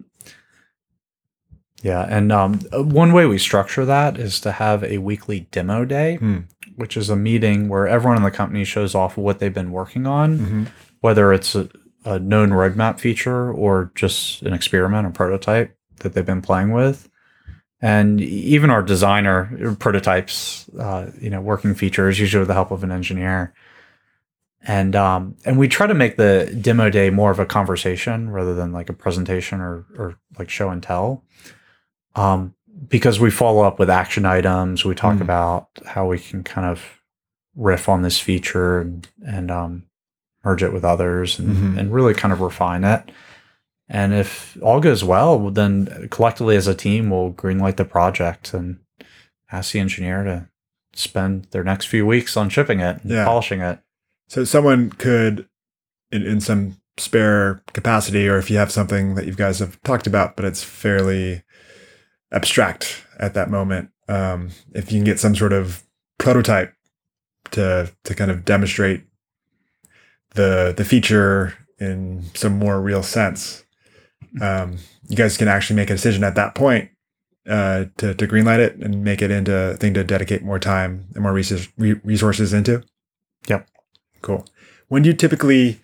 Yeah. 1.83 2.07
And 2.09 2.33
um, 2.33 2.61
one 2.73 3.13
way 3.13 3.27
we 3.27 3.39
structure 3.39 3.85
that 3.85 4.19
is 4.19 4.41
to 4.41 4.53
have 4.53 4.83
a 4.85 4.99
weekly 4.99 5.41
demo 5.51 5.85
day, 5.85 6.17
Hmm. 6.17 6.39
which 6.75 6.97
is 6.97 7.11
a 7.11 7.17
meeting 7.17 7.69
where 7.69 7.87
everyone 7.87 8.17
in 8.17 8.23
the 8.23 8.31
company 8.31 8.65
shows 8.65 8.95
off 8.95 9.17
what 9.17 9.39
they've 9.39 9.53
been 9.55 9.71
working 9.73 10.07
on, 10.07 10.39
Mm-hmm. 10.39 10.65
whether 11.01 11.33
it's 11.33 11.55
a, 11.55 11.69
a 12.05 12.19
known 12.19 12.51
roadmap 12.51 12.99
feature 12.99 13.53
or 13.53 13.93
just 13.95 14.43
an 14.43 14.53
experiment 14.53 15.07
or 15.07 15.11
prototype 15.11 15.77
that 16.01 16.15
they've 16.15 16.27
been 16.27 16.43
playing 16.43 16.73
with. 16.73 17.09
And 17.83 18.21
even 18.23 18.71
our 18.71 18.83
designer 18.83 19.77
prototypes, 19.79 20.69
uh, 20.79 21.11
you 21.21 21.29
know, 21.29 21.41
working 21.43 21.75
features, 21.75 22.19
usually 22.19 22.41
with 22.41 22.49
the 22.49 22.55
help 22.55 22.71
of 22.71 22.83
an 22.83 22.91
engineer. 22.91 23.53
And 24.69 24.97
um, 24.97 25.37
and 25.45 25.59
we 25.59 25.69
try 25.69 25.87
to 25.87 25.95
make 25.95 26.17
the 26.17 26.57
demo 26.61 26.91
day 26.91 27.11
more 27.11 27.31
of 27.31 27.39
a 27.39 27.47
conversation 27.47 28.31
rather 28.31 28.55
than 28.55 28.73
like 28.73 28.89
a 28.89 28.93
presentation 28.95 29.61
or 29.61 29.85
or 29.97 30.17
like 30.39 30.51
show 30.51 30.71
and 30.71 30.83
tell. 30.83 31.23
Um, 32.17 32.55
because 32.89 33.21
we 33.21 33.31
follow 33.31 33.63
up 33.63 33.79
with 33.79 33.91
action 33.91 34.25
items, 34.25 34.85
we 34.85 34.95
talk 34.95 35.17
Mm. 35.17 35.21
about 35.23 35.69
how 35.87 36.07
we 36.07 36.19
can 36.19 36.43
kind 36.43 36.67
of 36.67 36.83
riff 37.55 37.89
on 37.89 38.03
this 38.03 38.19
feature 38.19 38.81
and, 38.81 39.09
and 39.27 39.51
um, 39.51 39.85
merge 40.45 40.63
it 40.63 40.73
with 40.73 40.85
others 40.85 41.39
and, 41.39 41.57
Mhm. 41.57 41.79
and 41.79 41.93
really 41.95 42.13
kind 42.13 42.33
of 42.33 42.41
refine 42.41 42.85
it. 42.85 43.11
And 43.89 44.13
if 44.13 44.57
all 44.63 44.81
goes 44.81 45.05
well, 45.05 45.51
then 45.51 46.09
collectively 46.11 46.57
as 46.57 46.67
a 46.67 46.75
team, 46.75 47.11
we'll 47.11 47.33
greenlight 47.33 47.77
the 47.77 47.85
project 47.85 48.53
and 48.53 48.79
ask 49.53 49.73
the 49.73 49.79
engineer 49.81 50.25
to 50.25 50.49
spend 50.95 51.45
their 51.53 51.63
next 51.63 51.87
few 51.87 52.05
weeks 52.07 52.37
on 52.37 52.49
shipping 52.49 52.81
it 52.81 53.03
and 53.03 53.11
Yeah. 53.13 53.25
polishing 53.25 53.61
it. 53.61 53.79
So 54.29 54.45
someone 54.45 54.91
could, 54.91 55.49
in, 56.11 56.27
in 56.27 56.41
some 56.41 56.79
spare 56.99 57.63
capacity, 57.75 58.27
or 58.29 58.39
if 58.39 58.51
you 58.51 58.57
have 58.57 58.73
something 58.73 59.15
that 59.15 59.27
you 59.27 59.35
guys 59.35 59.61
have 59.61 59.81
talked 59.83 60.07
about, 60.09 60.35
but 60.35 60.45
it's 60.45 60.65
fairly 60.65 61.43
abstract 62.33 63.05
at 63.21 63.35
that 63.35 63.51
moment, 63.51 63.91
um, 64.09 64.51
if 64.75 64.91
you 64.91 64.99
can 64.99 65.05
get 65.05 65.21
some 65.21 65.37
sort 65.37 65.53
of 65.53 65.85
prototype 66.19 66.73
to 67.53 67.93
to 68.03 68.15
kind 68.15 68.31
of 68.31 68.45
demonstrate 68.45 69.05
the 70.35 70.75
the 70.77 70.85
feature 70.85 71.55
in 71.79 72.25
some 72.35 72.59
more 72.59 72.81
real 72.81 73.03
sense, 73.03 73.65
um, 74.41 74.77
you 75.09 75.17
guys 75.17 75.37
can 75.37 75.49
actually 75.49 75.77
make 75.77 75.91
a 75.91 75.95
decision 75.95 76.25
at 76.25 76.35
that 76.35 76.55
point 76.55 76.91
uh, 77.49 77.87
to 77.99 78.15
to 78.15 78.27
greenlight 78.27 78.59
it 78.59 78.77
and 78.77 79.03
make 79.05 79.23
it 79.23 79.31
into 79.31 79.55
a 79.55 79.75
thing 79.77 79.95
to 79.95 80.05
dedicate 80.05 80.43
more 80.43 80.59
time 80.59 81.07
and 81.15 81.23
more 81.23 81.33
resources 81.33 81.69
resources 82.05 82.53
into. 82.53 82.83
Yep. 83.49 83.69
Cool. 84.23 84.45
When 84.89 85.03
do 85.03 85.09
you 85.11 85.15
typically 85.15 85.81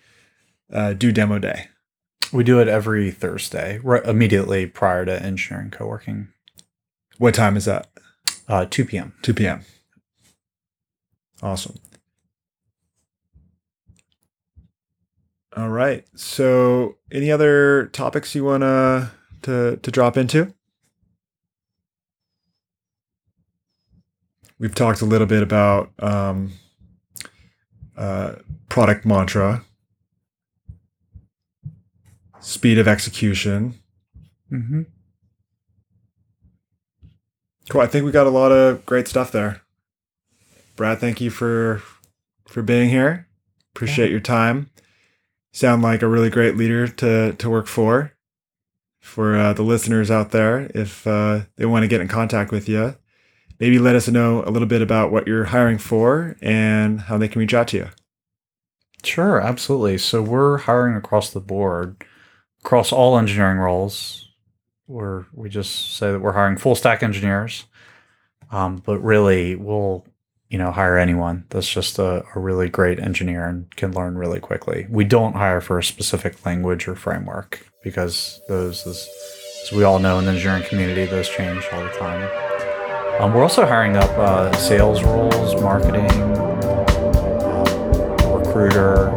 uh, 0.71 0.93
do 0.93 1.11
demo 1.11 1.39
day? 1.39 1.67
We 2.31 2.43
do 2.43 2.59
it 2.59 2.67
every 2.67 3.11
Thursday, 3.11 3.79
right 3.83 4.03
immediately 4.05 4.65
prior 4.65 5.05
to 5.05 5.21
engineering 5.21 5.69
co-working, 5.71 6.29
What 7.19 7.35
time 7.35 7.55
is 7.55 7.65
that? 7.65 7.87
uh, 8.47 8.65
2 8.65 8.85
p.m. 8.85 9.13
2 9.21 9.33
p.m. 9.35 9.61
Awesome. 11.41 11.75
All 15.55 15.69
right. 15.69 16.05
So, 16.15 16.95
any 17.11 17.31
other 17.31 17.87
topics 17.87 18.33
you 18.33 18.43
want 18.43 18.61
to 18.61 19.11
to 19.43 19.77
to 19.77 19.91
drop 19.91 20.17
into? 20.17 20.53
We've 24.57 24.73
talked 24.73 25.01
a 25.01 25.05
little 25.05 25.27
bit 25.27 25.43
about 25.43 25.91
um, 25.99 26.53
uh, 27.97 28.35
product 28.69 29.05
mantra, 29.05 29.63
speed 32.39 32.79
of 32.79 32.87
execution. 32.87 33.75
Mm-hmm. 34.51 34.83
Cool. 37.69 37.81
I 37.81 37.87
think 37.87 38.05
we 38.05 38.11
got 38.11 38.27
a 38.27 38.31
lot 38.31 38.51
of 38.51 38.85
great 38.85 39.07
stuff 39.07 39.31
there. 39.31 39.61
Brad, 40.75 40.99
thank 40.99 41.21
you 41.21 41.29
for 41.29 41.81
for 42.47 42.63
being 42.63 42.89
here. 42.89 43.27
Appreciate 43.75 44.11
your 44.11 44.19
time. 44.19 44.69
Sound 45.53 45.83
like 45.83 46.01
a 46.01 46.07
really 46.07 46.31
great 46.31 46.57
leader 46.57 46.87
to 46.87 47.33
to 47.33 47.49
work 47.49 47.67
for. 47.67 48.11
For 48.99 49.37
uh, 49.37 49.53
the 49.53 49.63
listeners 49.63 50.09
out 50.09 50.31
there, 50.31 50.71
if 50.73 51.05
uh, 51.05 51.41
they 51.57 51.65
want 51.65 51.83
to 51.83 51.87
get 51.87 52.01
in 52.01 52.07
contact 52.07 52.51
with 52.51 52.67
you, 52.67 52.95
maybe 53.59 53.77
let 53.77 53.95
us 53.95 54.07
know 54.07 54.43
a 54.45 54.49
little 54.49 54.67
bit 54.67 54.81
about 54.81 55.11
what 55.11 55.27
you're 55.27 55.45
hiring 55.45 55.77
for 55.77 56.37
and 56.41 57.01
how 57.01 57.17
they 57.17 57.27
can 57.27 57.39
reach 57.39 57.53
out 57.53 57.67
to 57.69 57.77
you. 57.77 57.89
Sure, 59.03 59.39
absolutely. 59.39 59.97
So 59.97 60.21
we're 60.21 60.59
hiring 60.59 60.95
across 60.95 61.29
the 61.29 61.41
board, 61.41 62.03
across 62.63 62.91
all 62.91 63.17
engineering 63.17 63.57
roles. 63.57 64.31
We're 64.87 65.25
we 65.33 65.49
just 65.49 65.97
say 65.97 66.11
that 66.11 66.19
we're 66.19 66.33
hiring 66.33 66.57
full 66.57 66.75
stack 66.75 67.03
engineers, 67.03 67.65
um, 68.51 68.77
but 68.77 68.99
really 68.99 69.55
we'll 69.55 70.05
you 70.53 70.59
know 70.59 70.71
hire 70.71 70.99
anyone 70.99 71.43
that's 71.49 71.67
just 71.67 71.97
a, 71.97 72.23
a 72.35 72.39
really 72.39 72.69
great 72.69 72.99
engineer 72.99 73.47
and 73.47 73.75
can 73.75 73.91
learn 73.91 74.15
really 74.15 74.39
quickly. 74.39 74.85
We 74.87 75.03
don't 75.03 75.33
hire 75.33 75.59
for 75.59 75.79
a 75.79 75.83
specific 75.83 76.45
language 76.45 76.87
or 76.87 76.93
framework 76.93 77.65
because 77.83 78.39
those, 78.47 78.85
as, 78.85 79.09
as 79.63 79.71
we 79.71 79.83
all 79.83 79.97
know 79.97 80.19
in 80.19 80.25
the 80.25 80.31
engineering 80.31 80.61
community, 80.69 81.07
those 81.07 81.27
change 81.27 81.67
all 81.71 81.83
the 81.83 81.89
time. 81.97 82.29
Um, 83.19 83.33
we're 83.33 83.41
also 83.41 83.65
hiring 83.65 83.97
up 83.97 84.11
uh, 84.11 84.55
sales 84.55 85.03
roles, 85.03 85.59
marketing, 85.59 86.11
um, 86.21 87.79
recruiter, 88.37 89.11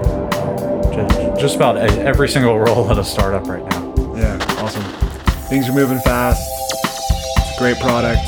just, 0.95 1.39
just 1.39 1.57
about 1.57 1.77
every 1.77 2.31
single 2.31 2.59
role 2.59 2.91
at 2.91 2.97
a 2.97 3.05
startup 3.05 3.47
right 3.47 3.63
now. 3.73 3.95
Yeah, 4.17 4.39
awesome. 4.59 4.83
Things 5.51 5.69
are 5.69 5.75
moving 5.75 5.99
fast. 5.99 6.41
Great 7.59 7.79
product. 7.79 8.23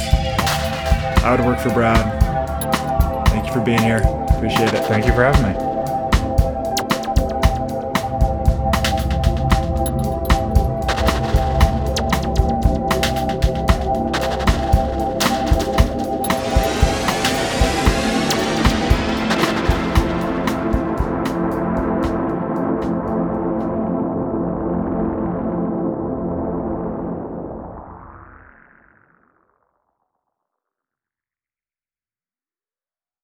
I 1.24 1.34
would 1.34 1.46
work 1.46 1.58
for 1.58 1.70
Brad. 1.70 2.27
You 3.48 3.54
for 3.54 3.60
being 3.60 3.80
here. 3.80 4.02
Appreciate 4.36 4.74
it. 4.74 4.84
Thank 4.84 5.06
you 5.06 5.12
for 5.12 5.24
having 5.24 5.42
me. 5.42 5.67